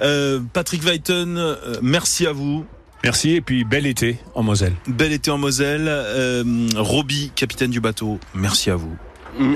Euh, 0.00 0.40
Patrick 0.52 0.82
Weiten, 0.84 1.56
merci 1.82 2.26
à 2.26 2.32
vous. 2.32 2.64
Merci 3.02 3.32
et 3.32 3.40
puis 3.42 3.64
bel 3.64 3.86
été 3.86 4.18
en 4.34 4.42
Moselle. 4.42 4.72
Bel 4.88 5.12
été 5.12 5.30
en 5.30 5.36
Moselle. 5.36 5.84
Euh, 5.88 6.42
Roby, 6.76 7.30
capitaine 7.34 7.70
du 7.70 7.80
bateau, 7.80 8.18
merci 8.34 8.70
à 8.70 8.76
vous. 8.76 8.96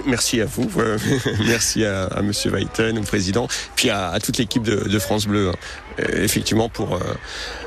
Merci 0.07 0.41
à 0.41 0.45
vous, 0.47 0.69
euh, 0.79 0.99
merci 1.47 1.85
à, 1.85 2.05
à 2.07 2.23
Monsieur 2.23 2.51
Weiten, 2.51 2.99
au 2.99 3.03
président, 3.03 3.47
puis 3.77 3.91
à, 3.91 4.09
à 4.11 4.21
toute 4.21 4.39
l'équipe 4.39 4.63
de, 4.63 4.89
de 4.89 4.99
France 4.99 5.27
Bleu, 5.27 5.51
hein. 5.51 5.55
Euh, 6.01 6.23
effectivement 6.23 6.69
pour 6.69 6.95
euh, 6.95 7.01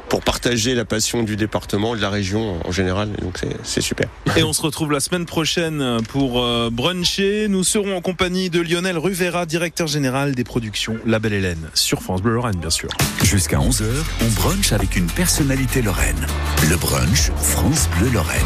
pour 0.07 0.21
partager 0.21 0.73
la 0.73 0.85
passion 0.85 1.23
du 1.23 1.35
département, 1.35 1.95
de 1.97 2.01
la 2.01 2.09
région 2.09 2.59
en 2.65 2.71
général. 2.71 3.09
Donc 3.21 3.37
c'est- 3.37 3.57
c'est 3.63 3.81
super. 3.81 4.07
Et 4.37 4.43
on 4.43 4.53
se 4.53 4.61
retrouve 4.61 4.91
la 4.93 5.01
semaine 5.01 5.25
prochaine 5.25 5.97
pour 6.07 6.41
euh, 6.41 6.69
bruncher. 6.71 7.47
Nous 7.49 7.65
serons 7.65 7.95
en 7.97 7.99
compagnie 8.01 8.49
de 8.49 8.61
Lionel 8.61 8.97
Ruvera, 8.97 9.45
directeur 9.45 9.87
général 9.87 10.33
des 10.33 10.45
productions 10.45 10.95
La 11.05 11.19
Belle 11.19 11.33
Hélène, 11.33 11.69
sur 11.73 12.01
France 12.01 12.21
Bleu 12.21 12.33
Lorraine, 12.35 12.55
bien 12.57 12.69
sûr. 12.69 12.89
Jusqu'à 13.23 13.57
11h, 13.57 13.83
on 14.21 14.27
brunch 14.41 14.71
avec 14.71 14.95
une 14.95 15.07
personnalité 15.07 15.81
lorraine. 15.81 16.25
Le 16.69 16.77
brunch 16.77 17.31
France 17.35 17.89
Bleu 17.99 18.11
Lorraine. 18.11 18.39